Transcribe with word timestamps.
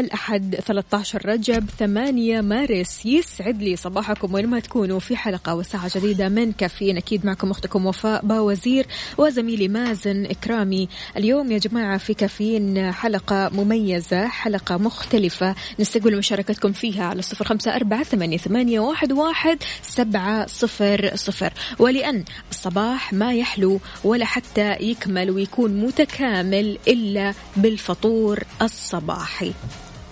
الأحد 0.00 0.56
13 0.66 1.26
رجب 1.26 1.70
8 1.78 2.40
مارس. 2.40 3.06
يسعد 3.06 3.62
لي 3.62 3.76
صباحكم 3.76 4.34
وين 4.34 4.46
ما 4.46 4.60
تكونوا. 4.60 5.00
في 5.00 5.16
حلقة 5.16 5.54
وساعة 5.54 5.98
جديدة 5.98 6.28
من 6.28 6.52
كافيين. 6.52 6.96
أكيد 6.96 7.26
معكم 7.26 7.50
أختكم 7.50 7.86
وفاء 7.86 8.26
باوزير 8.26 8.86
وزميلي 9.18 9.68
مازن 9.68 10.26
إكرامي. 10.26 10.88
اليوم 11.16 11.52
يا 11.52 11.58
جماعة 11.58 11.98
في 11.98 12.14
كافيين 12.14 12.92
حلقة 12.92 13.50
مميزة 13.52 14.28
حلقة 14.28 14.76
مختلفة. 14.76 15.54
نستقبل 15.80 16.18
مشاركتكم 16.18 16.72
فيها 16.72 17.04
على 17.04 17.22
صفر 17.22 17.44
خمسة 17.44 17.76
أربعة 17.76 18.02
ثمانية, 18.02 18.80
واحد 18.80 19.58
سبعة 19.82 20.46
صفر 20.46 21.10
صفر. 21.14 21.52
ولأن 21.78 22.24
الصباح 22.50 23.12
ما 23.12 23.34
يحلو 23.34 23.80
ولا 24.04 24.24
حتى 24.24 24.76
يكمل 24.80 25.30
ويكون 25.30 25.80
متكامل 25.86 26.78
إلا 26.88 27.34
بالفطور 27.56 28.40
الصباحي. 28.62 29.52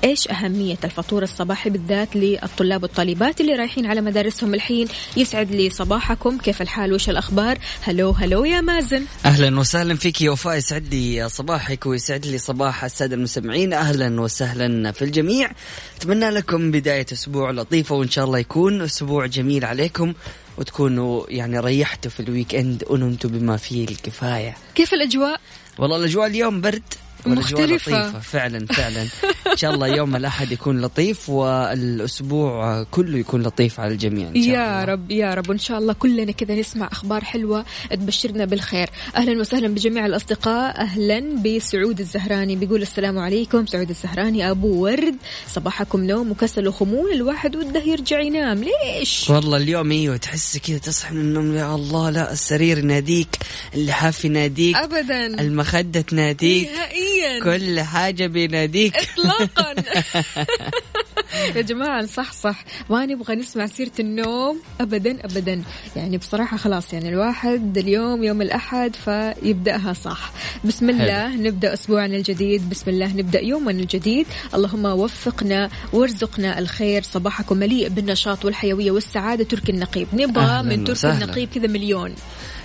إيش 0.04 0.28
أهمية 0.28 0.78
الفطور 0.84 1.22
الصباحي 1.22 1.70
بالذات 1.70 2.16
للطلاب 2.16 2.82
والطالبات 2.82 3.40
اللي 3.40 3.52
رايحين 3.52 3.86
على 3.86 4.00
مدارسهم 4.00 4.54
الحين؟ 4.54 4.88
يسعد 5.16 5.50
لي 5.50 5.70
صباحكم 5.70 6.38
كيف 6.38 6.62
الحال؟ 6.62 6.92
وش 6.92 7.08
الأخبار؟ 7.08 7.58
هلو 7.82 8.10
هلو 8.10 8.44
يا 8.44 8.60
مازن. 8.60 9.04
أهلا 9.24 9.60
وسهلا 9.60 9.96
فيك 9.96 10.22
يا 10.22 10.30
وفاء 10.30 10.56
يسعد 10.56 10.94
لي 10.94 11.28
صباحك 11.28 11.86
ويسعد 11.86 12.26
لي 12.26 12.38
صباح 12.38 12.84
السادة 12.84 13.16
المستمعين. 13.16 13.72
أهلا 13.72 14.20
وسهلا 14.20 14.92
في 14.92 15.02
الجميع. 15.02 15.50
أتمنى 15.96 16.30
لكم 16.30 16.70
بداية 16.70 17.06
أسبوع 17.12 17.50
لطيفة 17.50 17.94
وإن 17.94 18.10
شاء 18.10 18.24
الله 18.24 18.38
يكون 18.38 18.82
أسبوع 18.82 19.26
جميل 19.26 19.64
عليكم 19.64 20.14
وتكونوا 20.58 21.24
يعني 21.28 21.58
ريحتوا 21.58 22.10
في 22.10 22.20
الويك 22.20 22.54
إند 22.54 22.84
ونمتوا 22.90 23.30
بما 23.30 23.56
فيه 23.56 23.84
الكفاية. 23.84 24.56
كيف 24.74 24.94
الأجواء؟ 24.94 25.40
والله 25.78 25.96
الأجواء 25.96 26.26
اليوم 26.26 26.60
برد. 26.60 26.82
مختلفة. 27.26 27.64
لطيفة. 27.66 28.20
فعلا 28.20 28.66
فعلا. 28.66 29.02
إن 29.52 29.56
شاء 29.56 29.74
الله 29.74 29.86
يوم 29.88 30.16
الأحد 30.16 30.52
يكون 30.52 30.80
لطيف 30.80 31.28
والأسبوع 31.28 32.82
كله 32.82 33.18
يكون 33.18 33.42
لطيف 33.42 33.80
على 33.80 33.92
الجميع 33.92 34.28
إن 34.28 34.42
شاء 34.42 34.54
يا 34.54 34.82
الله. 34.82 34.84
رب 34.84 35.10
يا 35.10 35.34
رب. 35.34 35.48
وإن 35.48 35.58
شاء 35.58 35.78
الله 35.78 35.92
كلنا 35.92 36.32
كذا 36.32 36.54
نسمع 36.54 36.88
أخبار 36.92 37.24
حلوة 37.24 37.64
تبشرنا 37.90 38.44
بالخير. 38.44 38.90
أهلا 39.16 39.40
وسهلا 39.40 39.68
بجميع 39.68 40.06
الأصدقاء. 40.06 40.80
أهلا 40.80 41.42
بسعود 41.42 42.00
الزهراني 42.00 42.56
بيقول 42.56 42.82
السلام 42.82 43.18
عليكم. 43.18 43.66
سعود 43.66 43.90
الزهراني 43.90 44.50
أبو 44.50 44.84
ورد. 44.84 45.16
صباحكم 45.48 46.04
نوم 46.04 46.30
وكسل 46.30 46.68
وخمول. 46.68 47.12
الواحد 47.12 47.56
وده 47.56 47.80
يرجع 47.80 48.20
ينام. 48.20 48.64
ليش؟ 48.64 49.30
والله 49.30 49.56
اليوم 49.56 49.90
إيوه 49.90 50.16
تحس 50.16 50.58
كذا 50.58 50.78
تصحى 50.78 51.14
من 51.14 51.20
النوم 51.20 51.56
يا 51.56 51.74
الله 51.74 52.10
لا 52.10 52.32
السرير 52.32 52.78
يناديك 52.78 53.28
اللحاف 53.74 54.24
يناديك 54.24 54.76
أبدا. 54.76 55.26
المخدة 55.26 56.00
تناديك. 56.00 56.68
نهائيا. 56.70 57.11
كل 57.42 57.80
حاجة 57.80 58.26
بيناديك. 58.26 58.96
اطلاقا. 58.96 59.74
يا 61.56 61.60
جماعة 61.60 62.02
نصحصح 62.02 62.64
ما 62.90 63.06
نبغى 63.06 63.34
نسمع 63.34 63.66
سيرة 63.66 63.92
النوم 64.00 64.60
أبدا 64.80 65.24
أبدا. 65.24 65.62
يعني 65.96 66.18
بصراحة 66.18 66.56
خلاص 66.56 66.92
يعني 66.92 67.08
الواحد 67.08 67.78
اليوم 67.78 68.24
يوم 68.24 68.42
الأحد 68.42 68.96
فيبدأها 68.96 69.92
صح. 69.92 70.32
بسم 70.64 70.90
الله 70.90 71.30
حلو. 71.30 71.42
نبدأ 71.42 71.72
أسبوعنا 71.72 72.16
الجديد. 72.16 72.70
بسم 72.70 72.90
الله 72.90 73.16
نبدأ 73.16 73.40
يومنا 73.40 73.80
الجديد. 73.80 74.26
اللهم 74.54 74.84
وفقنا 74.84 75.70
وارزقنا 75.92 76.58
الخير. 76.58 77.02
صباحكم 77.02 77.56
مليء 77.56 77.88
بالنشاط 77.88 78.44
والحيوية 78.44 78.90
والسعادة. 78.90 79.44
تركي 79.44 79.72
النقيب. 79.72 80.08
نبغى 80.12 80.62
من 80.62 80.90
وسهلا. 80.90 81.24
النقيب 81.24 81.48
كذا 81.54 81.66
مليون. 81.66 82.14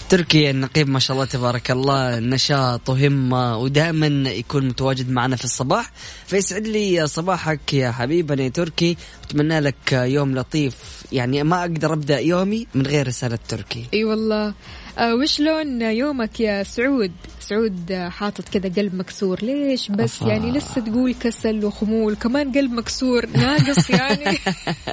تركي 0.09 0.49
النقيب 0.49 0.89
ما 0.89 0.99
شاء 0.99 1.15
الله 1.15 1.25
تبارك 1.25 1.71
الله. 1.71 2.19
نشاط 2.19 2.89
وهمة 2.89 3.57
ودائما 3.57 4.29
يكون 4.29 4.67
متواجد 4.67 5.09
معنا 5.09 5.35
في 5.35 5.45
الصباح. 5.45 5.91
فيسعد 6.27 6.67
لي 6.67 7.07
صباحك 7.07 7.73
يا 7.73 7.91
حبيبنا 7.91 8.43
يا 8.43 8.49
تركي. 8.49 8.97
أتمنى 9.23 9.59
لك 9.59 9.91
يوم 9.91 10.35
لطيف. 10.35 10.75
يعني 11.11 11.43
ما 11.43 11.61
أقدر 11.61 11.93
أبدأ 11.93 12.19
يومي 12.19 12.67
من 12.75 12.87
غير 12.87 13.07
رسالة 13.07 13.39
تركي. 13.47 13.85
أي 13.93 14.03
والله. 14.03 14.53
آه 14.97 15.15
وش 15.15 15.39
لون 15.39 15.81
يومك 15.81 16.39
يا 16.39 16.63
سعود؟ 16.63 17.11
سعود 17.39 17.93
حاطط 17.93 18.49
كذا 18.49 18.69
قلب 18.77 18.95
مكسور. 18.95 19.39
ليش 19.43 19.91
بس؟ 19.91 20.15
أفا. 20.15 20.27
يعني 20.27 20.51
لسه 20.51 20.81
تقول 20.81 21.13
كسل 21.13 21.65
وخمول. 21.65 22.15
كمان 22.15 22.51
قلب 22.51 22.71
مكسور. 22.71 23.25
ناقص 23.29 23.89
يعني. 23.89 24.37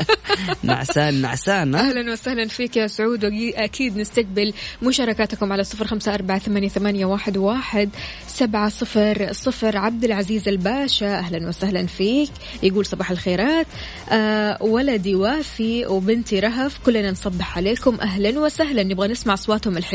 نعسان 0.63 1.15
نعسان 1.15 1.75
أهلا 1.75 2.13
وسهلا 2.13 2.49
فيك 2.49 2.77
يا 2.77 2.87
سعود. 2.87 3.25
وأكيد 3.25 3.97
نستقبل 3.97 4.53
مشاركاتكم 4.83 5.53
على 5.53 5.65
صفر 5.65 5.87
خمسة 5.87 6.15
أربعة 6.15 6.39
ثمانية, 6.39 6.69
ثمانية 6.69 7.05
واحد, 7.05 7.37
واحد 7.37 7.91
سبعة 8.27 8.69
صفر 8.69 9.33
صفر. 9.33 9.77
عبد 9.77 10.05
العزيز 10.05 10.49
الباشا 10.49 11.19
أهلا 11.19 11.49
وسهلا 11.49 11.87
فيك. 11.87 12.31
يقول 12.63 12.87
صباح 12.87 13.11
الخيرات. 13.11 13.67
آه 14.11 14.63
ولدي 14.63 15.15
وافي 15.15 15.87
وبنتي 15.87 16.41
رهف. 16.41 16.79
كلنا 16.87 17.11
نصبح 17.11 17.57
عليكم. 17.57 18.01
أهلا 18.01 18.41
وسهلا. 18.41 18.83
نبغى 18.83 19.09
نسمع 19.09 19.35
أصواتهم 19.35 19.77
الحلوة. 19.77 19.94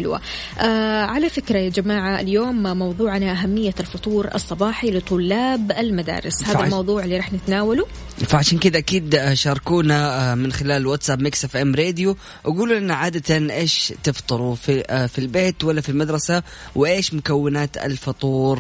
آه 0.60 1.06
على 1.06 1.30
فكرة 1.30 1.58
يا 1.58 1.70
جماعة 1.70 2.20
اليوم 2.20 2.64
موضوعنا 2.64 3.32
أهمية 3.32 3.76
الفطور 3.80 4.30
الصباحي 4.36 4.92
لطلاب 4.92 5.72
المدارس. 5.72 6.44
هذا 6.44 6.64
الموضوع 6.64 7.04
اللي 7.04 7.18
راح 7.18 7.34
نتناوله. 7.34 7.86
فعشان 8.18 8.60
كذا 8.60 8.78
أكيد 8.78 9.34
شاركونا 9.34 10.36
من 10.36 10.52
خلال 10.52 10.88
واتساب 10.88 11.22
Mix 11.22 11.46
FM 11.46 11.76
Radio. 11.76 12.18
وقولوا 12.44 12.80
لنا 12.80 12.94
عادة 12.94 13.56
إيش 13.56 13.94
تفطروا 14.04 14.56
في 14.56 15.08
في 15.08 15.20
البيت 15.20 15.64
ولا 15.64 15.82
في 15.82 15.90
المدرسة 15.90 16.44
وإيش 16.76 17.14
مكونات 17.14 17.78
الفطور 17.78 18.60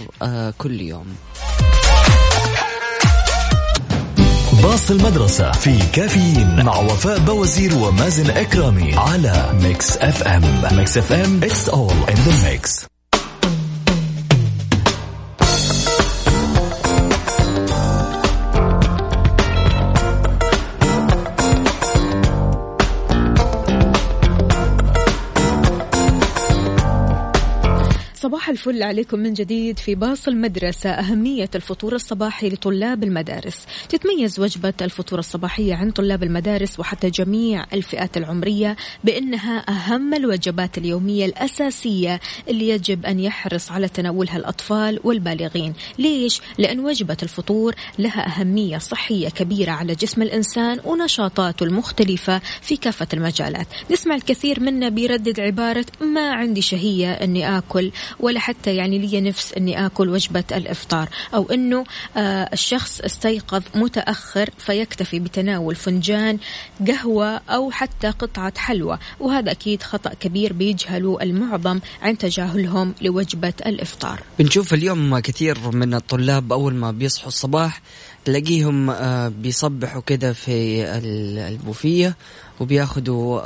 كل 0.58 0.82
يوم. 0.82 1.08
باص 4.64 4.92
المدرسة 4.92 5.52
في 5.52 5.80
كافيين 5.94 6.66
مع 6.66 6.78
وفاء 6.78 7.20
بوازير 7.20 7.76
ومازن 7.76 8.30
إكرامي 8.30 8.96
على 8.96 9.50
Mix 9.64 9.98
FM. 9.98 10.62
Mix 10.78 10.98
FM 10.98 11.42
it's 11.44 11.70
all 11.70 12.12
in 12.12 12.16
the 12.16 12.44
mix. 12.44 12.89
الفل 28.50 28.84
عليكم 28.84 29.20
من 29.20 29.34
جديد 29.34 29.80
في 29.80 29.96
باص 29.96 30.28
المدرسة 30.28 30.90
أهمية 30.90 31.50
الفطور 31.56 31.96
الصباحي 31.96 32.50
لطلاب 32.50 33.04
المدارس. 33.04 33.66
تتميز 33.90 34.40
وجبة 34.40 34.74
الفطور 34.82 35.20
الصباحية 35.20 35.76
عند 35.76 35.94
طلاب 35.94 36.24
المدارس 36.24 36.80
وحتى 36.80 37.10
جميع 37.10 37.66
الفئات 37.74 38.18
العمرية 38.18 38.76
بأنها 39.04 39.66
أهم 39.70 40.14
الوجبات 40.14 40.78
اليومية 40.78 41.26
الأساسية 41.26 42.20
اللي 42.48 42.70
يجب 42.70 43.06
أن 43.06 43.20
يحرص 43.20 43.72
على 43.72 43.88
تناولها 43.88 44.38
الأطفال 44.38 45.00
والبالغين. 45.04 45.74
ليش؟ 46.00 46.42
لأن 46.58 46.80
وجبة 46.80 47.18
الفطور 47.24 47.76
لها 48.00 48.28
أهمية 48.28 48.78
صحية 48.78 49.30
كبيرة 49.30 49.72
على 49.72 49.96
جسم 49.96 50.22
الإنسان 50.22 50.80
ونشاطاته 50.86 51.64
المختلفة 51.64 52.42
في 52.62 52.78
كافة 52.78 53.08
المجالات. 53.14 53.68
نسمع 53.92 54.16
الكثير 54.16 54.60
منا 54.60 54.90
بيردد 54.90 55.40
عبارة 55.40 55.86
ما 56.02 56.32
عندي 56.32 56.62
شهية 56.62 57.12
أني 57.12 57.58
آكل 57.58 57.92
ولا 58.20 58.39
حتى 58.40 58.76
يعني 58.76 59.00
لي 59.00 59.22
نفس 59.22 59.54
أني 59.54 59.86
آكل 59.86 60.10
وجبة 60.10 60.44
الإفطار 60.52 61.10
أو 61.34 61.52
أنه 61.52 61.84
آه 62.18 62.50
الشخص 62.54 63.02
استيقظ 63.02 63.64
متأخر 63.76 64.50
فيكتفي 64.58 65.20
بتناول 65.20 65.76
فنجان 65.76 66.38
قهوة 66.88 67.42
أو 67.50 67.72
حتى 67.72 68.08
قطعة 68.08 68.54
حلوى 68.58 69.00
وهذا 69.20 69.52
أكيد 69.52 69.84
خطأ 69.84 70.14
كبير 70.14 70.54
بيجهله 70.54 71.18
المعظم 71.22 71.80
عند 72.02 72.18
تجاهلهم 72.18 72.94
لوجبة 73.02 73.54
الإفطار. 73.66 74.24
بنشوف 74.40 74.74
اليوم 74.74 75.20
كثير 75.20 75.58
من 75.72 75.94
الطلاب 75.94 76.54
أول 76.54 76.74
ما 76.74 76.92
بيصحوا 76.92 77.28
الصباح 77.28 77.82
تلاقيهم 78.30 78.90
آه، 78.90 79.28
بيصبحوا 79.28 80.02
كده 80.02 80.34
في 80.34 80.86
البوفية 81.48 82.16
وبياخذوا 82.60 83.42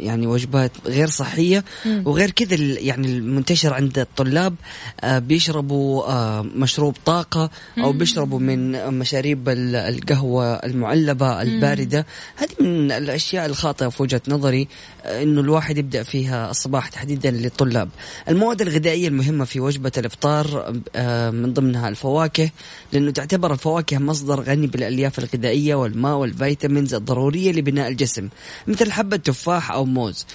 يعني 0.00 0.26
وجبات 0.26 0.72
غير 0.86 1.08
صحية 1.08 1.64
وغير 2.04 2.30
كذا 2.30 2.56
يعني 2.60 3.06
المنتشر 3.06 3.74
عند 3.74 3.98
الطلاب 3.98 4.54
آه، 5.00 5.18
بيشربوا 5.18 6.10
آه، 6.12 6.42
مشروب 6.42 6.96
طاقة 7.04 7.50
أو 7.78 7.92
بيشربوا 7.92 8.38
من 8.38 8.94
مشاريب 8.94 9.48
القهوة 9.48 10.54
المعلبة 10.54 11.42
الباردة. 11.42 12.06
هذه 12.36 12.50
من 12.60 12.92
الأشياء 12.92 13.46
الخاطئة 13.46 13.88
في 13.88 14.02
وجهة 14.02 14.22
نظري 14.28 14.68
آه، 15.04 15.22
إنه 15.22 15.40
الواحد 15.40 15.78
يبدأ 15.78 16.02
فيها 16.02 16.50
الصباح 16.50 16.88
تحديدا 16.88 17.30
للطلاب. 17.30 17.88
المواد 18.28 18.62
الغذائية 18.62 19.08
المهمة 19.08 19.44
في 19.44 19.60
وجبة 19.60 19.92
الإفطار 19.98 20.72
من 21.32 21.52
ضمنها 21.52 21.88
الفواكه 21.88 22.50
لأنه 22.92 23.10
تعتبر 23.10 23.52
الفواكه 23.52 23.98
مصدر 23.98 24.17
غني 24.24 24.66
بالألياف 24.66 25.18
الغذائية 25.18 25.74
والماء 25.74 26.16
والفيتامينز 26.16 26.94
الضرورية 26.94 27.52
لبناء 27.52 27.88
الجسم 27.88 28.28
مثل 28.66 28.92
حبة 28.92 29.16
تفاح 29.16 29.72
أو 29.72 29.84
موز. 29.84 30.26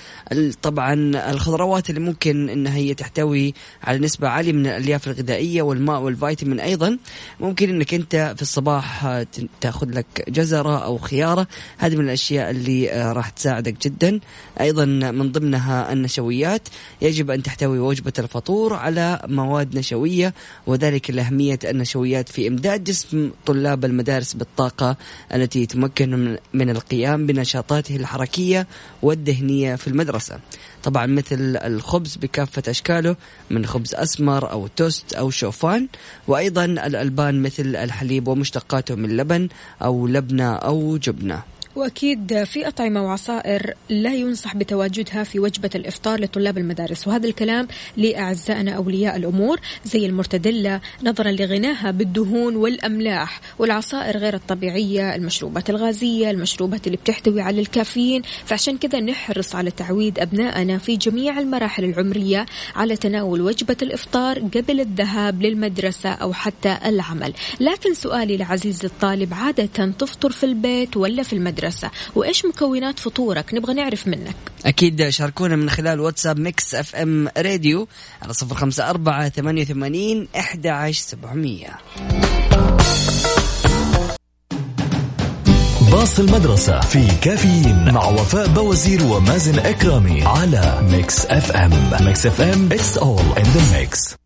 طبعا 0.62 0.94
الخضروات 1.32 1.90
اللي 1.90 2.00
ممكن 2.00 2.50
أنها 2.50 2.76
هي 2.76 2.94
تحتوي 2.94 3.54
على 3.84 4.00
نسبة 4.00 4.28
عالية 4.28 4.52
من 4.52 4.68
الألياف 4.68 5.08
الغذائية 5.08 5.62
والماء 5.62 6.02
والفيتامين 6.02 6.60
أيضا. 6.60 6.98
ممكن 7.40 7.70
أنك 7.70 7.94
أنت 7.94 8.34
في 8.36 8.42
الصباح 8.42 9.24
تأخذ 9.62 9.90
لك 9.90 10.06
جزرة 10.30 10.84
أو 10.84 10.98
خيارة. 10.98 11.48
هذه 11.78 11.96
من 11.96 12.06
الأشياء 12.06 12.50
اللي 12.50 12.92
آه، 12.92 13.14
راح 13.14 13.30
تساعدك 13.30 13.86
جدا. 13.86 14.20
أيضا 14.62 14.86
من 14.86 15.32
ضمنها 15.32 15.94
النشويات. 15.94 16.68
يجب 17.02 17.32
أن 17.32 17.44
تحتوي 17.44 17.80
وجبة 17.80 18.14
الفطور 18.20 18.74
على 18.74 19.20
مواد 19.28 19.78
نشوية 19.78 20.34
وذلك 20.68 21.12
لأهمية 21.12 21.60
النشويات 21.66 22.30
في 22.30 22.48
إمداد 22.48 22.84
جسم 22.84 23.32
طلاب 23.46 23.73
المدارس 23.86 24.34
بالطاقة 24.34 24.98
التي 25.34 25.66
تمكن 25.66 26.38
من 26.54 26.70
القيام 26.70 27.28
بنشاطاته 27.28 27.96
الحركية 27.96 28.68
والدهنية 29.02 29.76
في 29.76 29.88
المدرسة. 29.88 30.40
طبعا 30.84 31.06
مثل 31.06 31.58
الخبز 31.64 32.16
بكافة 32.16 32.64
أشكاله 32.68 33.16
من 33.50 33.66
خبز 33.66 33.96
أسمر 33.96 34.52
أو 34.52 34.68
توست 34.68 35.14
أو 35.14 35.30
شوفان 35.30 35.88
وأيضا 36.28 36.66
الألبان 36.66 37.42
مثل 37.42 37.76
الحليب 37.76 38.28
ومشتقاته 38.28 38.96
من 38.96 39.18
لبن 39.18 39.50
أو 39.82 40.08
لبنة 40.08 40.54
أو 40.56 40.98
جبنة. 40.98 41.53
وأكيد 41.76 42.44
في 42.44 42.68
أطعمة 42.68 43.04
وعصائر 43.06 43.74
لا 43.90 44.14
ينصح 44.14 44.56
بتواجدها 44.56 45.24
في 45.24 45.40
وجبة 45.40 45.70
الإفطار 45.76 46.22
لطلاب 46.22 46.58
المدارس 46.58 47.08
وهذا 47.08 47.28
الكلام 47.28 47.68
لأعزائنا 47.98 48.72
أولياء 48.72 49.16
الأمور 49.16 49.60
زي 49.86 50.06
المرتدلة 50.06 50.82
نظرا 51.04 51.32
لغناها 51.32 51.92
بالدهون 51.92 52.56
والأملاح 52.56 53.42
والعصائر 53.60 54.18
غير 54.18 54.34
الطبيعية 54.34 55.16
المشروبات 55.16 55.70
الغازية 55.70 56.32
المشروبات 56.32 56.88
اللي 56.88 56.98
بتحتوي 56.98 57.42
على 57.42 57.62
الكافيين. 57.62 58.22
فعشان 58.46 58.78
كذا 58.78 59.00
نحرص 59.00 59.56
على 59.56 59.72
تعويد 59.72 60.20
أبنائنا 60.20 60.78
في 60.78 60.98
جميع 60.98 61.40
المراحل 61.40 61.84
العمرية 61.84 62.46
على 62.76 62.96
تناول 62.96 63.42
وجبة 63.42 63.78
الإفطار 63.82 64.40
قبل 64.40 64.80
الذهاب 64.80 65.42
للمدرسة 65.42 66.10
أو 66.10 66.34
حتى 66.34 66.78
العمل. 66.86 67.34
لكن 67.60 67.94
سؤالي 67.94 68.38
لعزيز 68.38 68.86
الطالب 68.86 69.34
عادة 69.34 69.92
تفطر 70.00 70.32
في 70.32 70.46
البيت 70.46 70.98
ولا 70.98 71.24
في 71.24 71.34
المدرسة؟ 71.34 71.63
المدرسة 71.64 71.92
وإيش 72.16 72.46
مكونات 72.46 73.00
فطورك؟ 73.00 73.54
نبغى 73.54 73.74
نعرف 73.74 74.08
منك. 74.08 74.36
أكيد 74.66 75.10
شاركونا 75.10 75.56
من 75.56 75.70
خلال 75.70 76.00
واتساب 76.00 76.40
Mix 76.40 76.76
FM 76.76 77.28
Radio 77.38 77.88
على 78.22 78.34
صفر 78.34 78.56
خمسة 78.56 78.90
أربعة 78.90 79.30
ثمانية 79.30 79.62
وثمانين 79.62 80.28
إحدى 80.36 80.70
عشر 80.70 81.02
سبعمية. 81.02 81.70
باص 85.92 86.20
المدرسة 86.20 86.80
في 86.80 87.08
كافيين 87.22 87.94
مع 87.94 88.06
وفاء 88.06 88.48
بوازير 88.48 89.04
ومازن 89.04 89.60
إكرامي 89.60 90.24
على 90.24 90.88
Mix 90.92 91.26
FM. 91.26 92.06
Mix 92.06 92.26
FM 92.26 92.70
It's 92.70 92.98
all 92.98 93.40
in 93.40 93.48
the 93.56 93.64
mix. 93.74 94.23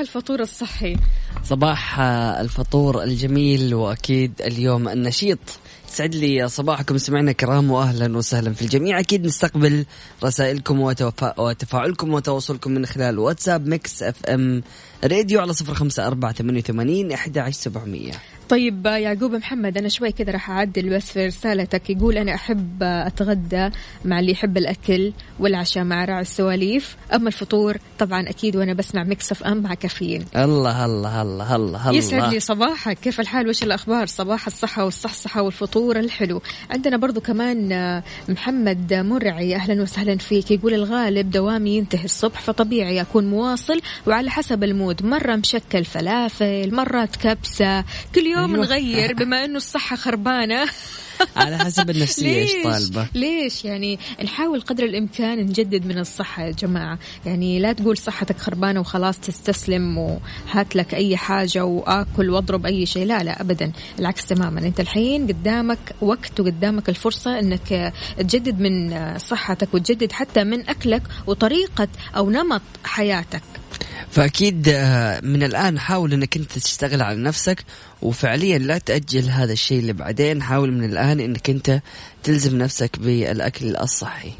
الفطور 0.00 0.40
الصحي. 0.40 0.96
صباح 1.44 2.00
الفطور 2.40 3.02
الجميل 3.02 3.74
وأكيد 3.74 4.32
اليوم 4.40 4.88
النشيط. 4.88 5.38
سعد 5.88 6.14
لي 6.14 6.48
صباحكم 6.48 6.98
سمعنا 6.98 7.32
كرام 7.32 7.70
واهلا 7.70 8.16
وسهلا 8.16 8.54
في 8.54 8.62
الجميع. 8.62 9.00
أكيد 9.00 9.26
نستقبل 9.26 9.84
رسائلكم 10.24 10.80
وتفاعلكم 11.38 12.14
وتواصلكم 12.14 12.70
من 12.70 12.86
خلال 12.86 13.18
واتساب 13.18 13.66
Mix 13.66 14.02
FM 14.02 14.62
Radio 15.04 15.40
على 15.40 15.52
صفر 15.52 15.74
خمسة 15.74 16.06
أربعة 16.06 16.32
ثمانية 16.32 16.60
وثمانين 16.60 17.12
أحد 17.12 17.38
عشر 17.38 17.60
سبعمية. 17.60 18.12
طيب 18.48 18.86
يعقوب 18.86 19.32
محمد 19.32 19.78
أنا 19.78 19.88
شوي 19.88 20.12
كذا 20.12 20.32
راح 20.32 20.50
أعدل 20.50 20.90
بس 20.96 21.10
في 21.10 21.26
رسالتك. 21.26 21.90
يقول 21.90 22.18
أنا 22.18 22.34
أحب 22.34 22.82
أتغدى 22.82 23.70
مع 24.04 24.20
اللي 24.20 24.32
يحب 24.32 24.56
الأكل 24.56 25.12
والعشاء 25.38 25.84
مع 25.84 26.04
راعي 26.04 26.20
السواليف. 26.20 26.96
أما 27.14 27.28
الفطور 27.28 27.76
طبعا 27.98 28.28
أكيد 28.28 28.56
وأنا 28.56 28.72
بسمع 28.72 29.04
Mix 29.04 29.42
FM 29.42 29.62
مع 29.62 29.74
كافيين. 29.74 30.24
الله 30.36 30.84
الله 30.84 31.22
الله 31.22 31.56
الله 31.56 31.56
الله. 31.56 31.98
يسعد 31.98 32.32
لي 32.32 32.40
صباحك. 32.40 32.98
كيف 32.98 33.20
الحال؟ 33.20 33.48
وش 33.48 33.62
الأخبار؟ 33.62 34.06
صباح 34.06 34.46
الصحة 34.46 34.84
والصحصحة 34.84 35.42
والفطور 35.42 35.98
الحلو. 35.98 36.42
عندنا 36.70 36.96
برضو 36.96 37.20
كمان 37.20 38.02
محمد 38.28 38.94
مرعي 38.94 39.56
أهلا 39.56 39.82
وسهلا 39.82 40.16
فيك. 40.16 40.50
يقول 40.50 40.74
الغالب 40.74 41.30
دوامي 41.30 41.76
ينتهي 41.76 42.04
الصبح 42.04 42.40
فطبيعي 42.40 43.00
أكون 43.00 43.26
مواصل 43.30 43.80
وعلى 44.06 44.30
حسب 44.30 44.64
ال 44.64 44.71
mood. 44.71 45.06
مرة 45.06 45.36
مشكل 45.36 45.84
فلافل 45.84 46.74
مرات 46.74 47.16
كبسة. 47.16 47.84
كل 48.14 48.26
يوم 48.26 48.35
اليوم 48.36 48.54
أيوة. 48.54 48.66
نغير 48.66 49.14
بما 49.14 49.44
إنه 49.44 49.56
الصحة 49.56 49.96
خربانة. 49.96 50.66
على 51.36 51.58
حسب 51.58 51.90
النفسية 51.90 52.36
إيش 52.36 52.52
طالبة؟ 52.64 53.08
ليش؟ 53.14 53.64
يعني 53.64 53.98
نحاول 54.24 54.60
قدر 54.60 54.84
الإمكان 54.84 55.38
نجدد 55.38 55.86
من 55.86 55.98
الصحة 55.98 56.42
يا 56.42 56.50
جماعة. 56.50 56.98
يعني 57.26 57.58
لا 57.58 57.72
تقول 57.72 57.98
صحتك 57.98 58.38
خربانة 58.38 58.80
وخلاص 58.80 59.18
تستسلم 59.18 59.98
وهات 59.98 60.76
لك 60.76 60.94
أي 60.94 61.16
حاجة 61.16 61.64
وآكل 61.64 62.30
واضرب 62.30 62.66
أي 62.66 62.86
شيء. 62.86 63.06
لا 63.06 63.22
لا 63.22 63.40
ابدا. 63.40 63.72
العكس 63.98 64.26
تماما. 64.26 64.60
أنت 64.60 64.80
الحين 64.80 65.26
قدامك 65.26 65.78
وقت 66.00 66.40
وقدامك 66.40 66.88
الفرصة 66.88 67.38
إنك 67.38 67.92
تجدد 68.18 68.60
من 68.60 68.98
صحتك 69.18 69.74
وتجدد 69.74 70.12
حتى 70.12 70.44
من 70.44 70.68
أكلك 70.68 71.02
وطريقة 71.26 71.88
أو 72.16 72.30
نمط 72.30 72.62
حياتك. 72.84 73.42
فأكيد 74.10 74.68
آه، 74.68 75.20
من 75.20 75.42
الآن 75.42 75.78
حاول 75.78 76.12
إنك 76.12 76.36
أنت 76.36 76.52
تشتغل 76.52 77.02
على 77.02 77.22
نفسك 77.22 77.64
وفعليا 78.02 78.58
لا 78.58 78.78
تأجل 78.78 79.28
هذا 79.28 79.52
الشيء 79.52 79.78
اللي 79.78 79.92
بعدين. 79.92 80.42
حاول 80.42 80.72
من 80.72 80.84
الآن 80.84 81.20
إنك 81.20 81.50
أنت 81.50 81.80
تلزم 82.22 82.58
نفسك 82.58 82.98
بالأكل 82.98 83.76
الصحي. 83.76 84.32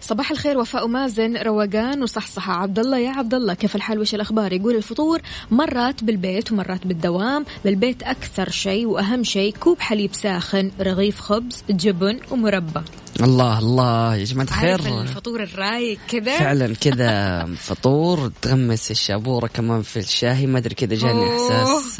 صباح 0.00 0.30
الخير 0.30 0.58
وفاء 0.58 0.86
مازن 0.86 1.36
روقان 1.36 2.02
وصحصحة 2.02 2.52
عبد 2.52 2.78
الله 2.78 2.98
يا 2.98 3.10
عبد 3.10 3.34
الله 3.34 3.54
كيف 3.54 3.76
الحال؟ 3.76 3.98
وش 3.98 4.14
الأخبار؟ 4.14 4.52
يقول 4.52 4.76
الفطور 4.76 5.20
مرات 5.50 6.04
بالبيت 6.04 6.52
ومرات 6.52 6.86
بالدوام. 6.86 7.44
بالبيت 7.64 8.02
أكثر 8.02 8.50
شيء 8.50 8.86
وأهم 8.86 9.24
شيء 9.24 9.54
كوب 9.60 9.80
حليب 9.80 10.14
ساخن 10.14 10.70
رغيف 10.80 11.20
خبز 11.20 11.64
جبن 11.70 12.20
ومربى. 12.30 12.80
الله 13.22 13.58
الله 13.58 14.16
يا 14.16 14.24
جماعة 14.24 14.46
عارف 14.50 14.86
الخير. 14.86 15.02
الفطور 15.02 15.42
الرايق 15.42 15.98
كذا؟ 16.08 16.38
فعلا 16.38 16.74
كذا 16.74 17.44
فطور 17.54 18.32
تغمس 18.42 18.90
الشابورة 18.90 19.46
كمان 19.46 19.82
في 19.82 19.98
الشاهي. 19.98 20.46
ما 20.46 20.58
أدري 20.58 20.74
كذا 20.74 20.94
جاني 20.94 21.24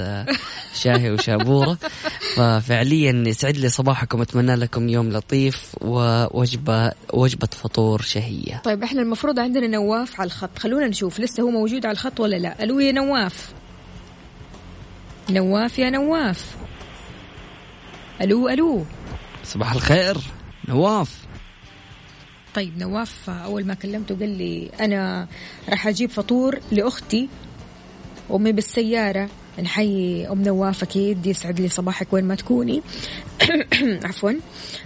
آه، 0.01 0.27
شاهي 0.75 1.11
وشابورة. 1.11 1.79
ففعليا 2.37 3.25
يسعد 3.27 3.57
لي 3.57 3.69
صباحكم. 3.69 4.23
أتمنى 4.23 4.55
لكم 4.55 4.89
يوم 4.89 5.09
لطيف 5.11 5.75
ووجبة 5.81 6.93
وجبة 7.13 7.49
فطور 7.53 8.03
شهية. 8.03 8.63
طيب 8.65 8.83
إحنا 8.83 9.03
المفروض 9.03 9.39
عندنا 9.39 9.67
نواف 9.67 10.21
على 10.21 10.27
الخط. 10.27 10.59
خلونا 10.59 10.87
نشوف 10.87 11.21
لسه 11.21 11.43
هو 11.43 11.51
موجود 11.51 11.87
على 11.87 11.93
الخط 11.93 12.21
ولا 12.21 12.37
لا. 12.37 12.65
ألو 12.65 12.81
يا 12.81 12.93
نواف. 12.93 13.53
نواف 15.31 15.79
يا 15.79 15.91
نواف. 15.91 16.57
ألو 18.21 18.49
ألو. 18.49 18.85
صباح 19.45 19.73
الخير. 19.73 20.19
نواف. 20.69 21.27
طيب 22.55 22.79
نواف 22.79 23.31
أول 23.31 23.67
ما 23.67 23.75
كلمته 23.75 24.17
قال 24.17 24.29
لي 24.29 24.71
أنا 24.81 25.29
راح 25.69 25.87
أجيب 25.87 26.11
فطور 26.11 26.59
لأختي 26.73 27.29
أمي 28.31 28.53
بالسيارة. 28.53 29.29
نحيي 29.63 30.29
أم 30.29 30.43
نواف 30.43 30.83
أكيد 30.83 31.27
يسعد 31.27 31.61
لي 31.61 31.69
صباحك 31.69 32.13
وين 32.13 32.25
ما 32.25 32.35
تكوني. 32.35 32.83
عفوا. 34.09 34.33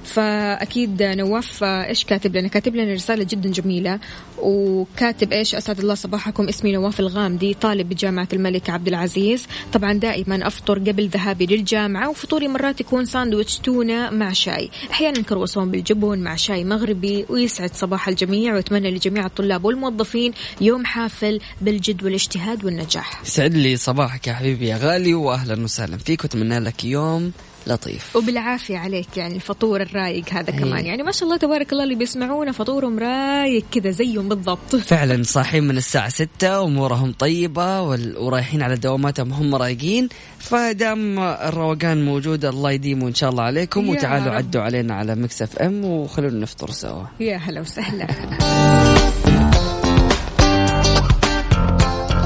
فأكيد 0.05 1.03
نواف 1.03 1.65
إيش 1.65 2.05
كاتب 2.05 2.37
لنا؟ 2.37 2.49
كاتب 2.49 2.77
لنا 2.77 2.93
رسالة 2.93 3.25
جدا 3.25 3.51
جميلة. 3.51 3.99
وكاتب 4.39 5.33
إيش؟ 5.33 5.55
أسعد 5.55 5.79
الله 5.79 5.95
صباحكم. 5.95 6.49
اسمي 6.49 6.73
نواف 6.73 7.01
الغامدي 7.01 7.55
طالب 7.55 7.89
بجامعة 7.89 8.29
الملك 8.33 8.71
عبد 8.71 8.89
العزيز. 8.89 9.47
طبعا 9.73 9.93
دائما 9.93 10.47
أفطر 10.47 10.79
قبل 10.79 11.09
ذهابي 11.09 11.47
للجامعة 11.47 12.11
وفطوري 12.11 12.49
مرات 12.49 12.81
يكون 12.81 13.05
ساندويتش 13.05 13.59
تونة 13.59 14.11
مع 14.11 14.33
شاي. 14.33 14.71
أحيانا 14.91 15.23
كرواسون 15.23 15.71
بالجبن 15.71 16.19
مع 16.19 16.37
شاي 16.37 16.65
مغربي 16.65 17.27
ويسعد 17.29 17.75
صباح 17.75 18.09
الجميع. 18.09 18.55
وأتمنى 18.55 18.91
لجميع 18.91 19.27
الطلاب 19.27 19.65
والموظفين 19.65 20.33
يوم 20.61 20.85
حافل 20.85 21.41
بالجد 21.61 22.05
والاجتهاد 22.05 22.65
والنجاح. 22.65 23.23
يسعد 23.25 23.55
لي 23.55 23.77
صباحك 23.77 24.27
يا 24.27 24.33
حبيبي 24.33 24.67
يا 24.67 24.77
غالي 24.77 25.15
وأهلا 25.15 25.65
وسهلا. 25.65 25.99
فيك 25.99 26.25
وأتمنى 26.25 26.59
لك 26.59 26.85
يوم 26.85 27.33
لطيف. 27.67 28.17
وبالعافية 28.17 28.79
عليك 28.79 29.17
يعني 29.17 29.35
الفطور 29.37 29.81
الرايق 29.83 30.25
هذا 30.33 30.51
إيه. 30.51 30.59
كمان. 30.59 30.87
يعني 30.87 31.03
ما 31.03 31.13
شاء 31.13 31.25
الله 31.25 31.37
تبارك 31.37 31.73
الله 31.73 31.85
اللي 31.85 31.95
بيسمعونا 31.95 32.53
فطورهم 32.53 32.99
رايق 32.99 33.65
كذا 33.73 33.91
زيهم 33.91 34.29
بالضبط. 34.29 34.77
فعلا 34.93 35.23
صاحيين 35.23 35.65
من 35.65 35.77
الساعة 35.77 36.09
ستة 36.09 36.61
وأمورهم 36.61 37.13
طيبة 37.19 37.81
وال- 37.81 38.19
ورايحين 38.19 38.63
على 38.63 38.77
دواماتهم 38.77 39.33
هم 39.33 39.55
رايقين. 39.55 40.09
فدام 40.39 41.19
الروقان 41.19 42.05
موجود 42.05 42.45
الله 42.45 42.71
يديمه 42.71 43.09
إن 43.09 43.15
شاء 43.15 43.31
الله 43.31 43.43
عليكم 43.43 43.89
وتعالوا. 43.89 44.33
عدوا 44.35 44.63
علينا 44.63 44.95
على 44.95 45.15
Mix 45.15 45.43
FM 45.43 45.85
وخلونا 45.85 46.39
نفطر 46.41 46.71
سوا. 46.71 47.05
يا 47.21 47.37
هلا 47.37 47.61
وسهلا. 47.61 48.07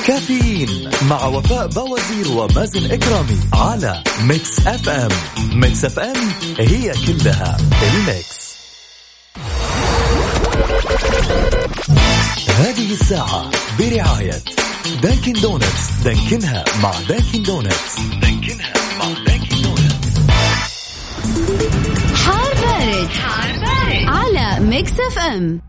كافيين 0.07 0.91
مع 1.11 1.25
وفاء 1.27 1.67
بوازير 1.67 2.29
ومازن 2.29 2.91
إكرامي 2.91 3.41
على 3.53 4.03
Mix 4.23 4.67
FM. 4.67 4.89
Mix 4.89 5.09
FM 5.53 5.85
it's 5.85 5.99
all 5.99 6.33
in 6.59 6.93
the 7.07 7.57
mix. 7.83 8.47
هذه 12.49 12.93
الساعة 12.93 13.51
برعاية 13.79 14.43
Dunkin' 15.03 15.33
Donuts. 15.33 15.91
دانكنها 16.05 16.65
مع 16.83 16.93
Dunkin' 17.09 17.43
Donuts. 17.43 17.97
دانكنها 18.21 18.73
مع 18.99 19.07
Dunkin' 19.27 19.63
Donuts. 19.63 20.21
حار 22.15 22.55
بارد, 22.55 23.09
حار 23.09 23.53
بارد. 23.59 24.07
على 24.07 24.61
Mix 24.61 24.93
FM. 24.93 25.61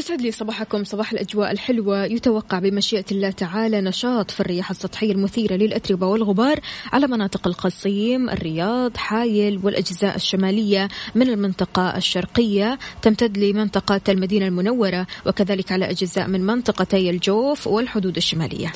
ويسعد 0.00 0.22
لي 0.22 0.32
صباحكم 0.32 0.84
صباح 0.84 1.12
الأجواء 1.12 1.50
الحلوة. 1.50 2.04
يتوقع 2.04 2.58
بمشيئة 2.58 3.04
الله 3.12 3.30
تعالى 3.30 3.80
نشاط 3.80 4.30
في 4.30 4.40
الرياح 4.40 4.70
السطحية 4.70 5.12
المثيرة 5.12 5.54
للأتربة 5.54 6.06
والغبار 6.06 6.60
على 6.92 7.06
مناطق 7.06 7.46
القصيم 7.46 8.30
الرياض 8.30 8.96
حايل 8.96 9.60
والأجزاء 9.62 10.16
الشمالية 10.16 10.88
من 11.14 11.28
المنطقة 11.28 11.96
الشرقية. 11.96 12.78
تمتد 13.02 13.38
لمنطقة 13.38 14.00
المدينة 14.08 14.46
المنورة 14.46 15.06
وكذلك 15.26 15.72
على 15.72 15.90
أجزاء 15.90 16.28
من 16.28 16.46
منطقتي 16.46 17.10
الجوف 17.10 17.66
والحدود 17.66 18.16
الشمالية. 18.16 18.72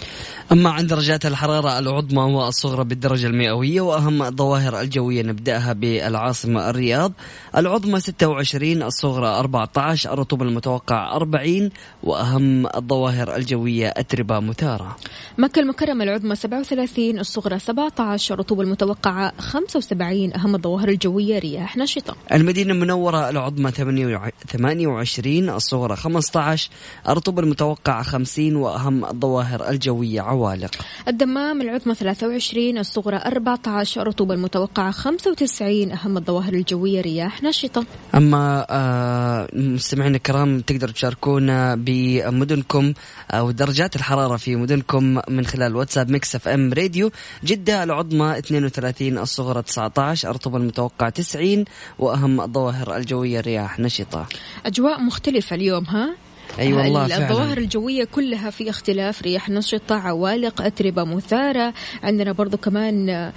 أما 0.53 0.71
عن 0.71 0.87
درجات 0.87 1.27
الحرارة 1.27 1.79
العظمى 1.79 2.23
والصغرى 2.23 2.85
بالدرجة 2.85 3.27
المئوية 3.27 3.81
وأهم 3.81 4.23
الظواهر 4.23 4.81
الجوية 4.81 5.23
نبدأها 5.23 5.73
بالعاصمة 5.73 6.71
الرياض. 6.71 7.13
العظمى 7.57 8.01
26 8.01 8.83
الصغرى 8.83 9.27
14 9.27 10.13
الرطوبة 10.13 10.45
المتوقع 10.45 11.14
40 11.17 11.71
وأهم 12.03 12.67
الظواهر 12.67 13.37
الجوية 13.37 13.89
أتربة 13.97 14.41
مثارة 14.41 14.97
مكة 15.39 15.61
المكرمة 15.61 16.05
العظمى 16.05 16.37
37 16.37 17.19
الصغرى 17.19 17.59
17 17.59 18.35
الرطوبة 18.35 18.63
المتوقعة 18.63 19.33
75 19.39 20.35
أهم 20.35 20.55
الظواهر 20.55 20.89
الجوية 20.89 21.39
رياح 21.39 21.77
نشطة. 21.77 22.17
المدينة 22.33 22.73
المنورة 22.73 23.29
العظمى 23.29 23.71
28 23.71 25.49
الصغرى 25.49 25.97
15 25.97 26.71
الرطوبة 27.09 27.43
المتوقعة 27.43 28.03
50 28.03 28.57
وأهم 28.57 29.05
الظواهر 29.05 29.69
الجوية 29.69 30.21
عوالق. 30.21 30.71
الدمام 31.09 31.61
العظمى 31.61 31.95
23 31.95 32.79
الصغرى 32.79 33.17
14 33.17 34.03
الرطوبة 34.03 34.35
المتوقعة 34.35 34.91
95 34.91 35.93
أهم 35.93 36.17
الظواهر 36.17 36.53
الجوية 36.53 37.01
رياح 37.01 37.43
نشطة. 37.43 37.85
أما 38.15 38.67
آه، 38.71 39.49
مستمعينا 39.53 40.17
الكرام 40.17 40.61
تقدروا 40.61 40.93
تشاركونا 41.05 41.75
بمدنكم 41.75 42.93
أو 43.31 43.51
درجات 43.51 43.97
الحرارة 43.97 44.37
في 44.37 44.57
مدنكم 44.57 45.21
من 45.29 45.47
خلال 45.47 45.77
واتساب 45.77 46.11
Mix 46.11 46.35
FM 46.35 46.73
راديو. 46.73 47.11
جدة 47.45 47.83
العظمى 47.83 48.39
32 48.39 49.19
الصغرى 49.19 49.63
19 49.63 50.31
الرطوبة 50.31 50.57
المتوقعة 50.59 51.11
90 51.11 51.65
وأهم 51.99 52.41
الظواهر 52.41 52.97
الجوية 52.97 53.41
رياح 53.41 53.81
نشطة. 53.81 54.27
أجواء 54.67 55.01
مختلفة 55.01 55.57
اليوم 55.57 55.85
ها؟ 55.85 56.15
أي 56.59 56.67
أيوة 56.67 56.83
والله 56.83 57.05
الظواهر 57.05 57.47
فعلا. 57.49 57.61
الجوية 57.61 58.05
كلها 58.05 58.51
في 58.51 58.71
اختلاف 58.71 59.23
رياح 59.23 59.51
نشطة 59.51 59.95
عوالق 59.95 60.63
أتربة 60.63 61.05
مثارة. 61.05 61.75
عندنا 62.03 62.33
برضو 62.33 62.57
كمان 62.57 63.09
آه، 63.09 63.33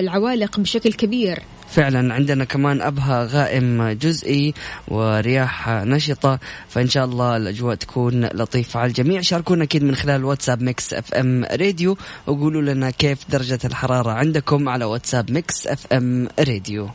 العوالق 0.00 0.60
بشكل 0.60 0.92
كبير. 0.92 1.42
فعلا 1.70 2.14
عندنا 2.14 2.44
كمان 2.44 2.82
أبها 2.82 3.28
غائم 3.30 3.88
جزئي 3.88 4.54
ورياح 4.88 5.68
نشطة 5.68 6.38
فإن 6.68 6.88
شاء 6.88 7.04
الله 7.04 7.36
الأجواء 7.36 7.74
تكون 7.74 8.24
لطيفة 8.24 8.80
على 8.80 8.88
الجميع. 8.88 9.20
شاركونا 9.20 9.64
أكيد 9.64 9.84
من 9.84 9.94
خلال 9.94 10.24
واتساب 10.24 10.62
Mix 10.62 10.94
FM 10.94 11.44
راديو 11.44 11.96
وقولوا 12.26 12.62
لنا 12.62 12.90
كيف 12.90 13.18
درجة 13.28 13.58
الحرارة 13.64 14.10
عندكم 14.10 14.68
على 14.68 14.84
واتساب 14.84 15.30
Mix 15.30 15.66
FM 15.66 16.28
راديو. 16.38 16.88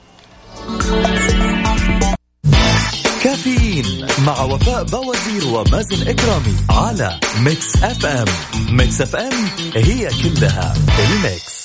كافيين 3.24 4.08
مع 4.26 4.42
وفاء 4.42 4.84
بوازير 4.84 5.48
ومازن 5.48 6.08
إكرامي 6.08 6.56
على 6.70 7.20
Mix 7.40 7.84
FM. 7.84 8.06
Mix 8.06 8.26
FM 8.78 9.02
it's 9.02 9.16
all 9.16 9.34
in 9.76 10.10
the 10.24 10.74
mix. 11.00 11.63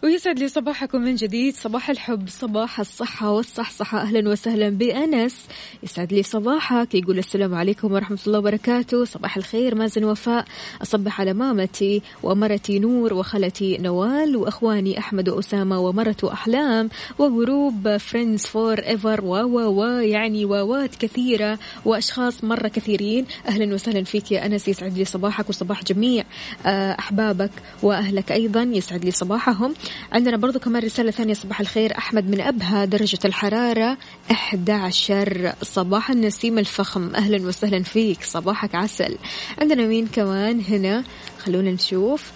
who 0.00 0.09
ويسعد 0.20 0.38
لي 0.38 0.48
صباحكم 0.48 1.00
من 1.00 1.14
جديد. 1.14 1.54
صباح 1.54 1.90
الحب 1.90 2.28
صباح 2.28 2.80
الصحة 2.80 3.30
والصحصحة. 3.30 4.00
أهلا 4.00 4.28
وسهلا 4.28 4.68
بأنس. 4.68 5.36
يسعد 5.82 6.12
لي 6.12 6.22
صباحك. 6.22 6.94
يقول 6.94 7.18
السلام 7.18 7.54
عليكم 7.54 7.92
ورحمة 7.92 8.18
الله 8.26 8.38
وبركاته. 8.38 9.04
صباح 9.04 9.36
الخير 9.36 9.74
مازن 9.74 10.04
وفاء. 10.04 10.44
أصبح 10.82 11.20
على 11.20 11.32
مامتي 11.32 12.02
ومرتي 12.22 12.78
نور 12.78 13.14
وخالتي 13.14 13.78
نوال 13.78 14.36
وأخواني 14.36 14.98
أحمد 14.98 15.28
وأسامة 15.28 15.78
ومرته 15.80 16.32
أحلام 16.32 16.90
و 17.18 17.96
group 17.96 18.46
friends 18.46 18.78
forever 18.78 19.24
و 19.24 19.34
و 19.34 19.80
و 19.80 19.84
يعني 19.84 20.44
واوات 20.44 20.94
كثيرة 20.94 21.58
وأشخاص 21.84 22.44
مرة 22.44 22.68
كثيرين. 22.68 23.26
أهلا 23.48 23.74
وسهلا 23.74 24.04
فيك 24.04 24.32
يا 24.32 24.46
أنس. 24.46 24.68
يسعد 24.68 24.98
لي 24.98 25.04
صباحك 25.04 25.48
وصباح 25.48 25.84
جميع 25.84 26.24
آه، 26.66 26.96
أحبابك 26.98 27.50
وأهلك 27.82 28.32
أيضا. 28.32 28.62
يسعد 28.62 29.04
لي 29.04 29.10
صباحهم. 29.10 29.74
عندنا 30.12 30.36
برضو 30.36 30.58
كمان 30.58 30.82
رسالة 30.82 31.10
ثانية 31.10 31.34
صباح 31.34 31.60
الخير 31.60 31.98
أحمد 31.98 32.30
من 32.30 32.40
أبها 32.40 32.84
درجة 32.84 33.18
الحرارة 33.24 33.98
11 34.30 35.52
صباح 35.62 36.10
النسيم 36.10 36.58
الفخم 36.58 37.14
أهلا 37.14 37.46
وسهلا 37.46 37.82
فيك 37.82 38.22
صباحك 38.22 38.74
عسل. 38.74 39.16
عندنا 39.58 39.86
مين 39.86 40.06
كمان 40.06 40.62
هنا؟ 40.68 41.04
خلونا 41.38 41.70
نشوف. 41.70 42.30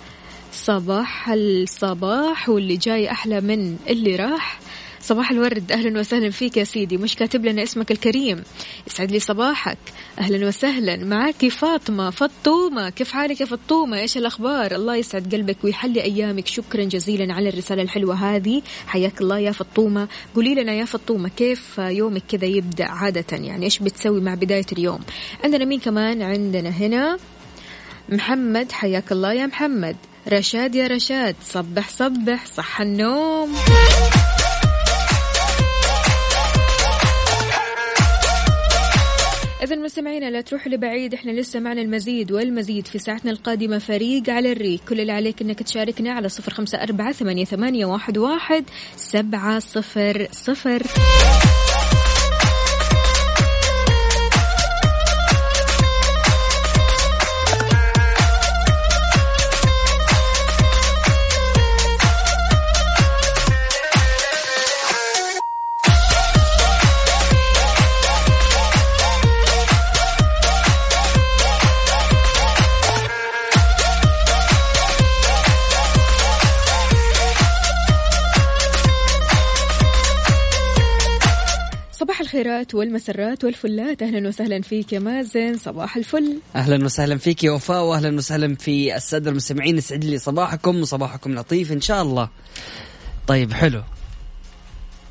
صباح 0.52 1.28
الصباح 1.30 2.48
واللي 2.48 2.76
جاي 2.76 3.10
أحلى 3.10 3.40
من 3.40 3.76
اللي 3.88 4.16
راح. 4.16 4.60
صباح 5.04 5.30
الورد 5.30 5.72
أهلا 5.72 6.00
وسهلا 6.00 6.30
فيك 6.30 6.56
يا 6.56 6.64
سيدي 6.64 6.96
مش 6.96 7.16
كاتب 7.16 7.46
لنا 7.46 7.62
اسمك 7.62 7.90
الكريم. 7.90 8.42
يسعد 8.86 9.10
لي 9.10 9.20
صباحك 9.20 9.78
أهلا 10.18 10.46
وسهلا. 10.46 10.96
معك 10.96 11.48
فاطمة 11.48 12.10
فطومة 12.10 12.90
كيف 12.90 13.12
حالك 13.12 13.40
يا 13.40 13.46
فطومة؟ 13.46 13.98
إيش 14.00 14.16
الأخبار؟ 14.16 14.74
الله 14.74 14.96
يسعد 14.96 15.34
قلبك 15.34 15.56
ويحلي 15.64 16.02
أيامك. 16.02 16.46
شكرا 16.46 16.84
جزيلا 16.84 17.34
على 17.34 17.48
الرسالة 17.48 17.82
الحلوة 17.82 18.14
هذه. 18.14 18.62
حياك 18.86 19.20
الله 19.20 19.38
يا 19.38 19.52
فطومة. 19.52 20.08
قولي 20.34 20.54
لنا 20.54 20.72
يا 20.72 20.84
فطومة 20.84 21.28
كيف 21.28 21.78
يومك 21.78 22.22
كذا 22.28 22.46
يبدأ 22.46 22.84
عادة؟ 22.84 23.36
يعني 23.36 23.64
إيش 23.64 23.78
بتسوي 23.78 24.20
مع 24.20 24.34
بداية 24.34 24.66
اليوم؟ 24.72 25.00
عندنا 25.44 25.64
مين 25.64 25.80
كمان؟ 25.80 26.22
عندنا 26.22 26.68
هنا 26.68 27.18
محمد 28.08 28.72
حياك 28.72 29.12
الله 29.12 29.32
يا 29.32 29.46
محمد. 29.46 29.96
رشاد 30.28 30.74
يا 30.74 30.86
رشاد 30.86 31.36
صبح 31.42 31.88
صبح 31.88 32.46
صح 32.46 32.80
النوم. 32.80 33.54
إذا 39.64 39.76
مستمعينا 39.76 40.30
لا 40.30 40.40
تروحوا 40.40 40.72
لبعيد. 40.72 41.14
إحنا 41.14 41.30
لسه 41.30 41.60
معنا 41.60 41.80
المزيد 41.80 42.32
والمزيد 42.32 42.86
في 42.86 42.98
ساعتنا 42.98 43.30
القادمة 43.30 43.78
فريق 43.78 44.30
على 44.30 44.52
الريق. 44.52 44.80
كل 44.88 45.00
اللي 45.00 45.12
عليك 45.12 45.42
إنك 45.42 45.62
تشاركنا 45.62 46.12
على 46.12 46.28
صفر 46.28 46.52
خمسة 46.52 46.82
أربعة 46.82 47.12
ثمانية, 47.12 47.84
واحد, 47.86 48.18
واحد 48.18 48.64
سبعة 48.96 49.58
صفر 49.58 50.28
صفر. 50.32 50.82
الخيرات 82.34 82.74
والمسرات 82.74 83.44
والفلات. 83.44 84.02
أهلا 84.02 84.28
وسهلا 84.28 84.62
فيك 84.62 84.92
يا 84.92 84.98
مازن 84.98 85.58
صباح 85.58 85.96
الفل. 85.96 86.38
أهلا 86.56 86.84
وسهلا 86.84 87.18
فيك 87.18 87.44
يا 87.44 87.50
وفاء 87.50 87.84
واهلا 87.84 88.16
وسهلا 88.16 88.54
في 88.54 88.96
السادة 88.96 89.30
المستمعين 89.30 89.78
يسعد 89.78 90.04
لي 90.04 90.18
صباحكم 90.18 90.80
وصباحكم 90.80 91.34
لطيف 91.34 91.72
إن 91.72 91.80
شاء 91.80 92.02
الله. 92.02 92.28
طيب 93.26 93.52
حلو. 93.52 93.82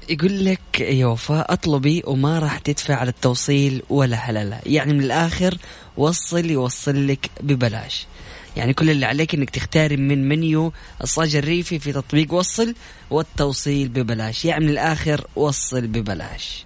يقول 0.10 0.46
لك 0.46 0.80
يا 0.80 1.06
وفاء 1.06 1.54
أطلبي 1.54 2.04
وما 2.08 2.40
راح 2.40 2.58
تدفع 2.58 2.96
على 2.96 3.10
التوصيل 3.10 3.82
ولا 3.90 4.18
هلله 4.18 4.60
يعني 4.66 4.94
من 4.94 5.04
الآخر 5.04 5.58
وصل 5.98 6.50
يوصل 6.50 7.08
لك 7.08 7.30
ببلاش. 7.42 8.08
يعني 8.58 8.74
كل 8.74 8.90
اللي 8.90 9.06
عليك 9.06 9.36
إنك 9.36 9.50
تختاري 9.50 9.98
من 9.98 10.30
منيو 10.30 10.74
الصاج 11.04 11.36
الريفي 11.36 11.80
في 11.80 11.92
تطبيق 11.92 12.34
وصل 12.34 12.76
والتوصيل 13.10 13.88
ببلاش. 13.88 14.46
يعني 14.46 14.66
من 14.66 14.72
الآخر 14.72 15.28
وصل 15.36 15.88
ببلاش. 15.88 16.66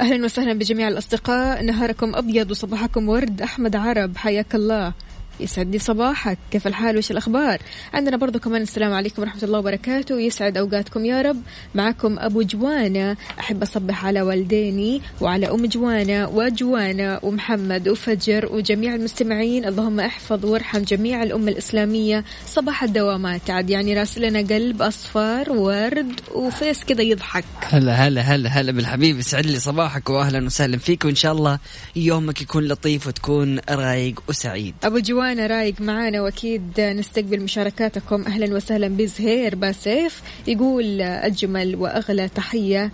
أهلا 0.00 0.24
وسهلا 0.24 0.52
بجميع 0.52 0.88
الأصدقاء. 0.88 1.62
نهاركم 1.62 2.14
أبيض 2.14 2.50
وصباحكم 2.50 3.08
ورد. 3.08 3.42
أحمد 3.42 3.76
عرب 3.76 4.16
حياك 4.16 4.54
الله. 4.54 4.92
يسعد 5.40 5.72
لي 5.72 5.78
صباحك. 5.78 6.38
كيف 6.50 6.66
الحال؟ 6.66 6.98
وش 6.98 7.10
الأخبار؟ 7.10 7.58
عندنا 7.94 8.16
برضو 8.16 8.38
كمان 8.38 8.62
السلام 8.62 8.92
عليكم 8.92 9.22
ورحمة 9.22 9.42
الله 9.42 9.58
وبركاته. 9.58 10.20
يسعد 10.20 10.56
أوقاتكم 10.56 11.04
يا 11.04 11.22
رب. 11.22 11.42
معكم 11.74 12.18
أبو 12.18 12.42
جوانا. 12.42 13.16
أحب 13.40 13.62
أصبح 13.62 14.04
على 14.04 14.22
والديني 14.22 15.02
وعلى 15.20 15.50
أم 15.50 15.66
جوانا 15.66 16.26
وجوانا 16.26 17.20
ومحمد 17.22 17.88
وفجر 17.88 18.48
وجميع 18.52 18.94
المستمعين. 18.94 19.64
اللهم 19.64 20.00
احفظ 20.00 20.44
وارحم 20.44 20.82
جميع 20.82 21.22
الأمة 21.22 21.50
الإسلامية. 21.50 22.24
صباح 22.46 22.82
الدوامات. 22.82 23.50
عاد 23.50 23.70
يعني 23.70 23.94
راسلنا 23.94 24.38
قلب 24.38 24.82
أصفر 24.82 25.52
ورد 25.52 26.20
وفيس 26.34 26.84
كذا 26.84 27.02
يضحك. 27.02 27.44
هلا 27.62 27.92
هلا 27.92 28.20
هلا 28.20 28.48
هلا 28.48 28.72
بالحبيب. 28.72 29.18
يسعد 29.18 29.46
لي 29.46 29.60
صباحك 29.60 30.10
وأهلا 30.10 30.46
وسهلا 30.46 30.78
فيك. 30.78 31.04
وإن 31.04 31.14
شاء 31.14 31.32
الله 31.32 31.58
يومك 31.96 32.42
يكون 32.42 32.64
لطيف 32.64 33.06
وتكون 33.06 33.58
رايق 33.70 34.22
وسعيد. 34.28 34.74
أبو 34.84 34.98
جوانا 34.98 35.25
جوانا 35.26 35.46
رايق 35.46 35.80
معانا 35.80 36.20
واكيد 36.20 36.80
نستقبل 36.80 37.40
مشاركاتكم. 37.40 38.22
أهلا 38.26 38.54
وسهلا 38.54 38.88
بزهير 38.88 39.54
باسيف 39.54 40.22
يقول 40.46 41.00
أجمل 41.00 41.76
وأغلى 41.76 42.28
تحية. 42.28 42.92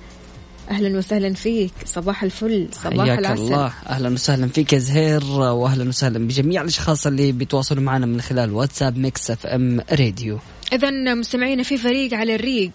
أهلا 0.70 0.98
وسهلا 0.98 1.34
فيك. 1.34 1.72
صباح 1.84 2.22
الفل. 2.22 2.68
صباح 2.72 3.06
حياك 3.06 3.18
العسل. 3.18 3.42
الله. 3.42 3.72
أهلا 3.88 4.08
وسهلا 4.08 4.48
فيك 4.48 4.72
يا 4.72 4.78
زهير. 4.78 5.24
واهلا 5.24 5.88
وسهلا 5.88 6.18
بجميع 6.18 6.62
الأشخاص 6.62 7.06
اللي 7.06 7.32
بيتواصلوا 7.32 7.82
معنا 7.82 8.06
من 8.06 8.20
خلال 8.20 8.52
واتساب 8.52 8.98
Mix 8.98 9.30
FM 9.30 9.80
راديو. 9.92 10.38
اذا 10.72 11.14
مستمعينا 11.14 11.62
في 11.62 11.76
فريق 11.76 12.14
على 12.14 12.34
الريق. 12.34 12.70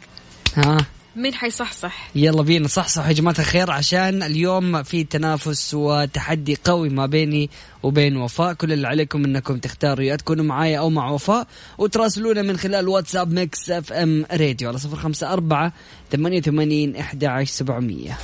ها؟ 0.56 0.78
مين 1.18 1.34
حيصحصح؟ 1.34 2.10
يلا 2.16 2.42
بينا 2.42 2.68
صحصح 2.68 3.08
يا 3.08 3.14
جماعة 3.14 3.36
الخير 3.40 3.72
عشان 3.72 4.24
اليوم 4.24 4.84
في 4.84 5.04
تنافس 5.04 5.74
وتحدي 5.74 6.58
قوي 6.64 6.90
ما 6.90 7.06
بيني 7.06 7.50
وبين 7.84 8.18
وفاء. 8.18 8.54
كل 8.54 8.74
اللي 8.74 8.88
عليكم 8.88 9.26
إنكم 9.26 9.58
تختاروا 9.58 10.04
يا 10.06 10.16
تكونوا 10.16 10.46
معايا 10.46 10.80
أو 10.80 10.90
مع 10.90 11.10
وفاء 11.10 11.48
وتراسلونا 11.78 12.42
من 12.42 12.58
خلال 12.58 12.88
واتساب 12.88 13.32
Mix 13.34 13.70
FM 13.70 14.26
راديو 14.32 14.70
على 14.70 14.78
054 14.94 15.72
88 16.12 16.96
11700 16.96 18.18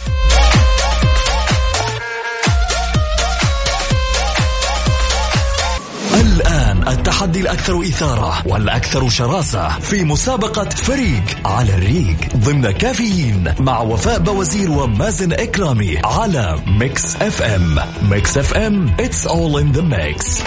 التحدي 7.14 7.42
الأكثر 7.42 7.82
إثارة 7.82 8.48
والأكثر 8.48 9.10
شراسة 9.10 9.80
في 9.80 10.04
مسابقة 10.04 10.70
فريق 10.70 11.48
على 11.48 11.76
الريق 11.76 12.18
ضمن 12.36 12.72
كافيين 12.72 13.54
مع 13.60 13.82
وفاء 13.82 14.20
بوزير 14.20 14.72
ومازن 14.72 15.34
إكرامي 15.34 15.98
على 16.06 16.60
Mix 16.68 17.16
FM. 17.16 17.80
Mix 18.10 18.38
FM 18.38 18.96
it's 18.98 19.28
all 19.28 19.58
in 19.58 19.78
the 19.78 19.84
mix. 19.84 20.44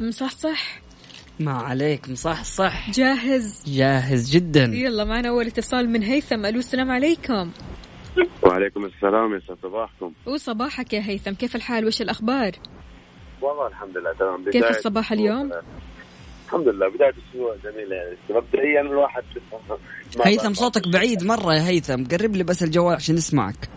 مصحصح؟ 0.00 0.80
ما 1.40 1.52
عليك 1.52 2.08
مصحصح 2.08 2.90
جاهز؟ 2.90 3.62
جاهز 3.66 4.30
جدا. 4.30 4.64
يلا 4.64 5.04
معنا 5.04 5.28
أول 5.28 5.46
اتصال 5.46 5.90
من 5.90 6.02
هيثم. 6.02 6.46
ألو 6.46 6.58
السلام 6.58 6.90
عليكم. 6.90 7.50
وعليكم 8.42 8.84
السلام 8.84 9.34
يسعد 9.34 9.56
صباحكم. 9.62 10.12
وصباحك 10.26 10.92
يا 10.92 11.02
هيثم. 11.08 11.32
كيف 11.32 11.56
الحال؟ 11.56 11.86
وش 11.86 12.02
الأخبار؟ 12.02 12.52
والله 13.40 13.66
الحمد 13.66 13.96
لله 13.98 14.12
تمام. 14.12 14.50
كيف 14.50 14.64
الصباح 14.64 15.12
اليوم؟ 15.12 15.52
الحمد 16.46 16.68
لله 16.68 16.88
بداية 16.88 17.14
أسبوع 17.30 17.56
جميلة 17.64 17.96
يعني. 17.96 18.16
مبدئيا 18.30 18.80
الواحد 18.80 19.22
هيثم 20.24 20.52
صوتك 20.54 20.88
بعيد 20.88 21.24
مرة 21.24 21.54
يا 21.54 21.68
هيثم. 21.68 22.04
قرب 22.04 22.36
لي 22.36 22.44
بس 22.44 22.62
الجوال 22.62 22.94
عشان 22.94 23.14
نسمعك. 23.14 23.68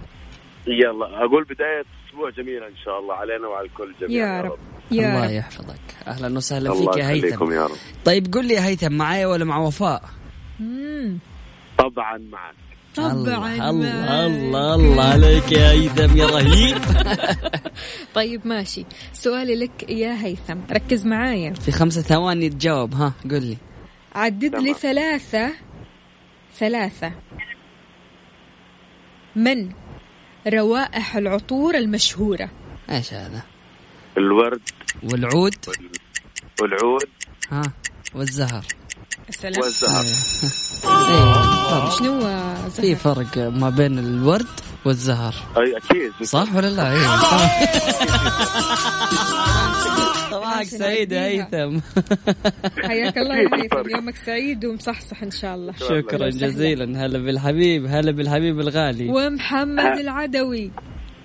يلا 0.68 1.26
أقول 1.26 1.44
بداية 1.44 1.86
أسبوع 2.10 2.30
جميلة 2.30 2.68
إن 2.68 2.78
شاء 2.86 3.00
الله 3.00 3.14
علينا 3.14 3.48
وعلى 3.48 3.68
الكل 3.68 3.94
جميعا 4.02 4.38
يا 4.38 4.42
رب. 4.42 4.60
يا 4.92 5.08
الله 5.08 5.26
رب. 5.26 5.32
يحفظك. 5.32 6.08
أهلا 6.08 6.38
وسهلا 6.38 6.72
الله 6.72 6.92
فيك 6.92 7.04
يا 7.04 7.10
هيثم. 7.10 7.52
يا 7.52 7.66
رب. 7.66 7.78
طيب 8.06 8.34
قل 8.34 8.48
لي 8.48 8.54
يا 8.54 8.66
هيثم 8.66 8.94
معايا 8.94 9.28
ولا 9.28 9.46
مع 9.46 9.58
وفاء؟ 9.58 10.04
مم. 10.60 11.20
طبعا 11.78 12.18
معك 12.18 12.56
طبعا. 12.96 13.12
الله 13.12 13.70
الله. 13.70 14.26
الله, 14.26 14.76
الله 14.76 15.04
عليك 15.04 15.52
يا 15.52 15.72
هيثم 15.72 16.18
يا 16.18 16.26
رهيب. 16.26 16.78
طيب 18.16 18.48
ماشي. 18.48 18.86
سؤالي 19.14 19.56
لك 19.56 19.90
يا 19.90 20.26
هيثم. 20.26 20.60
ركز 20.72 21.06
معايا. 21.06 21.54
في 21.54 21.72
خمسة 21.72 22.02
ثواني 22.02 22.50
تجاوب. 22.50 22.94
ها 22.94 23.14
قل 23.32 23.44
لي. 23.44 23.58
عدد 24.16 24.56
لي. 24.56 24.74
ثلاثة 24.74 25.52
ثلاثة. 26.60 27.14
من؟ 29.36 29.72
روائح 30.48 31.16
العطور 31.16 31.76
المشهورة. 31.76 32.50
إيش 32.90 33.14
هذا 33.14 33.42
الورد. 34.18 34.62
والعود. 35.04 35.56
والعود. 36.62 37.10
ها 37.52 37.62
والزهر. 38.16 38.66
السلام. 39.30 39.62
والزهر. 39.62 40.06
إيه 41.74 41.80
فرق 41.80 41.90
شنو 41.90 42.20
في 42.70 42.96
زهر؟ 42.96 42.96
فرق 42.96 43.38
ما 43.38 43.70
بين 43.70 44.00
الورد 44.00 44.46
والزهر. 44.86 45.34
أي 45.58 45.78
أكيد. 45.78 46.12
صح 46.24 46.56
ولا 46.56 46.68
لا؟ 46.68 46.92
إيه. 46.92 47.08
صباحك 50.32 50.66
سعيد 50.82 51.12
يا. 51.12 51.22
هيثم 51.26 51.80
حياك 52.88 53.18
الله 53.18 53.36
يا 53.38 53.50
هيثم 53.64 53.90
يومك 53.90 54.16
سعيد 54.16 54.66
ومصحصح 54.66 55.24
إن 55.24 55.32
شاء 55.32 55.56
الله. 55.56 55.74
شكرا 55.74 56.30
جزيلا. 56.30 57.06
هلا 57.06 57.20
بالحبيب 57.20 57.86
هلا 57.86 58.12
بالحبيب 58.12 58.60
الغالي. 58.60 59.10
ومحمد 59.10 60.00
العدوي. 60.00 60.72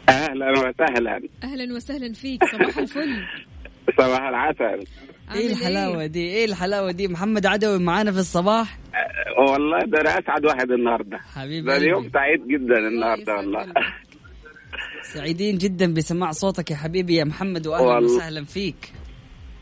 أهلا 0.08 0.50
وسهلا. 0.50 1.20
أهلا 1.44 1.74
وسهلا 1.76 2.12
فيك. 2.12 2.40
صباح 2.52 2.78
الفل. 2.78 3.24
صباح 3.98 4.22
العسل. 4.22 4.84
إيه 5.34 5.52
الحلاوة 5.52 6.06
دي؟ 6.06 6.20
إيه 6.26 6.44
الحلاوة 6.44 6.92
دي؟ 6.92 7.08
محمد 7.08 7.46
عدوي 7.46 7.78
معانا 7.78 8.12
في 8.12 8.18
الصباح؟ 8.18 8.78
أه، 8.94 9.40
والله 9.52 9.78
ده 9.78 10.00
أنا 10.00 10.10
اسعد 10.18 10.44
واحد 10.46 10.70
النهارده. 10.70 11.18
حبيب 11.18 11.64
ده 11.64 11.76
اليوم. 11.76 12.10
سعيد 12.12 12.46
جدا 12.48 12.78
النهارده 12.78 13.36
والله. 13.36 13.66
سعيدين 15.14 15.58
جدا 15.58 15.94
بسماع 15.94 16.30
صوتك 16.30 16.70
يا 16.70 16.76
حبيبي 16.76 17.14
يا 17.14 17.24
محمد 17.24 17.66
واهلا. 17.66 18.04
وسهلا 18.04 18.44
فيك. 18.44 18.92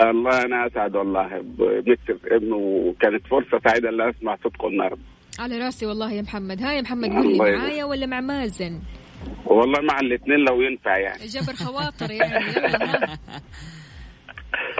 الله 0.00 0.42
أنا 0.42 0.66
أسعد 0.66 0.96
والله. 0.96 1.29
بمكتب 1.42 2.18
ابنه 2.31 2.57
وكانت 2.57 3.26
فرصة 3.26 3.61
سعيدة 3.68 3.88
اللي 3.88 4.11
أسمع 4.11 4.37
صوتكم 4.42 4.66
النهارده. 4.68 5.02
على 5.38 5.59
رأسي 5.59 5.87
والله 5.87 6.12
يا 6.12 6.22
محمد. 6.22 6.62
ها 6.62 6.72
يا 6.72 6.81
محمد 6.83 7.11
قول 7.12 7.33
لي. 7.33 7.38
معايا 7.38 7.85
ولا 7.85 8.07
مع 8.07 8.20
مازن؟ 8.20 8.81
والله 9.46 9.81
مع 9.83 10.00
الاثنين 10.00 10.38
لو 10.38 10.61
ينفع 10.62 10.98
يعني. 10.98 11.26
جبر 11.26 11.52
خواطر 11.52 12.11
يعني 12.11 12.44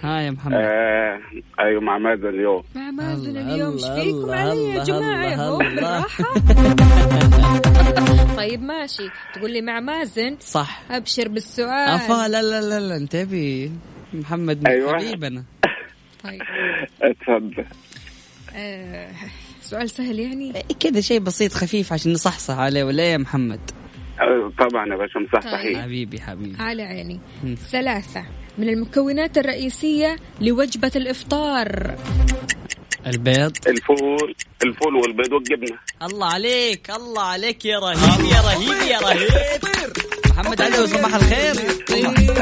ها 0.02 0.20
يا 0.20 0.31
محمد. 0.31 0.52
آه 0.55 1.20
أيوه 1.61 1.81
مع 1.81 1.98
مازن 1.98 2.26
اليوم. 2.29 2.62
مع 2.74 2.90
مازن 2.90 3.37
اليوم. 3.37 3.72
إيش 3.72 3.85
فيكم 3.87 4.31
علي 4.31 4.68
يا 4.68 4.83
الله. 4.83 5.59
بالراحة 5.59 6.24
طيب 8.37 8.62
ماشي. 8.62 9.09
تقول 9.35 9.52
لي 9.52 9.61
مع 9.61 9.81
مازن؟ 9.81 10.37
صح. 10.40 10.83
أبشر 10.90 11.29
بالسؤال. 11.29 11.70
أفا 11.88 12.29
لا 12.29 12.42
لا 12.42 12.61
لا 12.61 12.81
لا 12.81 12.96
انتبهي 12.96 13.70
محمد 14.14 14.66
أيوة. 14.66 14.92
حبيبنا 14.98 15.44
طيب. 16.24 16.42
اتفضل. 17.02 17.64
آه 18.57 19.09
سؤال 19.61 19.90
سهل 19.90 20.18
يعني؟ 20.20 20.55
إيه 20.57 20.62
كذا 20.81 21.00
شيء 21.00 21.20
بسيط 21.20 21.52
خفيف 21.52 21.92
عشان 21.92 22.12
نصحصح 22.12 22.59
عليه 22.59 22.85
ولا 22.85 23.02
يا 23.12 23.16
محمد؟ 23.18 23.61
آه، 24.20 24.52
طبعا 24.59 24.87
يا 24.88 24.96
باشا 24.96 25.18
مصح 25.18 25.52
طيب. 25.62 25.76
حبيبي 25.79 26.20
حبيبي. 26.20 26.57
على 26.62 26.83
عيني. 26.83 27.20
ثلاثة. 27.57 28.24
من 28.59 28.69
المكونات 28.69 29.38
الرئيسية 29.38 30.16
لوجبة 30.40 30.92
الإفطار. 30.97 31.97
البيض. 33.07 33.53
الفول 33.66 34.35
الفول 34.64 34.95
والبيض 34.95 35.33
والجبنة. 35.33 35.79
الله 36.03 36.27
عليك 36.27 36.90
الله 36.90 37.23
عليك 37.23 37.64
يا 37.64 37.79
رهيب 37.79 38.25
يا 38.25 38.40
رهيب 38.40 38.88
يا 38.90 38.99
رهيب. 38.99 39.31
محمد 40.31 40.62
علي 40.62 40.87
صباح 40.87 41.14
الخير. 41.14 41.55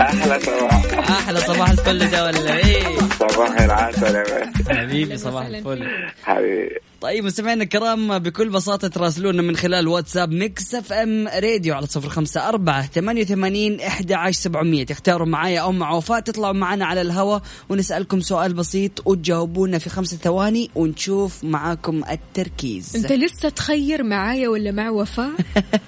أحلى 0.01 0.41
صباح. 0.41 0.85
أحلى 1.11 1.41
صباح 1.41 1.71
الفل 1.71 2.11
ده 2.11 2.25
ولا 2.25 2.57
إيه؟ 2.57 2.99
صباح 3.29 3.61
العسل 3.61 4.23
حبيبي 4.69 5.17
صباح 5.17 5.47
الفل. 5.47 5.89
حبيبي. 6.23 6.71
طيب 7.01 7.25
مستمعينا 7.25 7.63
الكرام 7.65 8.19
بكل 8.19 8.49
بساطة 8.49 8.89
تراسلونا 8.89 9.43
من 9.43 9.57
خلال 9.57 9.89
واتساب 9.89 10.33
Mix 10.33 10.75
FM 10.75 11.29
Radio 11.29 11.75
على 11.75 11.87
صفر 11.87 12.09
خمسة 12.09 12.49
أربعة 12.49 12.87
ثمانية 12.87 13.23
وثمانين 13.23 13.81
إحدى 13.81 14.15
عشر 14.15 14.41
سبعمية. 14.41 14.87
تختاروا 14.87 15.27
معايا 15.27 15.61
أو 15.61 15.73
مع 15.73 15.91
وفاء 15.93 16.21
تطلعوا 16.21 16.53
معنا 16.53 16.87
على 16.87 17.01
الهواء 17.01 17.43
ونسألكم 17.69 18.21
سؤال 18.21 18.55
بسيط 18.55 19.07
وتجاوبونا 19.07 19.79
في 19.79 19.91
خمسة 19.91 20.17
ثواني 20.17 20.71
ونشوف 20.75 21.45
معاكم 21.45 22.03
التركيز. 22.11 22.97
أنت 22.97 23.13
لسه 23.13 23.49
تخير 23.49 24.03
معايا 24.03 24.49
ولا 24.49 24.73
مع 24.73 24.91
وفاء؟ 24.91 25.31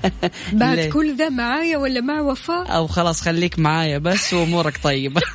بعد؟ 0.53 0.79
كل 0.79 1.17
ذا 1.17 1.29
معايا 1.29 1.77
ولا 1.77 2.01
مع 2.01 2.21
وفاء؟ 2.21 2.77
أو 2.77 2.87
خلاص 2.87 3.21
خليك 3.21 3.59
معايا 3.59 3.99
بس 3.99 4.35
وأمورك 4.35 4.79
طيبة. 4.83 5.21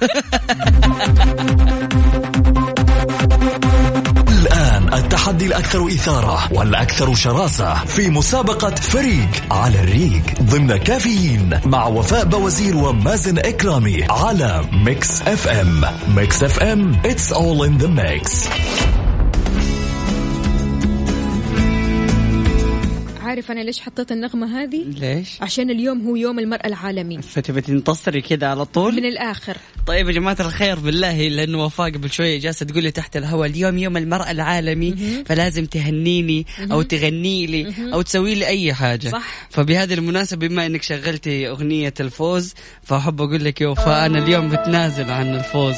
التحدي 4.94 5.46
الأكثر 5.46 5.88
إثارة 5.88 6.54
والأكثر 6.54 7.16
شراسة 7.16 7.86
في 7.86 8.10
مسابقة 8.10 8.76
فريق 8.76 9.30
على 9.52 9.80
الريق 9.80 10.22
ضمن 10.42 10.78
كافيين 10.78 11.60
مع 11.66 11.88
وفاء 11.88 12.26
بوازير 12.26 12.78
ومازن 12.78 13.38
إكرامي 13.38 14.04
على 14.10 14.64
Mix 14.72 15.22
FM. 15.22 15.82
Mix 16.16 16.44
FM 16.44 17.02
it's 17.04 17.32
all 17.32 17.64
in 17.64 17.84
the 17.84 17.88
mix. 17.88 18.48
عارف 23.32 23.52
أنا 23.52 23.60
ليش 23.60 23.80
حطيت 23.80 24.12
النغمة 24.12 24.62
هذه؟ 24.64 24.84
ليش؟ 24.84 25.42
عشان 25.42 25.70
اليوم 25.70 26.08
هو 26.08 26.16
يوم 26.16 26.40
المرأة 26.40 26.68
العالمي. 26.68 27.22
فتبي 27.22 27.62
تنتصري 27.62 28.22
كذا 28.22 28.48
على 28.48 28.66
طول؟ 28.66 28.96
من 28.96 29.06
الآخر. 29.06 29.58
طيب 29.88 30.08
يا 30.08 30.14
جماعة 30.14 30.38
الخير 30.40 30.80
بالله 30.80 31.28
لأنه 31.28 31.66
وفاء 31.66 31.90
قبل 31.92 32.12
شوية 32.12 32.40
جالسة 32.40 32.66
تقول 32.66 32.84
لي 32.84 32.92
تحت 32.92 33.18
الهواء 33.18 33.50
اليوم 33.50 33.78
يوم 33.78 33.98
المرأة 33.98 34.32
العالمي 34.32 35.24
فلازم 35.26 35.66
تهنيني 35.66 36.46
أو 36.72 36.82
تغني 36.82 37.46
لي 37.46 37.74
أو 37.94 38.02
تسوي 38.02 38.36
لي 38.36 38.48
أي 38.48 38.74
حاجة. 38.74 39.10
صح. 39.10 39.48
فبهذه 39.50 39.94
المناسبة 39.94 40.48
بما 40.48 40.66
أنك 40.66 40.84
شغلتي 40.84 41.50
أغنية 41.50 41.94
الفوز 42.00 42.54
فأحب 42.84 43.22
أقول 43.22 43.44
لك 43.44 43.62
يا 43.62 43.68
وفاء 43.68 44.06
أنا 44.06 44.24
اليوم 44.24 44.50
بتنازل 44.50 45.12
عن 45.12 45.36
الفوز. 45.36 45.78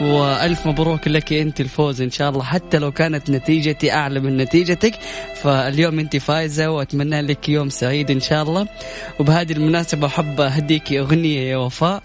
وألف 0.00 0.66
مبروك 0.66 1.08
لك 1.08 1.32
أنت 1.32 1.60
الفوز 1.60 2.02
إن 2.02 2.10
شاء 2.10 2.30
الله. 2.30 2.42
حتى 2.42 2.78
لو 2.78 2.92
كانت 2.92 3.30
نتيجتي 3.30 3.92
أعلى 3.92 4.20
من 4.20 4.36
نتيجتك 4.36 4.94
فاليوم 5.42 5.98
أنت 5.98 6.16
فايزة 6.16 6.70
وأتمنى 6.70 7.20
لك 7.20 7.48
يوم 7.48 7.68
سعيد 7.68 8.10
إن 8.10 8.20
شاء 8.20 8.42
الله. 8.42 8.66
وبهذه 9.20 9.52
المناسبة 9.52 10.06
أحب 10.06 10.40
أهديك 10.40 10.92
أغنية 10.92 11.40
يا 11.40 11.56
وفاء. 11.56 12.02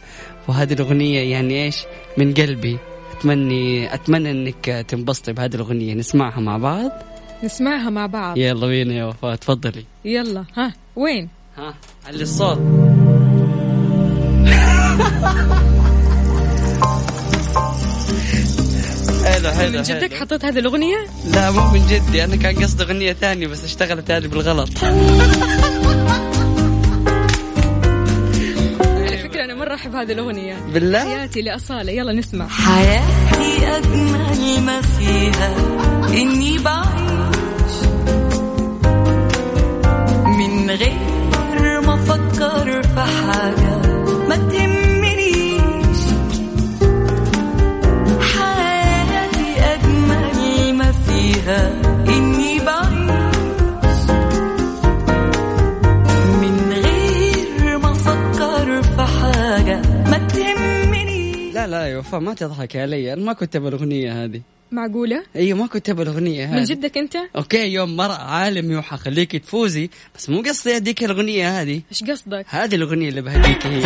وهذه 0.47 0.73
الأغنية 0.73 1.31
يعني 1.31 1.63
إيش؟ 1.65 1.75
من 2.17 2.33
قلبي. 2.33 2.77
اتمنى 3.17 3.93
أتمنى 3.93 4.31
إنك 4.31 4.85
تنبسطي 4.87 5.33
بهذه 5.33 5.55
الأغنية. 5.55 5.93
نسمعها 5.93 6.39
مع 6.39 6.57
بعض؟ 6.57 6.91
نسمعها 7.43 7.89
مع 7.89 8.05
بعض. 8.05 8.37
يلا 8.37 8.67
بينا 8.67 8.93
يا 8.93 9.05
وفاء؟ 9.05 9.35
تفضلي. 9.35 9.85
يلا 10.05 10.45
ها 10.57 10.73
وين؟ 10.95 11.29
ها 11.57 11.73
علي 12.07 12.21
الصوت. 12.21 12.59
حلو 19.29 19.51
حلو 19.51 19.77
من 19.77 19.81
جدك. 19.81 20.13
حطيت 20.13 20.45
هذه 20.45 20.59
الأغنية؟ 20.59 21.07
لا 21.33 21.51
مو 21.51 21.71
من 21.71 21.87
جدي 21.87 22.23
أنا 22.23 22.35
كان 22.35 22.63
قصدي 22.63 22.83
أغنية 22.83 23.13
ثانية 23.13 23.47
بس 23.47 23.63
اشتغلت 23.63 24.11
هذه 24.11 24.27
بالغلط. 24.27 24.69
على 28.83 29.17
فكرة 29.23 29.43
أنا 29.43 29.55
مرة 29.55 29.75
أحب 29.75 29.95
هذه 29.95 30.11
الأغنية. 30.11 30.57
بالله؟ 30.73 30.99
حياتي 30.99 31.41
لأصالة. 31.41 31.91
يلا 31.91 32.13
نسمع. 32.13 32.47
حياتي 32.47 33.77
أجمل 33.77 34.61
ما 34.65 34.81
فيها. 34.81 35.55
إني 36.07 36.57
بعيش 36.57 37.75
من 40.37 40.69
غير 40.71 41.81
ما 41.81 41.93
أفكر 41.93 42.83
في 42.83 43.01
حاجة. 43.01 43.77
ما 44.29 44.35
تهمنيش 44.35 44.88
لا 61.53 61.67
لا 61.67 61.87
يا 61.87 61.97
وفاء 61.97 62.19
ما 62.19 62.33
تضحكي 62.33 62.79
علي. 62.81 63.13
أنا 63.13 63.21
ما 63.21 63.33
كنت 63.33 63.55
أبغى 63.55 63.69
الاغنيه 63.69 64.23
هذه. 64.23 64.41
معقولة؟ 64.71 65.23
أيوه 65.35 65.57
ما 65.57 65.67
كنت 65.67 65.89
أبغى 65.89 66.03
الاغنيه 66.03 66.45
هذه. 66.45 66.55
من 66.55 66.63
جدك 66.63 66.97
أنت؟ 66.97 67.15
أوكي 67.35 67.73
يوم 67.73 67.95
مرأة 67.95 68.13
عالمي 68.13 68.75
وحخليكي 68.75 69.39
تفوزي. 69.39 69.89
بس 70.15 70.29
مو 70.29 70.41
قصدي 70.41 70.75
أديك 70.75 71.03
الأغنية 71.03 71.61
هذه. 71.61 71.81
إيش 71.91 72.03
قصدك؟ 72.03 72.45
هذه 72.49 72.75
الأغنية 72.75 73.09
اللي 73.09 73.21
بهديك 73.21 73.65
هي. 73.65 73.83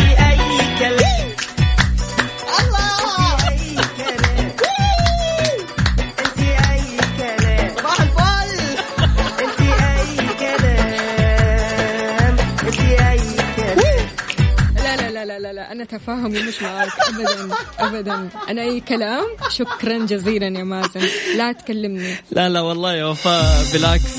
لا 15.44 15.52
لا. 15.52 15.72
أنا 15.72 15.84
تفاهمي 15.84 16.42
مش 16.42 16.62
معاك 16.62 16.88
أبدا 17.08 17.54
أبدا. 17.78 18.28
أنا 18.48 18.62
أي 18.62 18.80
كلام 18.80 19.24
شكرا 19.48 19.98
جزيلا 20.06 20.46
يا 20.58 20.64
مازن. 20.64 21.00
لا 21.36 21.52
تكلمني. 21.52 22.14
لا 22.30 22.48
لا 22.48 22.60
والله 22.60 22.94
يا 22.94 23.04
وفاء 23.04 23.72
بالعكس. 23.72 24.14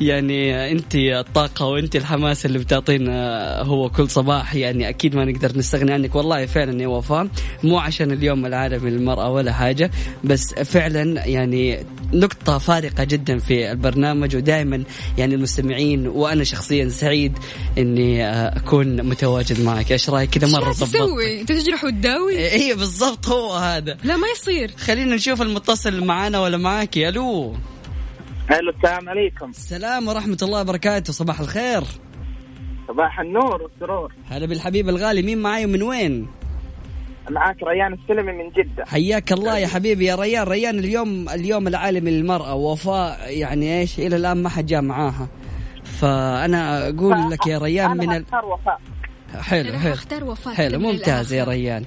يعني 0.00 0.72
انت 0.72 0.94
الطاقة 0.94 1.66
وانت 1.66 1.96
الحماس 1.96 2.46
اللي 2.46 2.58
بتعطينا 2.58 3.62
هو 3.62 3.90
كل 3.90 4.10
صباح 4.10 4.54
يعني 4.54 4.88
أكيد 4.88 5.16
ما 5.16 5.24
نقدر 5.24 5.58
نستغني 5.58 5.92
عنك. 5.92 6.14
والله 6.14 6.46
فعلا 6.46 6.82
يا 6.82 6.86
وفاء 6.86 7.28
مو 7.64 7.78
عشان 7.78 8.10
اليوم 8.10 8.46
العالمي 8.46 8.90
للمرأة 8.90 9.30
ولا 9.30 9.52
حاجة 9.52 9.90
بس 10.24 10.54
فعلا 10.54 11.26
يعني 11.26 11.86
نقطة 12.12 12.58
فارقة 12.58 13.04
جدا 13.04 13.38
في 13.38 13.70
البرنامج 13.70 14.36
ودائما 14.36 14.84
يعني 15.18 15.34
المستمعين 15.34 16.06
وأنا 16.06 16.44
شخصيا 16.44 16.88
سعيد 16.88 17.38
إني 17.78 18.26
أكون 18.28 19.02
متواجد 19.02 19.60
معك. 19.60 19.92
إيش 19.92 20.10
رأيك؟ 20.10 20.30
كذا 20.30 20.48
مرة 20.48 20.72
تسوي؟ 20.72 21.40
أنت 21.40 21.52
تجرح 21.52 21.84
وتداوي؟ 21.84 22.52
اي 22.52 22.74
بالضبط 22.74 23.28
هو 23.28 23.52
هذا. 23.52 23.96
لا 24.04 24.16
ما 24.16 24.26
يصير. 24.36 24.70
خلينا 24.78 25.14
نشوف 25.14 25.42
المتصل 25.42 26.04
معانا 26.04 26.40
ولا 26.40 26.56
معاكي 26.56 27.08
ألو. 27.08 27.54
ألو 28.50 28.70
السلام 28.70 29.08
عليكم. 29.08 29.50
السلام 29.50 30.08
ورحمة 30.08 30.38
الله 30.42 30.60
وبركاته. 30.60 31.12
صباح 31.12 31.40
الخير. 31.40 31.84
صباح 32.88 33.20
النور 33.20 33.62
والسرور. 33.62 34.12
هلا 34.26 34.46
بالحبيب 34.46 34.88
الغالي. 34.88 35.22
مين 35.22 35.42
معاي 35.42 35.64
ومن 35.64 35.82
وين؟ 35.82 36.26
معاك 37.30 37.56
ريان 37.62 37.92
السلمي 37.92 38.32
من 38.32 38.50
جدة. 38.50 38.84
حياك 38.84 39.32
الله 39.32 39.58
يا 39.58 39.66
حبيبي. 39.66 40.06
يا 40.06 40.14
ريان 40.14 40.48
ريان 40.48 40.78
اليوم 40.78 41.28
اليوم 41.28 41.68
العالمي 41.68 42.10
للمرأة. 42.10 42.54
وفاء 42.54 43.38
يعني 43.38 43.80
إيش؟ 43.80 43.98
إلى 43.98 44.16
الآن 44.16 44.42
ما 44.42 44.48
حد 44.48 44.66
جاء 44.66 44.82
معاها. 44.82 45.28
فأنا 45.84 46.88
أقول 46.88 47.30
لك 47.30 47.46
يا 47.46 47.58
ريان 47.58 47.90
من 47.90 48.02
أنا 48.02 48.16
ال... 48.16 48.22
أختار 48.22 48.44
وفاء. 48.44 48.80
حلو 49.40 49.78
حلو. 49.78 49.92
أختار 49.92 50.24
وفاء. 50.24 50.54
حلو 50.54 50.78
من 50.78 50.84
ممتاز 50.84 51.32
يا. 51.32 51.44
ريان. 51.44 51.84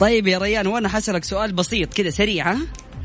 طيب 0.00 0.26
يا 0.26 0.38
ريان 0.38 0.66
وأنا 0.66 0.88
حسألك 0.88 1.24
سؤال 1.24 1.52
بسيط 1.52 1.94
كذا 1.94 2.10
سريع 2.10 2.52
ها؟ 2.52 2.58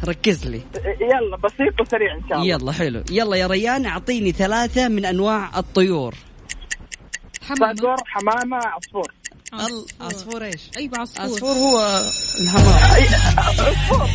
ركز 0.07 0.45
لي. 0.47 0.61
يلا 1.01 1.37
بسيط 1.37 1.81
وسريع 1.81 2.15
إن 2.15 2.21
شاء 2.29 2.37
الله. 2.37 2.47
يلا 2.53 2.71
حلو. 2.71 3.03
يلا 3.11 3.35
يا 3.35 3.47
ريان 3.47 3.85
أعطيني 3.85 4.31
ثلاثة 4.31 4.87
من 4.87 5.05
أنواع 5.05 5.49
الطيور. 5.59 6.15
حمامة. 7.41 7.75
صقر 7.75 7.95
حمامة 8.05 8.57
عصفور. 8.57 9.13
ال- 9.53 9.85
عصفور 10.05 10.43
إيش؟ 10.45 10.69
أيوه 10.77 10.99
عصفور. 10.99 11.25
عصفور 11.25 11.49
هو 11.51 12.01
الحمام. 12.41 12.79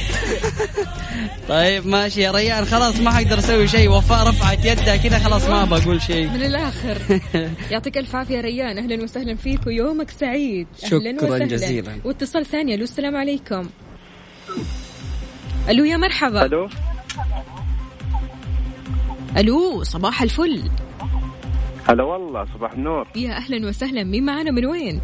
طيب 1.48 1.86
ماشي 1.86 2.20
يا 2.20 2.30
ريان 2.30 2.64
خلاص 2.64 3.00
ما 3.00 3.10
حقدر 3.10 3.38
أسوي 3.38 3.68
شيء. 3.68 3.90
وفاء 3.90 4.28
رفعت 4.28 4.64
يدها 4.64 4.96
كذا 4.96 5.18
خلاص 5.18 5.44
ما 5.48 5.64
بقول 5.64 6.02
شيء. 6.02 6.28
من 6.28 6.42
الآخر. 6.42 6.98
يعطيك 7.72 7.98
ألف 7.98 8.16
عافية 8.16 8.40
ريان. 8.40 8.78
أهلا 8.78 9.04
وسهلا 9.04 9.34
فيك 9.36 9.66
ويومك 9.66 10.10
سعيد. 10.10 10.66
أهلا 10.84 10.88
شكراً 11.16 11.26
وسهلا. 11.28 11.44
جزيلاً. 11.44 11.98
واتصال 12.04 12.46
ثاني 12.46 12.74
ألو 12.74 12.84
السلام 12.84 13.16
عليكم. 13.16 13.68
ألو 15.68 15.84
يا 15.84 15.96
مرحبا. 15.96 16.44
ألو. 16.46 16.68
ألو 19.36 19.82
صباح 19.82 20.22
الفل. 20.22 20.70
هلا 21.88 22.04
والله 22.04 22.44
صباح 22.54 22.72
النور. 22.72 23.06
يا 23.16 23.36
أهلا 23.36 23.68
وسهلا. 23.68 24.04
مين 24.04 24.24
معنا؟ 24.24 24.50
من 24.50 24.66
وين؟ 24.66 25.00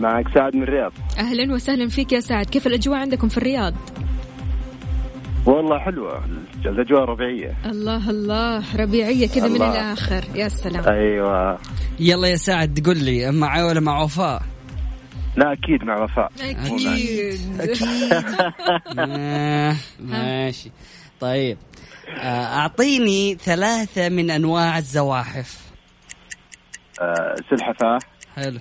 معك 0.00 0.24
سعد 0.34 0.56
من 0.56 0.62
الرياض. 0.62 0.92
أهلا 1.18 1.54
وسهلا 1.54 1.88
فيك 1.88 2.12
يا 2.12 2.20
سعد. 2.20 2.46
كيف 2.46 2.66
الأجواء 2.66 2.98
عندكم 2.98 3.28
في 3.28 3.38
الرياض؟ 3.38 3.74
والله 5.46 5.78
حلوة. 5.78 6.24
الأجواء 6.66 7.04
ربيعية. 7.04 7.56
الله 7.66 8.10
الله. 8.10 8.76
ربيعية 8.76 9.28
كذا 9.28 9.48
من. 9.48 9.56
الآخر. 9.56 10.24
يا 10.34 10.48
سلام. 10.48 10.84
أيوة. 10.88 11.58
يلا 12.00 12.28
يا 12.28 12.36
سعد 12.36 12.82
قل 12.86 13.04
لي 13.04 13.32
معي 13.32 13.62
ولا 13.62 13.80
مع 13.80 14.02
وفاء؟ 14.02 14.42
لا 15.36 15.52
أكيد 15.52 15.84
مع 15.84 16.02
وفاء. 16.04 16.32
أكيد. 16.40 17.40
آه، 18.98 19.76
ماشي. 20.00 20.70
طيب. 21.20 21.58
آه، 22.08 22.44
أعطيني 22.44 23.34
ثلاثة 23.34 24.08
من 24.08 24.30
أنواع 24.30 24.78
الزواحف. 24.78 25.60
آه 27.00 27.34
سلحفاة. 27.50 27.98
حلو. 28.36 28.58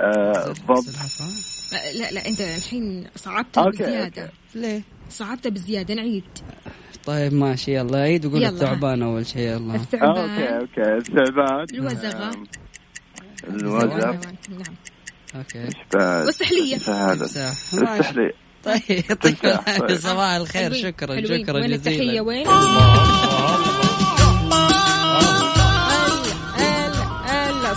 آه 0.00 0.32
ضب 0.68 0.76
سلحفاة؟ 0.76 1.54
لا 1.98 2.10
لا 2.10 2.28
أنت 2.28 2.40
الحين 2.40 3.06
صعبتها 3.16 3.64
okay. 3.64 4.28
ليه؟ 4.54 4.82
صعبتها 5.10 5.50
بزيادة 5.50 5.94
نعيد. 5.94 6.24
طيب 7.06 7.34
ماشي 7.34 7.74
يلا 7.76 7.98
عيد 7.98 8.26
وقول. 8.26 8.44
الثعبان 8.44 9.02
أول 9.02 9.26
شيء 9.26 9.40
يلا. 9.42 9.72
okay 9.72 9.82
الثعبان. 9.82 10.30
okay 10.40 10.82
الثعبان. 10.96 11.66
الوزغه 11.74 12.30
آم، 12.30 12.44
الوزغ 13.48 13.96
نعم. 13.98 14.20
تمساح. 16.80 17.74
ماشي. 17.74 18.00
السحلية. 18.00 18.32
طيب 18.64 18.80
يعطيك 18.88 19.42
طيب. 19.42 19.96
صباح 19.98 20.30
الخير. 20.30 20.74
شكرا. 20.74 21.26
شكرا 21.26 21.66
جزيلا. 21.66 22.20
وين؟ 22.20 22.46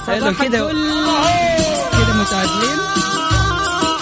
صباح 0.08 0.44
كذا 0.44 0.48
كذا 0.48 0.74
متعادلين؟ 2.22 2.80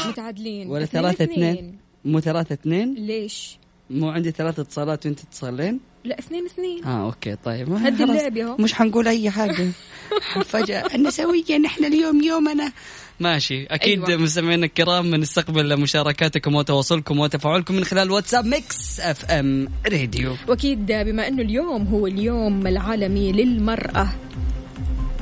متعادلين. 0.09 0.69
ولا 0.69 0.85
ثلاثة 0.85 1.23
اثنين. 1.23 1.77
مو 2.05 2.19
ثلاثة 2.19 2.53
اثنين؟ 2.53 2.95
ليش؟ 2.95 3.59
مو 3.89 4.09
عندي 4.09 4.31
ثلاثة 4.31 4.61
اتصالات 4.61 5.05
وانت 5.05 5.19
اتصالين؟ 5.19 5.79
لا 6.03 6.19
اثنين 6.19 6.45
اثنين. 6.45 6.85
آه 6.85 7.05
okay 7.05 7.35
طيب. 7.35 7.73
هدي. 7.73 8.03
اللعب. 8.03 8.61
مش 8.61 8.73
حنقول 8.73 9.07
أي 9.07 9.29
حاجة. 9.29 9.67
فجأة 10.51 10.95
النسوية 10.95 11.57
نحن 11.57 11.85
اليوم 11.85 12.21
يومنا. 12.21 12.71
ماشي. 13.19 13.63
أكيد 13.63 14.09
أيوة. 14.09 14.21
مستمعينا 14.21 14.65
الكرام 14.65 15.11
بنستقبل 15.11 15.79
مشاركاتكم 15.79 16.55
وتواصلكم 16.55 17.19
وتفاعلكم 17.19 17.75
من 17.75 17.83
خلال 17.83 18.11
واتساب 18.11 18.45
Mix 18.45 18.99
FM 18.99 19.67
Radio. 19.91 20.35
وأكيد 20.47 20.85
بما 20.85 21.27
أنه 21.27 21.41
اليوم 21.41 21.87
هو 21.87 22.07
اليوم 22.07 22.67
العالمي 22.67 23.31
للمرأة 23.31 24.09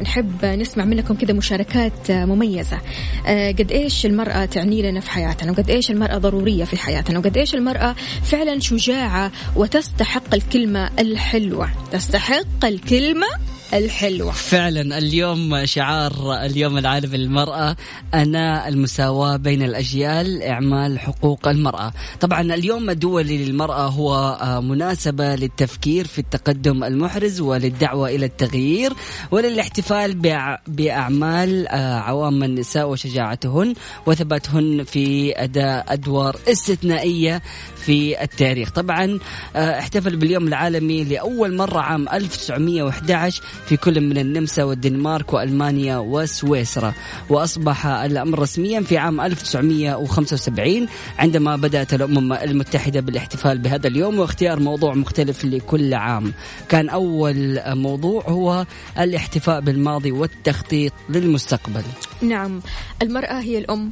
نحب 0.01 0.45
نسمع 0.45 0.85
منكم 0.85 1.15
كذا 1.15 1.33
مشاركات 1.33 2.11
مميزة. 2.11 2.81
آه، 3.27 3.51
قد 3.51 3.71
إيش 3.71 4.05
المرأة 4.05 4.45
تعني 4.45 4.81
لنا 4.81 4.99
في 4.99 5.11
حياتنا؟ 5.11 5.51
وقد 5.51 5.69
إيش 5.69 5.91
المرأة 5.91 6.17
ضرورية 6.17 6.63
في 6.63 6.77
حياتنا؟ 6.77 7.19
وقد 7.19 7.37
إيش 7.37 7.55
المرأة 7.55 7.95
فعلا 8.23 8.59
شجاعة 8.59 9.31
وتستحق 9.55 10.33
الكلمة 10.33 10.89
الحلوة؟ 10.99 11.69
تستحق 11.91 12.65
الكلمة 12.65 13.27
الحلوة. 13.73 14.31
فعلا 14.31 14.97
اليوم 14.97 15.65
شعار 15.65 16.13
اليوم 16.45 16.77
العالمي 16.77 17.17
للمرأة 17.17 17.75
أنا 18.13 18.67
المساواة 18.67 19.35
بين 19.37 19.61
الأجيال 19.63 20.41
إعمال 20.43 20.99
حقوق 20.99 21.47
المرأة. 21.47 21.93
طبعا 22.19 22.41
اليوم 22.41 22.89
الدولي 22.89 23.45
للمرأة 23.45 23.87
هو 23.87 24.37
آه، 24.41 24.59
مناسبة 24.59 25.35
للتفكير 25.35 26.07
في 26.07 26.19
التقدم 26.19 26.83
المحرز 26.83 27.41
وللدعوة 27.41 28.09
إلى 28.09 28.25
التغيير 28.25 28.93
وللاحتفال 29.31 30.11
بأع- 30.13 30.69
بأعمال 30.69 31.67
آه، 31.67 31.99
عوام 31.99 32.43
النساء 32.43 32.89
وشجاعتهن 32.89 33.73
وثباتهن 34.05 34.83
في 34.83 35.33
أداء 35.43 35.85
أدوار 35.93 36.35
استثنائية 36.47 37.41
في 37.75 38.23
التاريخ. 38.23 38.71
طبعا 38.71 39.19
آه، 39.55 39.79
احتفل 39.79 40.15
باليوم 40.15 40.47
العالمي 40.47 41.03
لأول 41.03 41.55
مرة 41.55 41.79
عام 41.79 42.09
1911 42.09 43.43
في 43.65 43.77
كل 43.77 44.01
من 44.01 44.17
النمسا 44.17 44.63
والدنمارك 44.63 45.33
وألمانيا 45.33 45.97
وسويسرا. 45.97 46.93
وأصبح 47.29 47.85
الأمر 47.85 48.39
رسميا 48.39 48.81
في 48.81 48.97
عام 48.97 49.21
1975 49.21 50.87
عندما 51.19 51.55
بدأت 51.55 51.93
الأمم 51.93 52.33
المتحدة 52.33 52.99
بالاحتفال 52.99 53.57
بهذا 53.57 53.87
اليوم 53.87 54.19
واختيار 54.19 54.59
موضوع 54.59 54.93
مختلف 54.93 55.45
لكل 55.45 55.93
عام. 55.93 56.33
كان 56.69 56.89
أول 56.89 57.61
موضوع 57.67 58.23
هو 58.27 58.65
الاحتفاء 58.99 59.61
بالماضي 59.61 60.11
والتخطيط 60.11 60.93
للمستقبل. 61.09 61.83
نعم 62.21 62.61
المرأة 63.01 63.39
هي 63.39 63.57
الأم 63.57 63.91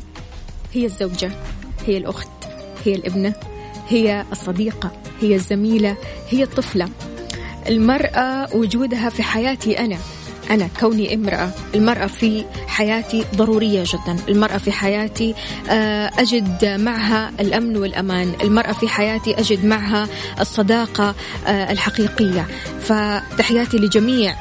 هي 0.74 0.86
الزوجة 0.86 1.32
هي 1.86 1.98
الأخت 1.98 2.30
هي 2.86 2.96
الابنة 2.96 3.34
هي 3.90 4.26
الصديقة 4.32 4.92
هي 5.22 5.36
الزميلة 5.36 5.98
هي 6.30 6.44
الطفلة. 6.44 6.90
المرأة 7.70 8.56
وجودها 8.56 9.10
في 9.10 9.24
حياتي 9.24 9.80
أنا. 9.80 9.98
أنا 10.52 10.70
كوني 10.80 11.14
امرأة 11.16 11.50
المرأة 11.76 12.08
في 12.08 12.46
حياتي 12.68 13.26
ضرورية 13.36 13.84
جدا. 13.84 14.16
المرأة 14.30 14.58
في 14.58 14.72
حياتي 14.72 15.36
آه، 15.70 16.12
أجد 16.20 16.66
معها 16.66 17.32
الأمن 17.40 17.78
والأمان. 17.78 18.34
المرأة 18.44 18.72
في 18.72 18.88
حياتي 18.88 19.40
أجد 19.40 19.66
معها 19.66 20.08
الصداقة 20.40 21.16
آه، 21.48 21.72
الحقيقية. 21.72 22.48
فتحياتي 22.80 23.78
لجميع 23.78 24.36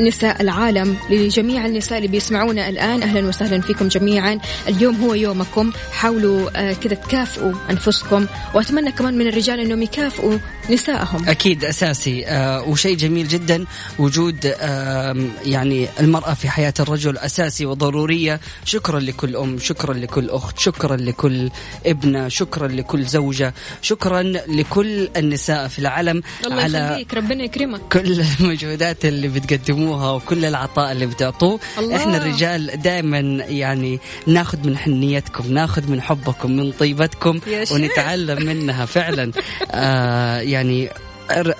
نساء 0.00 0.42
العالم 0.42 0.96
لجميع 1.10 1.66
النساء 1.66 1.98
اللي 1.98 2.08
بيسمعونا 2.08 2.68
الآن. 2.68 3.02
أهلا 3.02 3.28
وسهلا 3.28 3.60
فيكم 3.60 3.88
جميعا. 3.88 4.38
اليوم 4.68 4.96
هو 5.04 5.14
يومكم. 5.14 5.72
حاولوا 5.92 6.50
آه، 6.56 6.72
كذا 6.72 6.94
تكافئوا 6.94 7.52
أنفسكم. 7.70 8.26
وأتمنى 8.54 8.92
كمان 8.92 9.18
من 9.18 9.26
الرجال 9.26 9.60
أنهم 9.60 9.82
يكافئوا 9.82 10.38
نسائهم. 10.70 11.28
أكيد 11.28 11.64
أساسي. 11.64 12.26
آه 12.26 12.68
وشيء 12.68 12.96
جميل 12.96 13.28
جدا 13.28 13.64
وجود 13.98 14.54
آه 14.60 15.26
يعني 15.44 15.88
المرأة 16.00 16.34
في 16.34 16.48
حياة 16.48 16.74
الرجل 16.80 17.18
أساسي 17.18 17.66
وضرورية. 17.66 18.40
شكرا 18.64 19.00
لكل 19.00 19.36
أم 19.36 19.58
شكرا 19.58 19.94
لكل 19.94 20.30
أخت 20.30 20.58
شكرا 20.58 20.96
لكل 20.96 21.50
ابنة 21.86 22.28
شكرا 22.28 22.68
لكل 22.68 23.04
زوجة 23.04 23.54
شكرا 23.82 24.22
لكل 24.48 25.08
النساء 25.16 25.68
في 25.68 25.78
العالم 25.78 26.22
الله 26.46 26.62
على 26.62 26.78
يخليك 26.78 27.14
ربنا 27.14 27.44
يكرمك. 27.44 27.80
كل 27.92 28.23
المجهودات 28.40 29.04
اللي 29.04 29.28
بتقدموها 29.28 30.10
وكل 30.12 30.44
العطاء 30.44 30.92
اللي 30.92 31.06
بتعطوه 31.06 31.60
الله. 31.78 31.96
إحنا 31.96 32.16
الرجال 32.16 32.82
دائما 32.82 33.18
يعني 33.48 34.00
ناخذ 34.26 34.58
من 34.66 34.76
حنيتكم 34.76 35.52
ناخذ 35.52 35.90
من 35.90 36.02
حبكم 36.02 36.50
من 36.50 36.72
طيبتكم. 36.72 37.40
ونتعلم 37.72 38.46
منها 38.46 38.84
فعلا 38.86 39.32
آه 39.70 40.38
يعني 40.38 40.90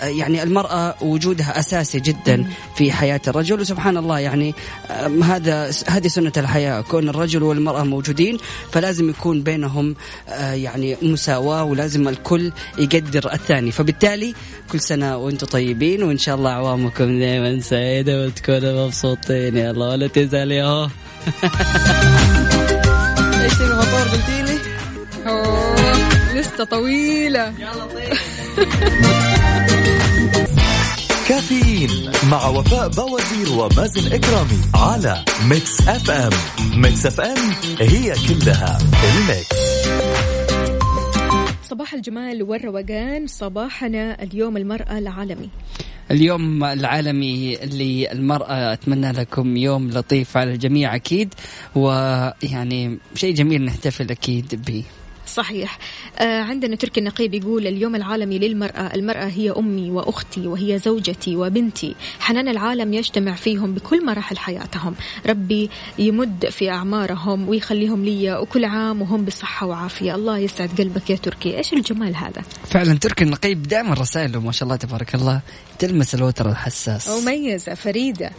يعني 0.02 0.42
المرأة 0.42 0.94
وجودها 1.00 1.58
أساسي 1.58 2.00
جدا 2.00 2.46
في 2.76 2.92
حياة 2.92 3.20
الرجل. 3.28 3.60
وسبحان 3.60 3.96
الله 3.96 4.18
يعني 4.18 4.54
هذا 5.22 5.70
هذه 5.86 6.08
سنة 6.08 6.32
الحياة. 6.36 6.80
كون 6.80 7.08
الرجل 7.08 7.42
والمرأة 7.42 7.82
موجودين 7.82 8.38
فلازم 8.72 9.10
يكون 9.10 9.42
بينهم 9.42 9.96
آه، 10.28 10.52
يعني 10.52 10.96
مساواة 11.02 11.64
ولازم 11.64 12.08
الكل 12.08 12.52
يقدر 12.78 13.32
الثاني. 13.32 13.70
فبالتالي 13.70 14.34
كل 14.72 14.80
سنة 14.80 15.16
وأنتم 15.16 15.46
طيبين 15.46 16.02
وإن 16.02 16.18
شاء 16.18 16.34
الله 16.34 16.50
أعوامكم 16.50 17.18
دائما 17.18 17.60
سعيدة 17.60 18.26
وتكونوا 18.26 18.86
مبسوطين. 18.86 19.56
يا 19.56 19.70
الله 19.70 19.88
ولا 19.88 20.06
تزعل 20.06 20.52
يا 20.52 20.64
هو. 20.64 20.88
إيش 23.44 23.60
الموضوع 23.60 24.02
قلتي 24.02 24.42
لي؟ 24.42 24.58
لسه 26.34 26.64
طويلة. 26.64 27.54
كافيين 31.28 31.90
مع 32.30 32.46
وفاء 32.48 32.88
بوازير 32.88 33.52
ومازن 33.58 34.12
إكرامي 34.12 34.58
على 34.74 35.24
Mix 35.48 35.88
FM. 35.88 36.10
Mix 36.10 36.30
FM 36.80 37.06
it's 37.06 37.20
all 37.20 37.36
in 37.80 38.14
the 38.28 38.78
mix. 39.18 39.48
صباح 41.62 41.94
الجمال 41.94 42.42
والروقان 42.42 43.26
صباحنا 43.26 44.22
اليوم 44.22 44.56
المرأة 44.56 44.98
العالمي. 44.98 45.48
اليوم 46.10 46.64
العالمي 46.64 47.56
للمرأة 47.56 48.72
أتمنى 48.72 49.12
لكم 49.12 49.56
يوم 49.56 49.90
لطيف 49.90 50.36
على 50.36 50.52
الجميع 50.52 50.94
أكيد 50.94 51.34
ويعني 51.74 52.98
شيء 53.14 53.34
جميل 53.34 53.64
نحتفل 53.64 54.10
أكيد 54.10 54.62
به. 54.66 54.84
صحيح. 55.34 55.78
آه 56.18 56.40
عندنا 56.40 56.76
تركي 56.76 57.00
النقيب 57.00 57.34
يقول 57.34 57.66
اليوم 57.66 57.94
العالمي 57.94 58.38
للمرأة 58.38 58.94
المرأة 58.94 59.24
هي 59.24 59.50
أمي 59.50 59.90
وأختي 59.90 60.46
وهي 60.46 60.78
زوجتي 60.78 61.36
وبنتي. 61.36 61.94
حنان 62.20 62.48
العالم 62.48 62.94
يجتمع 62.94 63.34
فيهم 63.34 63.74
بكل 63.74 64.06
مراحل 64.06 64.38
حياتهم. 64.38 64.94
ربي 65.26 65.70
يمد 65.98 66.48
في 66.50 66.70
أعمارهم 66.70 67.48
ويخليهم 67.48 68.04
لي 68.04 68.34
وكل 68.34 68.64
عام 68.64 69.02
وهم 69.02 69.24
بصحة 69.24 69.66
وعافية. 69.66 70.14
الله 70.14 70.38
يسعد 70.38 70.70
قلبك 70.78 71.10
يا 71.10 71.16
تركي. 71.16 71.58
إيش 71.58 71.72
الجمال 71.72 72.16
هذا؟ 72.16 72.42
فعلا 72.70 72.98
تركي 72.98 73.24
النقيب 73.24 73.62
دائما 73.62 73.94
رسائله 73.94 74.40
ما 74.40 74.52
شاء 74.52 74.62
الله 74.64 74.76
تبارك 74.76 75.14
الله 75.14 75.40
تلمس 75.78 76.14
الوتر 76.14 76.50
الحساس. 76.50 77.08
مميزة 77.08 77.74
فريدة. 77.74 78.30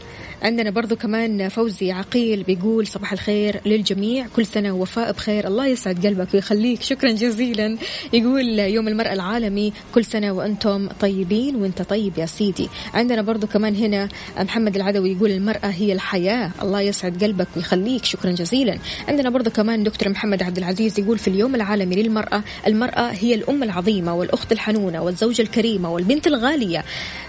عندنا 0.46 0.70
برضو 0.70 0.96
كمان 0.96 1.50
فوزي 1.50 1.92
عقيل 1.92 2.44
بيقول 2.44 2.88
صباح 2.88 3.14
الخير 3.14 3.62
للجميع. 3.66 4.28
كل 4.36 4.46
سنة 4.46 4.72
وفاء 4.72 5.12
بخير. 5.12 5.48
الله 5.48 5.68
يسعد 5.68 6.08
قلبك 6.08 6.34
ويخليك. 6.34 6.82
شكرا 6.82 7.12
جزيلا. 7.12 7.78
يقول 8.14 8.60
يوم 8.60 8.88
المرأة 8.88 9.14
العالمي 9.14 9.74
كل 9.94 10.06
سنة 10.06 10.32
وأنتم 10.32 10.90
طيبين 11.00 11.56
وأنت 11.56 11.82
طيب 11.82 12.18
يا 12.18 12.26
سيدي. 12.26 12.70
عندنا 12.94 13.22
برضو 13.22 13.48
كمان 13.48 13.76
هنا 13.76 14.10
محمد 14.40 14.76
العدوي 14.76 15.12
يقول 15.12 15.32
المرأة 15.32 15.68
هي 15.68 15.94
الحياة. 15.94 16.52
الله 16.62 16.82
يسعد 16.82 17.24
قلبك 17.24 17.48
ويخليك. 17.56 18.06
شكرا 18.06 18.32
جزيلا. 18.32 18.78
عندنا 19.08 19.30
برضو 19.30 19.50
كمان 19.50 19.84
دكتور 19.84 20.10
محمد 20.10 20.44
عبد 20.44 20.58
العزيز 20.58 21.00
يقول 21.00 21.18
في 21.18 21.28
اليوم 21.28 21.56
العالمي 21.56 21.96
للمرأة 21.96 22.44
المرأة 22.68 23.12
هي 23.12 23.36
الأم 23.36 23.64
العظيمة 23.64 24.16
والأخت 24.16 24.52
الحنونة 24.52 25.04
والزوجة 25.04 25.42
الكريمة 25.42 25.92
والبنت 25.94 26.28
الغالية. 26.28 26.84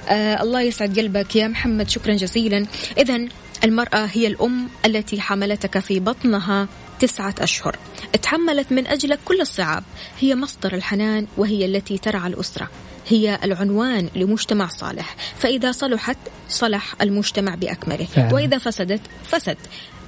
آه 0.09 0.43
الله 0.43 0.61
يسعد 0.61 0.99
قلبك 0.99 1.37
يا 1.37 1.49
محمد 1.49 1.91
شكرا 1.91 2.15
جزيلا. 2.15 2.67
إذا 2.99 3.29
المرأة 3.65 4.09
هي 4.13 4.27
الأم 4.27 4.69
التي 4.87 5.21
حملتك 5.21 5.79
في 5.79 6.01
بطنها 6.01 6.69
تسعة 6.99 7.35
أشهر. 7.41 7.77
تحملت 8.23 8.73
من 8.73 8.87
أجلك 8.87 9.19
كل 9.25 9.41
الصعاب. 9.41 9.85
هي 10.21 10.35
مصدر 10.35 10.75
الحنان 10.75 11.27
وهي 11.37 11.65
التي 11.65 11.99
ترعى 11.99 12.29
الأسرة. 12.29 12.71
هي 13.09 13.39
العنوان 13.45 14.09
لمجتمع 14.15 14.67
صالح. 14.67 15.17
فإذا 15.39 15.73
صلحت 15.73 16.19
صلح 16.49 16.95
المجتمع 17.03 17.55
بأكمله. 17.55 18.05
فعلا. 18.05 18.35
وإذا 18.35 18.59
فسدت 18.59 19.01
فسد. 19.25 19.57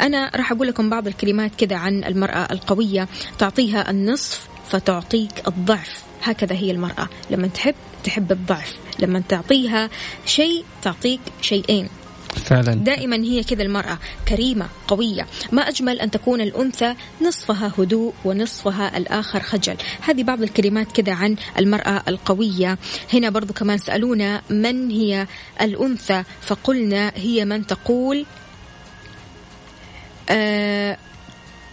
أنا 0.01 0.31
راح 0.37 0.53
أقول 0.53 0.69
لكم 0.69 0.91
بعض 0.91 1.07
الكلمات 1.07 1.55
كذا 1.59 1.77
عن 1.77 2.05
المرأة 2.05 2.49
القوية 2.53 3.09
تعطيها 3.39 3.91
النصف 3.91 4.49
فتعطيك 4.71 5.49
الضعف. 5.49 6.03
هكذا 6.23 6.57
هي 6.57 6.71
المرأة. 6.71 7.09
لما 7.31 7.47
تحب 7.47 7.75
تحب 8.05 8.33
الضعف. 8.33 8.77
لما 8.99 9.23
تعطيها 9.29 9.91
شيء 10.27 10.65
تعطيك 10.83 11.21
شيئين. 11.41 11.89
فعلا. 12.29 12.75
دائما 12.75 13.17
هي 13.17 13.43
كذا 13.43 13.63
المرأة. 13.63 13.99
كريمة 14.29 14.69
قوية. 14.89 15.27
ما 15.53 15.69
أجمل 15.69 16.01
أن 16.01 16.11
تكون 16.11 16.41
الأنثى 16.41 16.95
نصفها 17.23 17.73
هدوء 17.79 18.13
ونصفها 18.25 18.97
الآخر 18.97 19.41
خجل. 19.41 19.77
هذه 20.01 20.23
بعض 20.23 20.43
الكلمات 20.43 20.93
كذا 20.93 21.13
عن 21.13 21.37
المرأة 21.59 22.03
القوية. 22.09 22.79
هنا 23.13 23.31
برضو 23.31 23.53
كمان 23.53 23.79
سألونا 23.79 24.43
من 24.51 24.91
هي 24.91 25.27
الأنثى. 25.61 26.23
فقلنا 26.41 27.13
هي 27.17 27.45
من 27.45 27.67
تقول 27.67 28.27
آه 30.31 30.99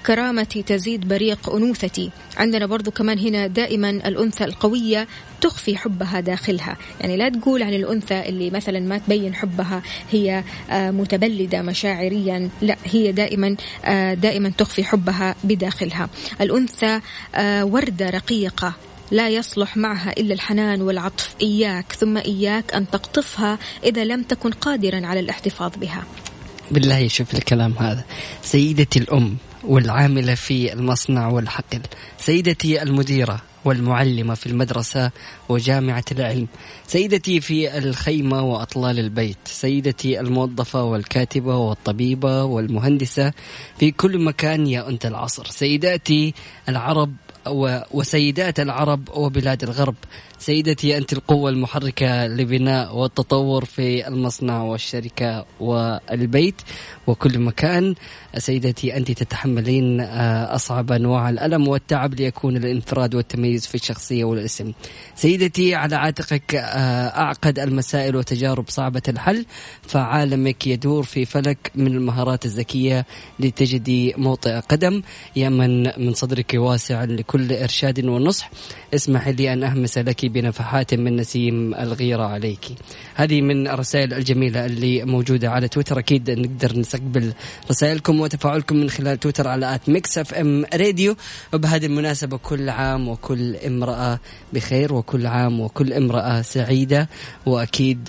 كرامتي 0.06 0.63
تزيد 0.63 1.08
بريق 1.08 1.50
أنوثتي. 1.50 2.12
عندنا 2.38 2.65
برضو 2.65 2.91
كمان 2.91 3.20
هنا 3.20 3.48
دائما 3.48 3.89
الأنثى 3.89 4.44
القوية 4.44 5.08
تخفي 5.41 5.78
حبها 5.78 6.20
داخلها. 6.20 6.78
يعني 7.02 7.18
لا 7.18 7.30
تقول 7.30 7.63
عن 7.63 7.74
الأنثى 7.74 8.20
اللي 8.30 8.50
مثلا 8.50 8.80
ما 8.80 8.98
تبين 8.98 9.36
حبها 9.36 9.82
هي 10.12 10.44
آه، 10.70 10.91
متبلدة 10.91 11.62
مشاعريا. 11.62 12.50
لا 12.62 12.78
هي 12.86 13.12
دائما 13.12 13.56
آه، 13.86 14.13
دائما 14.13 14.50
تخفي 14.50 14.84
حبها 14.84 15.36
بداخلها. 15.44 16.10
الأنثى 16.41 17.00
آه، 17.36 17.65
وردة 17.65 18.10
رقيقة 18.10 18.74
لا 19.12 19.30
يصلح 19.30 19.78
معها 19.78 20.12
إلا 20.12 20.34
الحنان 20.34 20.82
والعطف. 20.82 21.36
إياك 21.41 21.91
ثم 21.91 22.18
إياك 22.18 22.74
أن 22.74 22.89
تقطفها 22.89 23.60
إذا 23.84 24.06
لم 24.06 24.24
تكن 24.24 24.52
قادرا 24.52 25.08
على 25.08 25.20
الاحتفاظ 25.20 25.72
بها. 25.78 26.04
بالله 26.72 27.08
شوف 27.08 27.34
الكلام 27.34 27.74
هذا. 27.74 28.04
سيدتي 28.41 29.00
الأم 29.00 29.38
والعاملة 29.67 30.36
في 30.36 30.73
المصنع 30.73 31.28
والحقل. 31.28 31.82
سيدتي 32.17 32.82
المديرة 32.82 33.41
والمعلمة 33.65 34.34
في 34.34 34.45
المدرسة 34.47 35.12
وجامعة 35.49 36.04
العلم. 36.12 36.47
سيدتي 36.88 37.41
في 37.41 37.78
الخيمة 37.78 38.41
وأطلال 38.41 38.99
البيت. 38.99 39.38
سيدتي 39.45 40.19
الموظفة 40.19 40.84
والكاتبة 40.84 41.58
والطبيبة 41.58 42.43
والمهندسة 42.43 43.34
في 43.80 43.91
كل 43.91 44.23
مكان 44.23 44.67
يا 44.67 44.89
أنت 44.89 45.06
العصر. 45.06 45.45
سيداتي 45.45 46.34
العرب 46.69 47.13
وسيدات 47.91 48.60
العرب 48.60 49.10
وبلاد 49.13 49.63
الغرب. 49.63 49.95
سيدتي 50.45 50.97
أنت 50.97 51.13
القوة 51.13 51.49
المحركة 51.49 52.27
لبناء 52.27 52.95
والتطور 52.95 53.65
في 53.65 54.08
المصنع 54.08 54.62
والشركة 54.62 55.45
والبيت 55.60 56.62
وكل 57.08 57.39
مكان. 57.39 57.95
سيدتي 58.38 58.97
أنت 58.97 59.12
تتحملين 59.12 60.01
آه، 60.01 60.55
أصعب 60.55 60.91
أنواع 60.91 61.29
الألم 61.29 61.67
والتعب 61.67 62.13
ليكون 62.13 62.58
الانفراد 62.58 63.15
والتميز 63.15 63.67
في 63.67 63.75
الشخصية 63.75 64.23
والاسم. 64.23 64.71
سيدتي 65.15 65.75
على 65.75 65.95
عاتقك 65.95 66.55
آه، 66.55 66.60
أعقد 67.08 67.60
المسائل 67.60 68.15
وتجارب 68.15 68.65
صعبة 68.69 69.03
الحل. 69.08 69.45
فعالمك 69.81 70.67
يدور 70.67 71.03
في 71.03 71.25
فلك 71.25 71.71
من 71.75 71.88
المهارات 71.88 72.45
الذكية 72.45 73.05
لتجدي 73.39 74.13
موطئ 74.17 74.60
قدم. 74.60 75.01
يا 75.36 75.49
من 75.49 75.84
من 75.84 76.13
صدرك 76.13 76.53
واسع 76.55 77.03
لكل 77.03 77.53
إرشاد 77.53 78.05
ونصح. 78.05 78.51
اسمح 78.93 79.27
لي 79.27 79.53
أن 79.53 79.63
أهمس 79.63 79.97
لك 79.97 80.25
بنفحات 80.36 80.93
من 80.93 81.15
نسيم 81.15 81.74
الغيرة 81.74 82.24
عليك. 82.24 82.65
هذه 83.15 83.41
من 83.41 83.67
الرسائل 83.67 84.13
الجميلة 84.13 84.65
اللي 84.65 85.04
موجودة 85.04 85.50
على 85.50 85.67
تويتر. 85.67 86.00
أكيد 86.00 86.32
نقدر 86.32 86.80
نستقبل 86.80 87.34
رسائلكم 87.69 88.19
وتفاعلكم 88.19 88.76
من 88.76 88.89
خلال 88.89 89.19
تويتر 89.19 89.48
على 89.48 89.76
at 89.75 89.89
Mix 89.89 90.17
FM 90.17 90.65
Radio. 90.73 91.15
وبهذه 91.54 91.86
المناسبة 91.86 92.38
كل 92.38 92.69
عام 92.69 93.08
وكل 93.08 93.56
امرأة 93.56 94.19
بخير 94.54 94.93
وكل 94.93 95.28
عام 95.28 95.60
وكل 95.60 95.93
امرأة 95.93 96.41
سعيدة. 96.41 97.10
وأكيد 97.45 98.04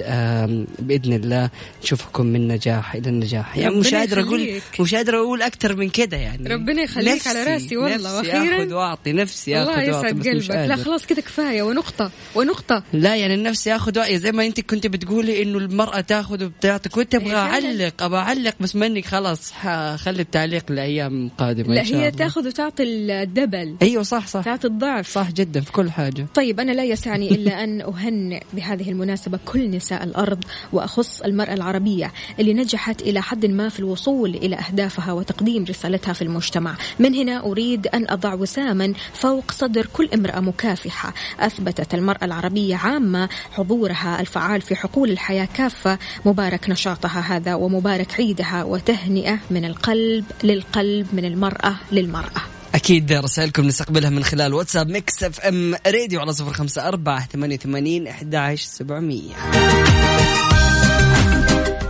بإذن 0.78 1.12
الله 1.12 1.50
نشوفكم 1.82 2.26
من 2.26 2.48
نجاح 2.48 2.94
إلى 2.94 3.10
النجاح. 3.10 3.56
يعني 3.56 3.74
مش 3.74 3.94
قادر 3.94 4.20
أقول. 4.20 4.60
مش 4.80 4.94
قادر 4.94 5.16
أقول 5.16 5.42
أكثر 5.42 5.76
من 5.76 5.88
كده 5.88 6.16
يعني. 6.16 6.48
ربنا 6.48 6.82
يخليك 6.82 7.26
على 7.26 7.42
رأسي 7.44 7.76
والله. 7.76 7.96
نفسي 7.96 8.28
وأخيراً. 8.28 8.56
آخذ 8.56 8.72
وأعطي 8.72 9.12
نفسي 9.12 9.56
آخذ 9.56 9.70
الله 9.70 9.92
وأعطي 9.92 10.08
يسعد 10.08 10.28
قلبك. 10.28 10.50
لا. 10.50 10.76
خلاص 10.76 11.06
كذا 11.06 11.20
كفاية 11.20 11.62
ونقطة. 11.62 12.10
ونقطة. 12.34 12.82
لا 12.92 13.16
يعني 13.16 13.36
نفسي 13.36 13.76
اخذ 13.76 13.98
وعي. 13.98 14.18
زي 14.18 14.32
ما 14.32 14.46
انت 14.46 14.60
كنت 14.60 14.86
بتقولي 14.86 15.42
إنه 15.42 15.58
المرأة 15.58 16.00
تاخذ 16.00 16.44
وبتعطي. 16.44 16.88
كنت 16.88 17.14
أبغى 17.14 17.30
فعلاً. 17.30 17.66
أعلق 17.66 18.02
أبغى 18.02 18.18
أعلق 18.18 18.54
بس 18.60 18.76
منك 18.76 19.04
خلاص. 19.04 19.52
حخلي 19.52 20.22
التعليق 20.22 20.72
لأيام 20.72 21.30
قادمة 21.38 21.74
لا 21.74 21.82
هي. 21.82 22.10
تاخذ 22.10 22.46
وتعطي 22.46 22.82
الدبل. 22.82 23.76
أيوه 23.82 24.02
صح 24.02 24.26
صح. 24.26 24.42
تعطي 24.44 24.66
الضعف. 24.66 25.08
صح 25.08 25.30
جدا 25.30 25.60
في 25.60 25.72
كل 25.72 25.90
حاجة. 25.90 26.26
طيب 26.34 26.60
أنا 26.60 26.72
لا 26.72 26.84
يسعني 26.84 27.30
إلا 27.30 27.64
أن 27.64 27.80
أهنئ 27.80 28.42
بهذه 28.52 28.90
المناسبة 28.90 29.38
كل 29.44 29.70
نساء 29.70 30.04
الأرض 30.04 30.44
وأخص 30.72 31.20
المرأة 31.20 31.54
العربية 31.54 32.12
اللي 32.40 32.54
نجحت 32.54 33.02
إلى 33.02 33.22
حد 33.22 33.46
ما 33.46 33.68
في 33.68 33.80
الوصول 33.80 34.34
إلى 34.34 34.56
أهدافها 34.56 35.12
وتقديم 35.12 35.64
رسالتها 35.64 36.12
في 36.12 36.22
المجتمع. 36.22 36.76
من 36.98 37.14
هنا 37.14 37.46
أريد 37.46 37.86
أن 37.86 38.06
أضع 38.08 38.34
وساما 38.34 38.92
فوق 39.14 39.50
صدر 39.50 39.86
كل 39.92 40.08
امرأة 40.14 40.40
مكافحة. 40.40 41.14
أثبتت 41.40 41.94
المرأة 42.06 42.24
العربية 42.24 42.76
عامة 42.76 43.28
حضورها 43.52 44.20
الفعال 44.20 44.60
في 44.60 44.76
حقول 44.76 45.10
الحياة 45.10 45.48
كافة. 45.54 45.98
مبارك 46.24 46.70
نشاطها 46.70 47.20
هذا 47.20 47.54
ومبارك 47.54 48.14
عيدها 48.14 48.64
وتهنئة 48.64 49.38
من 49.50 49.64
القلب 49.64 50.24
للقلب 50.44 51.06
من 51.12 51.24
المرأة 51.24 51.76
للمرأة. 51.92 52.42
أكيد 52.74 53.12
رسائلكم 53.12 53.62
نستقبلها 53.62 54.10
من 54.10 54.24
خلال 54.24 54.54
واتساب 54.54 54.88
Mix 54.88 55.24
FM 55.24 55.74
Radio 55.86 56.20
على 56.20 56.32
صفر 56.32 56.52
خمسة 56.52 56.88
أربعة 56.88 57.26
ثمانية 57.26 57.56
وثمانين 57.56 58.06
إحدى 58.06 58.56
سبعمئه 58.56 59.30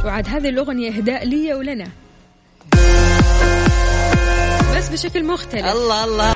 وعاد 0.04 0.28
هذه 0.28 0.48
الأغنية 0.48 0.90
إهداء 0.90 1.24
لي 1.24 1.54
ولنا. 1.54 1.88
بس 4.76 4.88
بشكل 4.88 5.24
مختلف. 5.24 5.64
الله 5.64 6.04
الله. 6.04 6.35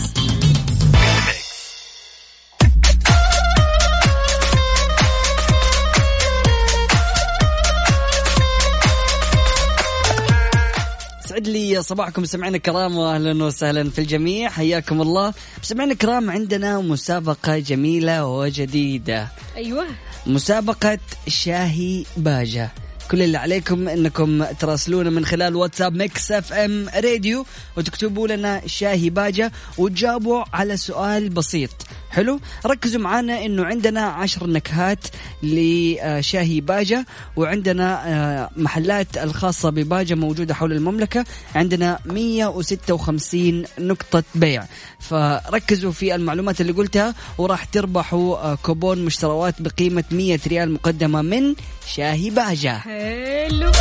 يسعد 11.41 11.53
لي 11.53 11.81
صباحكم 11.81 12.25
سمعنا 12.25 12.57
الكرام 12.57 12.97
واهلا 12.97 13.43
وسهلا 13.43 13.89
في 13.89 13.99
الجميع. 13.99 14.49
حياكم 14.49 15.01
الله. 15.01 15.33
سمعنا 15.61 15.91
الكرام 15.91 16.31
عندنا 16.31 16.79
مسابقة 16.79 17.57
جميلة 17.57 18.25
وجديدة. 18.25 19.27
أيوة. 19.55 19.85
مسابقة 20.27 20.99
شاهي 21.27 22.05
باجة. 22.17 22.69
كل 23.11 23.21
اللي 23.21 23.37
عليكم 23.37 23.87
إنكم 23.87 24.43
تراسلونا 24.43 25.09
من 25.09 25.25
خلال 25.25 25.55
واتساب 25.55 25.93
Mix 25.95 26.31
FM 26.31 26.89
Radio 26.95 27.45
وتكتبوا 27.77 28.27
لنا 28.27 28.61
شاهي 28.65 29.09
باجة 29.09 29.51
وتجاوبوا 29.77 30.43
على 30.53 30.77
سؤال 30.77 31.29
بسيط. 31.29 31.69
حلو؟ 32.09 32.39
ركزوا 32.65 33.01
معنا 33.01 33.45
إنه 33.45 33.65
عندنا 33.65 34.01
عشر 34.01 34.47
نكهات 34.47 35.07
لشاهي 35.43 36.61
باجة 36.61 37.05
وعندنا 37.35 38.07
آه، 38.07 38.49
محلات 38.57 39.17
الخاصة 39.17 39.69
بباجة 39.69 40.15
موجودة 40.15 40.53
حول 40.53 40.73
المملكة. 40.73 41.25
عندنا 41.55 41.99
156 42.05 43.63
نقطة 43.79 44.23
بيع. 44.35 44.65
فركزوا 44.99 45.91
في 45.91 46.15
المعلومات 46.15 46.61
اللي 46.61 46.71
قلتها 46.71 47.15
وراح 47.37 47.63
تربحوا 47.63 48.37
آه، 48.37 48.55
كوبون 48.55 49.05
مشتروات 49.05 49.61
بقيمة 49.61 50.03
100 50.11 50.39
ريال 50.47 50.71
مقدمة 50.71 51.21
من 51.21 51.55
شاهي 51.87 52.29
باجة. 52.29 52.81
حلو 53.01 53.71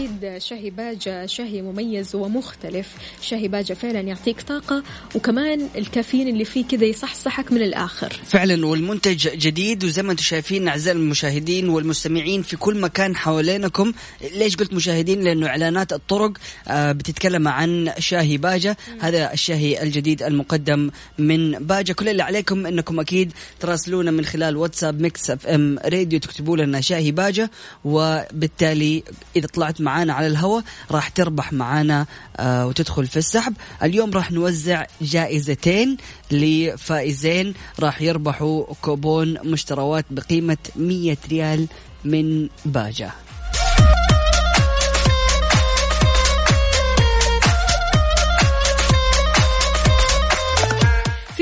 أكيد 0.00 0.38
شاهي 0.38 0.70
باجة 0.70 1.26
شاهي 1.26 1.62
مميز 1.62 2.14
ومختلف. 2.14 2.88
شاهي 3.22 3.48
باجة 3.48 3.74
فعلا 3.74 4.00
يعطيك 4.00 4.40
طاقة 4.40 4.82
وكمان 5.14 5.68
الكافيين 5.76 6.28
اللي 6.28 6.44
فيه 6.44 6.64
كذا 6.64 6.84
يصحصحك 6.84 7.52
من 7.52 7.62
الآخر. 7.62 8.20
فعلا 8.24 8.66
والمنتج 8.66 9.28
جديد 9.28 9.84
وزي 9.84 10.02
ما 10.02 10.12
أنتم 10.12 10.22
شايفين 10.22 10.68
أعزائي 10.68 10.98
المشاهدين 10.98 11.68
والمستمعين 11.68 12.42
في 12.42 12.56
كل 12.56 12.80
مكان 12.80 13.16
حوالينكم. 13.16 13.92
ليش 14.34 14.56
قلت 14.56 14.72
مشاهدين؟ 14.72 15.20
لأنه 15.20 15.46
إعلانات 15.46 15.92
الطرق 15.92 16.32
آه، 16.68 16.92
بتتكلم 16.92 17.48
عن 17.48 17.92
شاهي 17.98 18.36
باجة. 18.36 18.76
هذا 19.00 19.32
الشاهي 19.32 19.82
الجديد 19.82 20.22
المقدم 20.22 20.90
من 21.18 21.52
باجة. 21.52 21.92
كل 21.92 22.08
اللي 22.08 22.22
عليكم 22.22 22.66
إنكم 22.66 23.00
أكيد 23.00 23.32
تراسلونا 23.60 24.10
من 24.10 24.24
خلال 24.24 24.56
واتساب 24.56 25.00
Mix 25.00 25.30
FM 25.30 25.78
Radio 25.84 26.18
تكتبوا 26.18 26.56
لنا 26.56 26.80
شاهي 26.80 27.10
باجة. 27.10 27.50
وبالتالي 27.84 29.02
إذا 29.36 29.46
طلعت 29.46 29.80
معانا 29.90 30.12
على 30.12 30.26
الهواء 30.26 30.62
راح 30.90 31.08
تربح 31.08 31.52
معانا 31.52 32.06
آه، 32.36 32.66
وتدخل 32.66 33.06
في 33.06 33.16
السحب. 33.16 33.54
اليوم 33.82 34.10
راح 34.10 34.32
نوزع 34.32 34.86
جائزتين 35.02 35.96
لفائزين 36.30 37.54
راح 37.80 38.02
يربحوا 38.02 38.64
كوبون 38.82 39.36
مشتروات 39.44 40.04
بقيمة 40.10 40.58
100 40.76 41.16
ريال 41.30 41.66
من 42.04 42.48
باجة. 42.64 43.10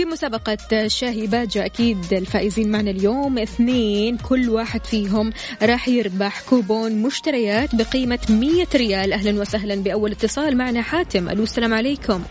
مسابقة 0.08 0.88
شاهي 0.88 1.26
باجة 1.26 1.64
أكيد 1.64 2.12
الفائزين 2.12 2.70
معنا 2.70 2.90
اليوم. 2.90 3.38
اثنين 3.38 4.16
كل 4.16 4.48
واحد 4.48 4.84
فيهم 4.84 5.32
راح 5.62 5.88
يربح 5.88 6.40
كوبون 6.40 7.02
مشتريات 7.02 7.74
بقيمة 7.74 8.18
100 8.28 8.66
ريال. 8.74 9.12
أهلا 9.12 9.40
وسهلا 9.40 9.74
بأول 9.74 10.12
اتصال 10.12 10.56
معنا 10.56 10.82
حاتم. 10.82 11.28
ألو 11.28 11.42
السلام 11.42 11.74
عليكم. 11.74 12.22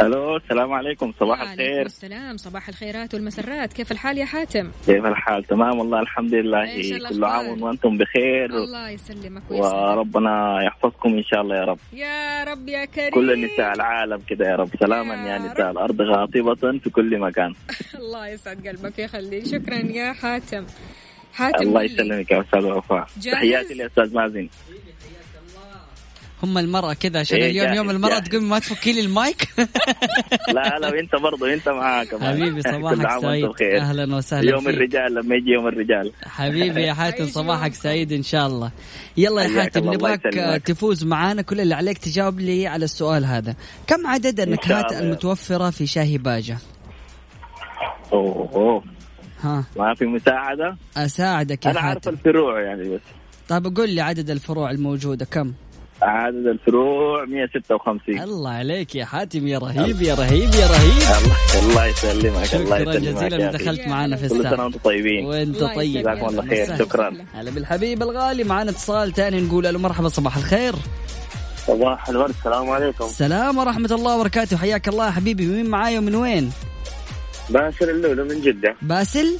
ألو 0.00 0.36
السلام 0.36 0.72
عليكم 0.72 1.12
صباح 1.20 1.40
الخير. 1.40 1.86
السلام 1.86 2.36
صباح 2.36 2.68
الخيرات 2.68 3.14
والمسرات. 3.14 3.72
كيف 3.72 3.92
الحال 3.92 4.18
يا 4.18 4.24
حاتم؟ 4.24 4.70
كيف 4.86 5.06
الحال؟ 5.06 5.44
تمام 5.44 5.78
والله 5.78 6.00
الحمد 6.00 6.34
لله. 6.34 6.64
كل؟ 7.10 7.24
عام 7.24 7.62
وأنتم 7.62 7.98
بخير. 7.98 8.50
الله 8.50 8.88
يسلمك 8.88 9.42
ويسلمك 9.50 9.74
وربنا 9.74 10.62
يحفظكم 10.62 11.08
إن 11.14 11.22
شاء 11.22 11.40
الله 11.40 11.56
يا 11.56 11.64
رب. 11.64 11.78
يا 11.92 12.44
رب 12.44 12.68
يا 12.68 12.84
كريم. 12.84 13.10
كل 13.10 13.44
نساء 13.44 13.74
العالم 13.74 14.20
كده 14.28 14.46
يا 14.50 14.56
رب. 14.56 14.70
سلاما 14.80 15.14
يا 15.14 15.28
يا 15.28 15.36
رب. 15.36 15.52
نساء 15.52 15.70
الأرض 15.70 16.00
غاطبة 16.00 16.78
في 16.78 16.90
كل 16.90 17.18
مكان. 17.18 17.54
الله 18.00 18.28
يسعد 18.28 18.68
قلبك 18.68 18.98
يخليك 18.98 19.46
شكرا 19.46 19.76
يا 19.76 20.12
حاتم. 20.12 20.64
حاتم 21.32 21.68
الله 21.68 21.82
يسلمك 21.82 22.30
يا 22.30 22.40
أستاذ 22.40 22.64
وفاء؟ 22.64 23.06
تحياتي 23.32 23.74
لأستاذ 23.74 24.14
مازن. 24.14 24.48
هم 26.44 26.58
المرأة 26.58 26.92
كذا 26.92 27.20
عشان 27.20 27.38
إيه، 27.38 27.50
اليوم 27.50 27.66
جاهز، 27.66 27.76
يوم 27.76 27.90
المرأة. 27.90 28.18
تقول 28.18 28.42
ما 28.42 28.58
تفكي 28.58 28.92
لي 28.92 29.00
المايك؟ 29.00 29.48
لا 30.54 30.78
لا 30.78 30.88
وأنت 30.88 31.16
برضه 31.16 31.54
انت 31.54 31.68
معاك. 31.68 32.14
حبيبي 32.22 32.62
صباحك 32.62 33.20
سعيد. 33.20 33.50
أهلا 33.62 34.16
وسهلا 34.16 34.50
يوم. 34.50 34.68
الرجال 34.68 35.14
لما 35.14 35.34
يجي 35.34 35.50
يوم 35.50 35.66
الرجال. 35.68 36.12
حبيبي 36.26 36.82
يا 36.82 36.92
حاتم 36.92 37.26
صباحك 37.26 37.74
سعيد 37.74 38.12
إن 38.12 38.22
شاء 38.22 38.46
الله. 38.46 38.70
يلا 39.16 39.42
يا 39.42 39.62
حاتم 39.62 39.92
نبغاك. 39.92 40.22
تفوز 40.64 41.04
معانا. 41.04 41.42
كل 41.42 41.60
اللي 41.60 41.74
عليك 41.74 41.98
تجاوب 41.98 42.40
لي 42.40 42.66
على 42.66 42.84
السؤال 42.84 43.24
هذا. 43.24 43.54
كم 43.86 44.06
عدد 44.06 44.40
النكهات. 44.40 44.92
المتوفرة 44.92 45.70
في 45.70 45.86
شاهي 45.86 46.18
باجة؟ 46.18 46.58
أوه. 48.12 48.50
اوه 48.54 48.82
ها. 49.42 49.64
ما 49.76 49.94
في 49.94 50.04
مساعدة؟ 50.04 50.76
أساعدك 50.96 51.66
يا 51.66 51.70
أنا 51.70 51.80
عارف 51.80 51.94
حاتم. 51.94 52.10
الفروع 52.10 52.60
يعني 52.60 52.88
بس. 52.88 53.00
طيب 53.48 53.76
قول 53.76 53.90
لي 53.90 54.00
عدد 54.00 54.30
الفروع 54.30 54.70
الموجودة. 54.70 55.24
كم؟ 55.24 55.52
عدد 56.04 56.46
الفروع 56.46 57.24
156 57.24 58.20
الله 58.20 58.50
عليك 58.50 58.94
يا 58.94 59.04
حاتم 59.04 59.46
يا 59.46 59.58
رهيب 59.58 60.02
يا 60.02 60.14
رهيب 60.14 60.54
يا 60.54 60.66
رهيب. 60.66 61.02
الله 61.18 61.62
الله 61.62 61.86
يسلمك 61.86 62.54
الله 62.54 62.78
شكرا 62.78 62.94
يسلمك 62.94 62.96
جزيلا 62.96 63.36
يا 63.36 63.48
إنك 63.48 63.54
أخي. 63.54 63.64
دخلت 63.64 63.88
معنا 63.88 64.16
في 64.16 64.28
كل 64.28 64.34
سنة 64.34 64.40
الساعة 64.40 64.64
وأنتم 64.64 64.78
طيبين. 64.84 65.26
وأنت 65.26 65.64
طيب. 65.64 65.98
جزاكم 65.98 66.26
الله 66.26 66.46
خير. 66.46 66.78
شكرا. 66.78 67.16
هلا 67.34 67.50
بالحبيب 67.50 68.02
الغالي 68.02 68.44
معنا 68.44 68.70
اتصال 68.70 69.12
ثاني 69.12 69.40
نقول 69.40 69.64
له 69.64 69.78
مرحبا 69.78 70.08
صباح 70.08 70.36
الخير. 70.36 70.74
صباح 71.66 72.08
الورد 72.08 72.34
السلام 72.38 72.70
عليكم. 72.70 73.04
السلام 73.04 73.58
ورحمة 73.58 73.90
الله 73.92 74.16
وبركاته. 74.16 74.56
حياك 74.56 74.88
الله 74.88 75.06
يا 75.06 75.10
حبيبي. 75.10 75.46
مين 75.46 75.70
معاي 75.70 75.98
ومن 75.98 76.14
وين؟ 76.14 76.52
باسل 77.50 77.90
اللولو 77.90 78.24
من 78.24 78.40
جدة. 78.40 78.76
باسل؟ 78.82 79.38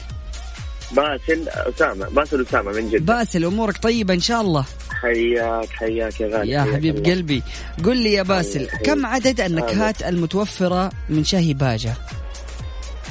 باسل 0.97 1.49
أسامة 1.49 2.09
باسل 2.09 2.42
أسامة 2.42 2.72
من 2.72 2.90
جدة. 2.90 3.14
باسل 3.14 3.45
أمورك 3.45 3.76
طيبة 3.76 4.14
إن 4.14 4.20
شاء 4.20 4.40
الله. 4.40 4.64
حياك 4.90 5.68
حياك 5.70 6.20
يا 6.20 6.38
غالي 6.38 6.53
يا 6.53 6.62
حياك 6.62 6.74
حبيب 6.74 6.97
الله. 6.97 7.11
قلبي. 7.11 7.42
قل 7.84 7.97
لي 7.97 8.12
يا 8.12 8.22
باسل 8.22 8.68
حبيبي. 8.70 8.84
كم 8.84 9.07
عدد 9.07 9.40
النكهات 9.40 10.03
المتوفرة 10.03 10.90
من 11.09 11.24
شاهي 11.24 11.55
باجة 11.55 11.95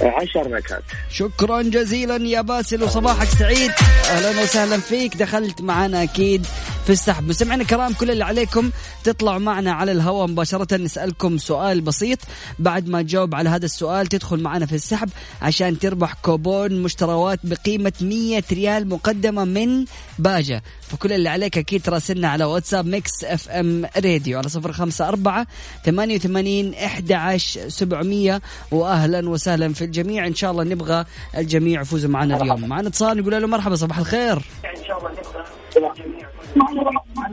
عشر 0.01 0.47
نكهات. 0.47 0.83
شكرا 1.09 1.61
جزيلا 1.61 2.27
يا 2.27 2.41
باسل 2.41 2.83
وصباحك 2.83 3.27
سعيد. 3.27 3.71
أهلا 4.09 4.43
وسهلا 4.43 4.77
فيك. 4.77 5.17
دخلت 5.17 5.61
معنا 5.61 6.03
أكيد 6.03 6.45
في 6.85 6.89
السحب. 6.89 7.27
مستمعينا 7.27 7.63
الكرام 7.63 7.93
كل 7.93 8.11
اللي 8.11 8.25
عليكم 8.25 8.71
تطلعوا 9.03 9.39
معنا 9.39 9.71
على 9.71 9.91
الهواء 9.91 10.27
مباشرة. 10.27 10.77
نسألكم 10.77 11.37
سؤال 11.37 11.81
بسيط. 11.81 12.19
بعد 12.59 12.87
ما 12.87 13.01
تجاوب 13.01 13.35
على 13.35 13.49
هذا 13.49 13.65
السؤال 13.65 14.07
تدخل 14.07 14.39
معنا 14.39 14.65
في 14.65 14.75
السحب 14.75 15.09
عشان 15.41 15.79
تربح 15.79 16.13
كوبون 16.13 16.81
مشتروات 16.83 17.39
بقيمة 17.43 17.93
100 18.01 18.43
ريال 18.51 18.89
مقدمة 18.89 19.45
من 19.45 19.85
باجة. 20.19 20.63
فكل 20.93 21.13
اللي 21.13 21.29
عليك 21.29 21.57
أكيد 21.57 21.81
تراسلنا 21.81 22.27
على 22.27 22.43
واتساب 22.43 22.85
Mix 22.86 23.24
FM 23.24 23.86
Radio 23.95 24.38
على 24.37 24.49
صفر 24.49 24.71
خمسة 24.71 25.07
أربعة 25.07 25.47
ثمانية 25.85 26.15
وثمانين 26.15 26.73
إحدى 26.73 27.13
عشر 27.13 27.69
سبعمية. 27.69 28.41
وأهلا 28.71 29.29
وسهلا 29.29 29.73
في 29.73 29.83
الجميع. 29.83 30.27
إن 30.27 30.35
شاء 30.35 30.51
الله 30.51 30.63
نبغى 30.63 31.05
الجميع 31.37 31.81
يفوزوا 31.81 32.09
معنا 32.09 32.41
اليوم. 32.41 32.67
معنا 32.67 32.87
اتصال 32.87 33.17
نقول 33.17 33.41
له 33.41 33.47
مرحبا 33.47 33.75
صباح 33.75 33.97
الخير. 33.97 34.41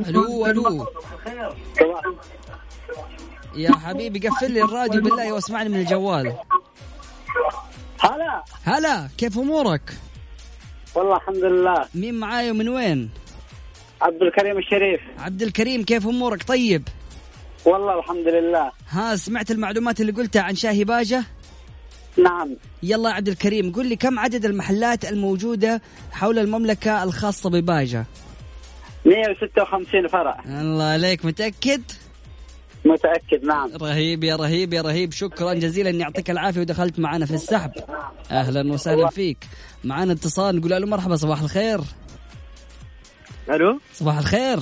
ألو 0.07 0.47
ألو. 0.47 0.87
يا 3.57 3.73
حبيبي 3.73 4.29
قفل 4.29 4.51
لي 4.51 4.63
الراديو 4.63 5.03
بالله 5.03 5.33
واسمعني 5.33 5.69
من 5.69 5.81
الجوال. 5.81 6.35
هلا. 8.01 8.45
هلا 8.65 9.09
كيف 9.19 9.39
أمورك؟ 9.39 9.97
والله 10.95 11.17
الحمد 11.17 11.45
لله. 11.45 11.85
مين 11.95 12.15
معاي 12.15 12.51
ومن 12.51 12.69
وين؟ 12.69 13.11
عبد 14.03 14.23
الكريم 14.23 14.59
الشريف. 14.59 15.01
عبد 15.19 15.43
الكريم 15.43 15.85
كيف 15.85 16.07
أمورك؟ 16.07 16.43
طيب. 16.43 16.89
والله 17.65 17.99
الحمد 17.99 18.29
لله. 18.29 18.73
ها 18.89 19.17
سمعت 19.17 19.51
المعلومات 19.51 20.01
اللي 20.01 20.13
قلتها 20.13 20.43
عن 20.43 20.55
شاهي 20.55 20.85
باجة؟ 20.85 21.25
نعم. 22.17 22.57
يلا 22.83 23.09
يا 23.11 23.15
عبد 23.15 23.29
الكريم 23.29 23.73
قل 23.73 23.87
لي 23.87 23.97
كم 23.97 24.19
عدد 24.19 24.45
المحلات 24.45 25.05
الموجودة 25.05 25.83
حول 26.13 26.39
المملكة 26.39 27.03
الخاصة 27.03 27.51
بباجة؟ 27.51 28.05
156 29.05 30.09
فرع. 30.09 30.43
الله 30.47 30.85
عليك 30.85 31.25
متأكد؟ 31.25 31.83
متأكد 32.85 33.45
نعم. 33.45 33.71
رهيب 33.83 34.25
يا 34.25 34.37
رهيب 34.37 34.73
يا 34.73 34.83
رهيب 34.83 35.13
شكرا 35.13 35.55
جزيلا 35.55 35.91
يعطيك 35.91 36.31
العافية 36.31 36.61
ودخلت 36.61 36.99
معنا 36.99 37.27
في 37.27 37.35
السحب. 37.35 37.71
أهلا 38.31 38.73
وسهلا 38.73 39.09
فيك. 39.09 39.39
معنا 39.85 40.13
اتصال 40.13 40.57
نقول 40.57 40.71
له 40.71 40.87
مرحبا 40.87 41.17
صباح 41.17 41.43
الخير. 41.43 41.81
ألو؟ 43.51 43.81
صباح 43.95 44.19
الخير. 44.19 44.59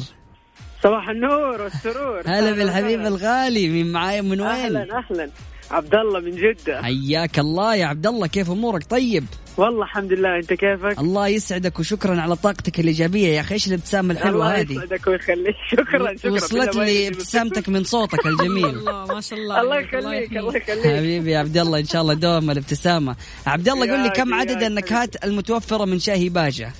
صباح 0.83 1.09
النور 1.09 1.63
والسرور. 1.63 2.23
هلا 2.27 2.51
بالحبيب 2.53 3.01
الغالي 3.01 3.69
مين 3.69 3.93
معاي 3.93 4.23
من 4.23 4.41
وين؟ 4.41 4.51
أهلا 4.51 4.99
أهلا. 4.99 5.31
عبد 5.71 5.95
الله 5.95 6.21
من 6.21 6.37
جدة. 6.37 6.83
حياك 6.83 7.39
الله 7.39 7.75
يا 7.75 7.87
عبد 7.87 8.07
الله 8.07 8.27
كيف 8.27 8.51
أمورك؟ 8.51 8.85
طيب. 8.91 9.25
والله 9.57 9.83
الحمد 9.83 10.13
لله 10.13 10.37
أنت 10.37 10.53
كيفك؟ 10.53 10.99
الله 10.99 11.29
يسعدك 11.29 11.79
وشكرا 11.79 12.21
على 12.21 12.37
طاقتك 12.37 12.81
الإيجابية 12.81 13.29
يا 13.29 13.41
أخي 13.41 13.55
إيش 13.55 13.69
الابتسامة 13.69 14.15
الحلوة 14.15 14.47
الله 14.47 14.61
هذه؟ 14.61 14.73
يسعدك 14.73 15.07
ويخليك. 15.07 15.57
شكرا 15.73 16.17
شكرا. 16.17 16.31
وصلت 16.31 16.77
لي 16.77 17.09
ابتسامتك 17.09 17.69
من 17.69 17.85
صوتك 17.85 18.27
الجميل. 18.27 18.65
الله 18.65 19.07
ما 19.15 19.21
شاء 19.21 19.39
الله. 19.39 19.61
الله 19.61 19.79
يخليك 19.81 20.37
الله. 20.37 20.57
يخليك. 20.57 20.97
حبيبي 20.97 21.31
يا 21.31 21.39
عبد 21.39 21.57
الله 21.59 21.79
إن 21.79 21.85
شاء 21.85 22.03
الله 22.03 22.15
دوم 22.15 22.51
الابتسامة. 22.51 23.17
عبد 23.47 23.69
الله 23.69 23.93
قل 23.93 24.03
لي 24.03 24.11
كم 24.11 24.35
عدد 24.35 24.63
النكهات 24.63 25.25
المتوفرة 25.25 25.85
من 25.85 25.99
شاهي 25.99 26.29
باجة؟ 26.29 26.73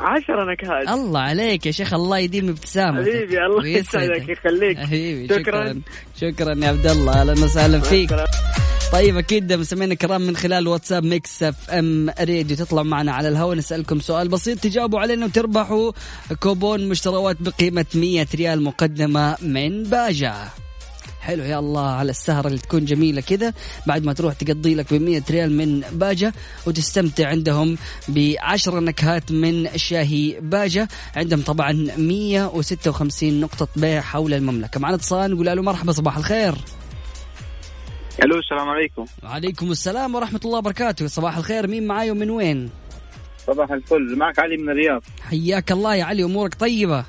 عشرة 0.00 0.52
نكهات. 0.52 0.88
الله 0.88 1.20
عليك 1.20 1.66
يا 1.66 1.70
شيخ 1.70 1.94
الله 1.94 2.18
يديم 2.18 2.48
ابتسامتك 2.48 3.08
حبيبي 3.08 3.46
الله. 3.46 3.66
يسعدك 3.66 4.28
يخليك. 4.28 4.78
حبيبي 4.78 5.34
شكراً. 5.34 5.80
شكرا. 6.20 6.54
يا 6.64 6.68
عبد 6.68 6.86
الله 6.86 7.20
أهلا 7.20 7.32
وسهلا 7.32 7.80
فيك. 7.80 8.14
طيب 8.92 9.16
أكيد 9.16 9.52
مستمعينا 9.52 9.92
الكرام 9.92 10.20
من 10.20 10.36
خلال 10.36 10.68
واتساب 10.68 11.04
Mix 11.04 11.42
FM 11.42 12.10
Radio. 12.20 12.56
تطلعوا 12.56 12.86
معنا 12.86 13.12
على 13.12 13.28
الهواء 13.28 13.56
نسألكم 13.56 14.00
سؤال 14.00 14.28
بسيط 14.28 14.58
تجاوبوا 14.58 15.00
علينا 15.00 15.26
وتربحوا 15.26 15.92
كوبون 16.40 16.88
مشتروات 16.88 17.36
بقيمة 17.40 17.86
100 17.94 18.26
ريال 18.34 18.62
مقدمة 18.62 19.36
من 19.42 19.82
باجة 19.82 20.34
حلو 21.20 21.44
يا 21.44 21.58
الله 21.58 21.90
على 21.90 22.10
السهرة 22.10 22.46
اللي 22.46 22.58
تكون 22.58 22.84
جميلة 22.84 23.20
كذا. 23.20 23.52
بعد 23.86 24.04
ما 24.04 24.12
تروح 24.12 24.34
تقضي 24.34 24.74
لك 24.74 24.94
ب 24.94 25.02
100 25.02 25.22
ريال 25.30 25.56
من 25.56 25.80
باجة 25.80 26.32
وتستمتع 26.66 27.28
عندهم 27.28 27.78
بعشر 28.08 28.80
نكهات 28.80 29.32
من 29.32 29.68
شاهي 29.76 30.40
باجة. 30.40 30.88
عندهم 31.16 31.42
طبعا 31.42 31.72
156 31.98 33.40
نقطة 33.40 33.68
بيع 33.76 34.00
حول 34.00 34.34
المملكة. 34.34 34.80
معنا 34.80 34.94
اتصال 34.94 35.30
نقول 35.30 35.46
له 35.46 35.62
مرحبا 35.62 35.92
صباح 35.92 36.16
الخير. 36.16 36.54
ألو 38.24 38.38
السلام 38.38 38.68
عليكم. 38.68 39.04
وعليكم 39.22 39.70
السلام 39.70 40.14
ورحمة 40.14 40.40
الله 40.44 40.58
وبركاته. 40.58 41.06
صباح 41.06 41.36
الخير 41.36 41.66
مين 41.66 41.86
معاي 41.86 42.10
ومن 42.10 42.30
وين؟ 42.30 42.70
صباح 43.46 43.70
الفل 43.70 44.16
معك 44.16 44.38
علي 44.38 44.56
من 44.56 44.70
الرياض. 44.70 45.02
حياك 45.22 45.72
الله 45.72 45.94
يا 45.94 46.04
علي 46.04 46.24
أمورك 46.24 46.54
طيبة؟ 46.54 47.04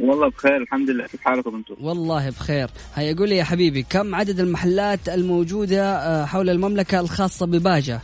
والله 0.00 0.28
بخير 0.28 0.56
الحمد 0.56 0.90
لله. 0.90 1.06
كيف 1.06 1.20
حالكم 1.20 1.54
أنتم؟ 1.54 1.74
والله 1.86 2.30
بخير. 2.30 2.70
هيا 2.94 3.14
قول 3.16 3.28
لي 3.28 3.36
يا 3.36 3.44
حبيبي 3.44 3.82
كم 3.82 4.14
عدد 4.14 4.40
المحلات 4.40 5.08
الموجودة 5.08 5.82
آه، 5.96 6.24
حول 6.24 6.50
المملكة 6.50 7.00
الخاصة 7.00 7.46
بباجة؟ 7.46 8.00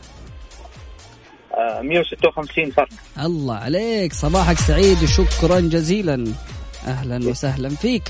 156 1.82 2.70
فرد. 2.70 2.88
الله 3.20 3.54
عليك 3.54 4.12
صباحك 4.12 4.58
سعيد 4.58 5.02
وشكرا 5.02 5.60
جزيلا. 5.60 6.24
أهلا 6.86 7.28
وسهلا 7.30 7.68
فيك. 7.68 8.02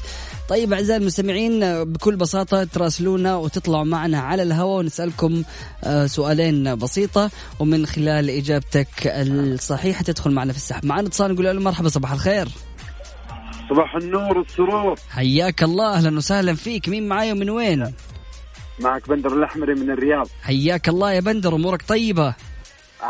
طيب 0.49 0.73
أعزائي 0.73 1.01
المستمعين 1.01 1.63
آه، 1.63 1.83
بكل 1.83 2.17
بساطة 2.17 2.65
تراسلونا 2.65 3.37
وتطلعوا 3.37 3.85
معنا 3.85 4.19
على 4.21 4.43
الهواء 4.43 4.79
ونسألكم 4.79 5.43
آه، 5.85 6.07
سؤالين 6.07 6.75
بسيطة 6.77 7.31
ومن 7.61 7.87
خلال 7.87 8.31
إجابتك 8.31 8.89
الصحيحة 9.07 10.03
تدخل 10.03 10.31
معنا 10.31 10.53
في 10.53 10.59
السحب. 10.59 10.85
معنا 10.87 11.07
اتصال 11.09 11.33
نقول 11.33 11.45
له 11.45 11.53
مرحبا 11.53 11.89
صباح 11.89 12.13
الخير. 12.13 12.49
صباح 13.71 13.97
النور 13.97 14.39
والسرور 14.39 14.99
حياك 15.11 15.63
الله 15.63 15.95
أهلا 15.95 16.17
وسهلا 16.17 16.55
فيك. 16.55 16.89
مين 16.89 17.09
معاي 17.09 17.33
ومن 17.33 17.51
وين؟ 17.51 17.93
معك 18.81 19.09
بندر 19.09 19.33
الأحمري 19.33 19.75
من 19.75 19.91
الرياض. 19.91 20.29
حياك 20.43 20.89
الله 20.89 21.13
يا 21.13 21.21
بندر 21.21 21.55
أمورك 21.55 21.83
طيبة؟ 21.89 22.35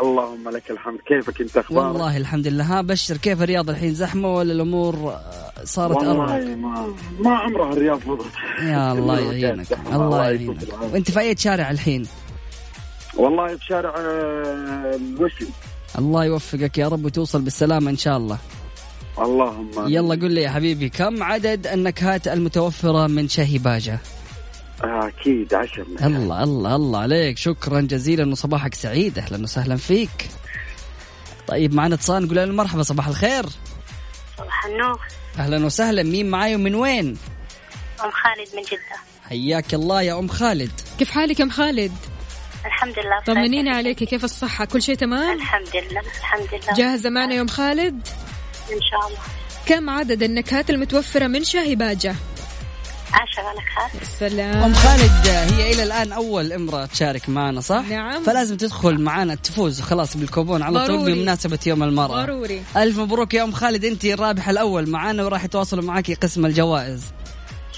اللهم 0.01 0.49
لك 0.49 0.71
الحمد. 0.71 0.99
كيفك 1.07 1.41
أنت 1.41 1.57
أخبارك؟ 1.57 1.85
والله 1.87 2.17
الحمد 2.17 2.47
لله. 2.47 2.63
ها 2.63 2.81
بشر 2.81 3.17
كيف 3.17 3.41
الرياض 3.41 3.69
الحين؟ 3.69 3.93
زحمة 3.93 4.35
ولا 4.35 4.53
الأمور 4.53 4.95
آه، 4.95 5.51
صارت 5.63 5.95
والله 5.97 6.55
ما 6.55 6.93
ما 7.19 7.35
عمرها 7.35 7.73
الرياض 7.73 7.99
فضت. 7.99 8.25
يا 8.61 8.91
الله 8.93 9.19
يعينك. 9.19 9.67
الله 9.93 10.23
يعينك. 10.23 10.57
وأنت 10.93 11.11
في 11.11 11.19
أي 11.19 11.35
شارع 11.37 11.71
الحين؟ 11.71 12.03
والله 13.17 13.55
بشارع 13.55 13.93
آه، 13.97 14.95
الوشي. 14.95 15.45
الله 15.99 16.25
يوفقك 16.25 16.77
يا 16.77 16.87
رب 16.87 17.05
وتوصل 17.05 17.41
بالسلامة 17.41 17.91
إن 17.91 17.97
شاء 17.97 18.17
الله. 18.17 18.37
اللهم. 19.21 19.71
يلا 19.87 20.15
قل 20.15 20.31
لي 20.31 20.41
يا 20.41 20.49
حبيبي 20.49 20.89
كم 20.89 21.23
عدد 21.23 21.67
النكهات 21.67 22.27
المتوفرة 22.27 23.07
من 23.07 23.29
شاهي 23.29 23.57
باجة 23.57 23.99
أكيد 24.83 25.53
عشر 25.53 25.85
الله 26.01 26.43
الله 26.43 26.75
الله 26.75 26.99
عليك. 26.99 27.37
شكرا 27.37 27.81
جزيلا 27.81 28.31
وصباحك 28.31 28.73
سعيد. 28.73 29.19
أهلا 29.19 29.43
وسهلا 29.43 29.75
فيك. 29.75 30.29
طيب 31.47 31.73
معنا 31.73 31.95
اتصال 31.95 32.23
نقول 32.23 32.35
له 32.35 32.45
مرحبا 32.45 32.83
صباح 32.83 33.07
الخير. 33.07 33.45
صباح 34.37 34.65
النور. 34.65 34.99
أهلا 35.39 35.65
وسهلا. 35.65 36.03
مين 36.03 36.29
معاي 36.29 36.55
ومن 36.55 36.75
وين؟ 36.75 37.17
أم 38.03 38.11
خالد 38.11 38.55
من 38.55 38.61
جدة. 38.61 38.97
حياك 39.29 39.73
الله 39.73 40.01
يا 40.01 40.19
أم 40.19 40.27
خالد. 40.27 40.71
كيف 40.99 41.11
حالك 41.11 41.39
يا 41.39 41.45
أم 41.45 41.49
خالد؟ 41.49 41.91
الحمد 42.65 42.99
لله 42.99 43.19
طمنينا 43.25 43.75
عليك. 43.75 44.03
كيف 44.03 44.23
الصحة؟ 44.23 44.65
كل 44.65 44.81
شيء 44.81 44.95
تمام؟ 44.95 45.37
الحمد 45.37 45.75
لله 45.75 46.01
الحمد 46.01 46.47
لله. 46.53 46.73
جاهزة 46.77 47.09
معنا 47.09 47.33
يا 47.33 47.41
أم 47.41 47.47
خالد؟ 47.47 48.07
إن 48.73 48.81
شاء 48.81 49.07
الله. 49.07 49.19
كم 49.65 49.89
عدد 49.89 50.23
النكهات 50.23 50.69
المتوفرة 50.69 51.27
من 51.27 51.43
شاهي 51.43 51.75
باجة؟ 51.75 52.15
عشرة 53.13 53.43
نكهات. 53.43 54.03
سلام. 54.19 54.63
أم 54.63 54.73
خالد 54.73 55.27
هي 55.27 55.73
إلى 55.73 55.83
الآن 55.83 56.11
أول 56.11 56.53
امرأة 56.53 56.85
تشارك 56.85 57.29
معنا 57.29 57.61
صح؟ 57.61 57.83
نعم. 57.89 58.23
فلازم 58.23 58.57
تدخل 58.57 59.01
معنا 59.01 59.35
تفوز 59.35 59.81
خلاص 59.81 60.17
بالكوبون 60.17 60.61
على 60.61 60.79
طول 60.79 60.97
ضروري. 60.97 61.13
بمناسبة 61.13 61.59
يوم 61.65 61.83
المرأة. 61.83 62.25
ضروري. 62.25 62.63
ألف 62.77 62.99
مبروك 62.99 63.33
يا 63.33 63.43
أم 63.43 63.51
خالد 63.51 63.85
أنت 63.85 64.05
الرابح 64.05 64.49
الأول 64.49 64.89
معنا 64.89 65.23
وراح 65.23 65.43
يتواصلوا 65.43 65.83
معك 65.83 66.11
قسم 66.11 66.45
الجوائز. 66.45 67.01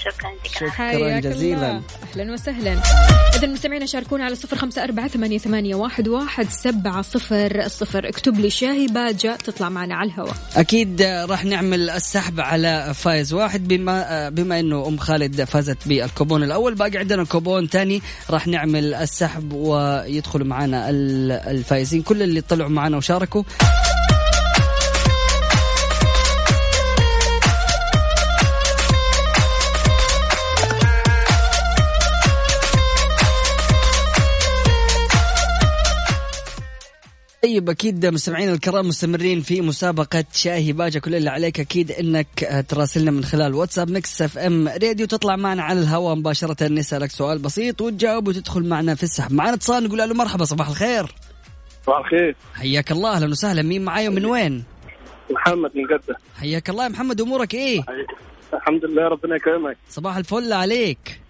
شكرا 0.04 0.30
لك. 0.30 0.70
شكرا 0.70 1.20
جزيلا. 1.20 1.80
أهلا 2.12 2.32
وسهلا. 2.32 2.72
اذا 3.36 3.44
المستمعين 3.44 3.86
شاركونا 3.86 4.24
على 4.24 4.34
صفر 4.34 4.56
خمسة 4.56 4.84
أربعة 4.84 5.08
ثمانية, 5.08 5.38
ثمانية 5.38 5.74
واحد, 5.74 6.08
واحد 6.08 6.48
سبعة 6.48 7.02
صفر 7.02 7.68
صفر. 7.68 8.08
اكتب 8.08 8.38
لي 8.40 8.50
شاهي 8.50 8.86
باجة 8.86 9.36
تطلع 9.44 9.68
معنا 9.68 9.94
على 9.94 10.10
الهواء. 10.10 10.34
أكيد 10.56 11.02
راح 11.02 11.44
نعمل 11.44 11.90
السحب 11.90 12.40
على 12.40 12.92
فايز 12.94 13.32
واحد 13.32 13.68
بما 13.68 14.28
بما 14.28 14.60
إنه 14.60 14.88
أم 14.88 14.96
خالد 14.96 15.44
فازت 15.44 15.88
بالكوبون 15.88 16.42
الأول 16.42 16.74
باقي 16.74 16.98
عندنا 16.98 17.24
كوبون 17.24 17.66
ثاني 17.68 18.02
راح 18.30 18.46
نعمل 18.46 18.94
السحب 18.94 19.52
ويدخلوا 19.52 20.46
معنا 20.46 20.90
ال- 20.90 21.32
الفايزين 21.32 22.02
كل 22.02 22.22
اللي 22.22 22.40
طلعوا 22.40 22.70
معنا 22.70 22.96
وشاركوا. 22.96 23.42
طيب 37.44 37.70
أكيد 37.70 38.06
مستمعينا 38.06 38.52
الكرام 38.52 38.88
مستمرين 38.88 39.40
في 39.40 39.60
مسابقة 39.60 40.24
شاهي 40.32 40.72
باجا. 40.72 41.00
كل 41.00 41.14
اللي 41.14 41.30
عليك 41.30 41.60
أكيد 41.60 41.92
إنك 41.92 42.44
آه، 42.44 42.60
تراسلنا 42.60 43.10
من 43.10 43.24
خلال 43.24 43.54
واتساب 43.54 43.90
Mix 43.90 44.22
FM 44.22 44.68
Radio. 44.68 45.06
تطلع 45.06 45.36
معنا 45.36 45.62
على 45.62 45.80
الهواء 45.80 46.14
مباشرة 46.14 46.68
نسألك 46.68 47.10
سؤال 47.10 47.38
بسيط 47.38 47.80
وتجاوب 47.80 48.28
وتدخل 48.28 48.68
معنا 48.68 48.94
في 48.94 49.02
السحب. 49.02 49.32
معنا 49.32 49.54
اتصال 49.54 49.84
نقول 49.84 49.98
له 49.98 50.14
مرحبا 50.14 50.44
صباح 50.44 50.68
الخير. 50.68 51.14
صباح 51.86 51.98
الخير. 51.98 52.36
حياك 52.54 52.92
الله 52.92 53.16
أهلا 53.16 53.26
وسهلا. 53.26 53.62
مين 53.62 53.84
معاي 53.84 54.08
ومن 54.08 54.24
وين؟ 54.24 54.64
محمد 55.30 55.70
من 55.74 55.82
جدة. 55.82 56.16
حياك 56.40 56.70
الله 56.70 56.84
يا 56.84 56.88
محمد 56.88 57.20
أمورك 57.20 57.54
إيه؟ 57.54 57.80
الحمد 58.54 58.84
لله 58.84 59.08
ربنا 59.08 59.36
يكرمك. 59.36 59.76
صباح 59.90 60.16
الفل 60.16 60.52
عليك. 60.52 61.20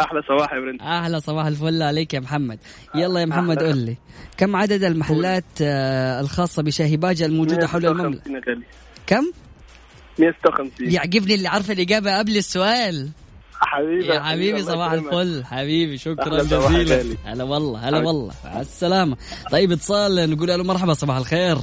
أحلى 0.00 0.22
صباح 0.28 0.52
يا 0.52 0.60
prince. 0.60 0.80
أحلى 0.80 1.20
صباح 1.20 1.46
الفل 1.46 1.82
عليك 1.82 2.14
يا 2.14 2.20
محمد. 2.20 2.58
يلا 2.94 3.20
يا 3.20 3.26
محمد 3.26 3.62
قول 3.62 3.78
لي 3.78 3.96
كم 4.36 4.56
عدد 4.56 4.84
المحلات 4.84 5.44
آه، 5.62 6.20
الخاصة 6.20 6.62
بشاهي 6.62 6.96
باجا 6.96 7.26
الموجودة 7.26 7.66
حول 7.66 7.86
المملكة؟ 7.86 8.30
156 8.30 8.34
يا 8.34 8.40
غالي. 8.48 8.64
كم؟ 9.06 9.24
156 10.18 10.90
يعجبني 10.92 11.34
اللي 11.34 11.48
عارفه 11.48 11.72
الاجابه 11.72 12.18
قبل 12.18 12.36
السؤال. 12.36 13.10
حبيبي 13.60 14.06
يا 14.06 14.20
حبيبي 14.20 14.62
صباح. 14.62 14.92
الفل. 14.92 15.44
حبيبي 15.44 15.98
شكرا 15.98 16.42
جزيلا. 16.42 17.16
هلا 17.24 17.44
والله 17.44 17.88
هلا. 17.88 17.98
والله. 17.98 18.32
مع 18.44 18.60
السلامة. 18.60 19.16
طيب 19.50 19.72
اتصال 19.72 20.30
نقول 20.30 20.48
له 20.48 20.62
مرحبا 20.64 20.94
صباح 20.94 21.16
الخير. 21.16 21.56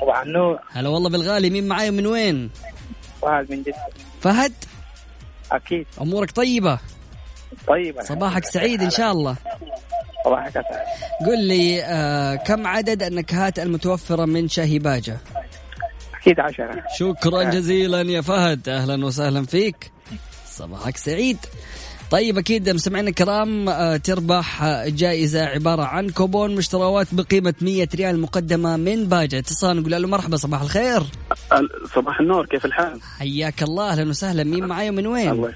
صباح 0.00 0.20
النور. 0.20 0.58
هلا 0.72 0.88
والله 0.88 1.10
بالغالي 1.10 1.50
مين 1.50 1.68
معاي 1.68 1.90
من 1.90 2.06
وين؟ 2.06 2.50
فهد 3.22 3.50
من 3.50 3.62
جدة. 3.62 3.74
فهد؟ 4.20 4.52
أكيد. 5.52 5.86
أمورك 6.00 6.30
طيبة؟ 6.30 6.78
طيب 7.68 8.00
صباحك 8.02 8.44
سعيد 8.44 8.82
إن 8.82 8.90
شاء 8.90 9.12
الله. 9.12 9.36
صباحك 10.24 10.56
اسعد 10.56 10.86
قل 11.26 11.38
لي 11.42 11.84
آه 11.84 12.34
كم 12.34 12.66
عدد 12.66 13.02
النكهات 13.02 13.58
المتوفرة 13.58 14.24
من 14.24 14.48
شاهي 14.48 14.78
باجة؟ 14.78 15.16
أكيد 16.20 16.40
عشرة. 16.40 16.82
شكرا 16.96 17.42
جزيلا 17.42 18.00
يا 18.00 18.20
فهد. 18.20 18.68
أهلا 18.68 19.06
وسهلا 19.06 19.46
فيك. 19.46 19.90
صباحك 20.46 20.96
سعيد. 20.96 21.38
طيب 22.10 22.38
أكيد 22.38 22.70
مستمعينا 22.70 23.08
الكرام 23.08 23.68
آه، 23.68 23.96
تربح 23.96 24.62
آه، 24.62 24.88
جائزة 24.88 25.44
عبارة 25.44 25.82
عن 25.82 26.10
كوبون 26.10 26.54
مشتريات 26.54 27.14
بقيمة 27.14 27.54
100 27.60 27.88
ريال 27.94 28.20
مقدمة 28.20 28.76
من 28.76 29.04
باجة. 29.04 29.38
اتصال 29.38 29.76
نقول 29.76 30.02
له 30.02 30.08
مرحبا 30.08 30.36
صباح 30.36 30.62
الخير. 30.62 31.02
صباح 31.94 32.20
النور 32.20 32.46
كيف 32.46 32.64
الحال؟ 32.64 33.00
حياك 33.18 33.62
الله 33.62 33.90
أهلا 33.90 34.10
وسهلا. 34.10 34.44
مين 34.44 34.66
معاي 34.66 34.90
ومن 34.90 35.06
وين؟ 35.06 35.30
الله 35.30 35.54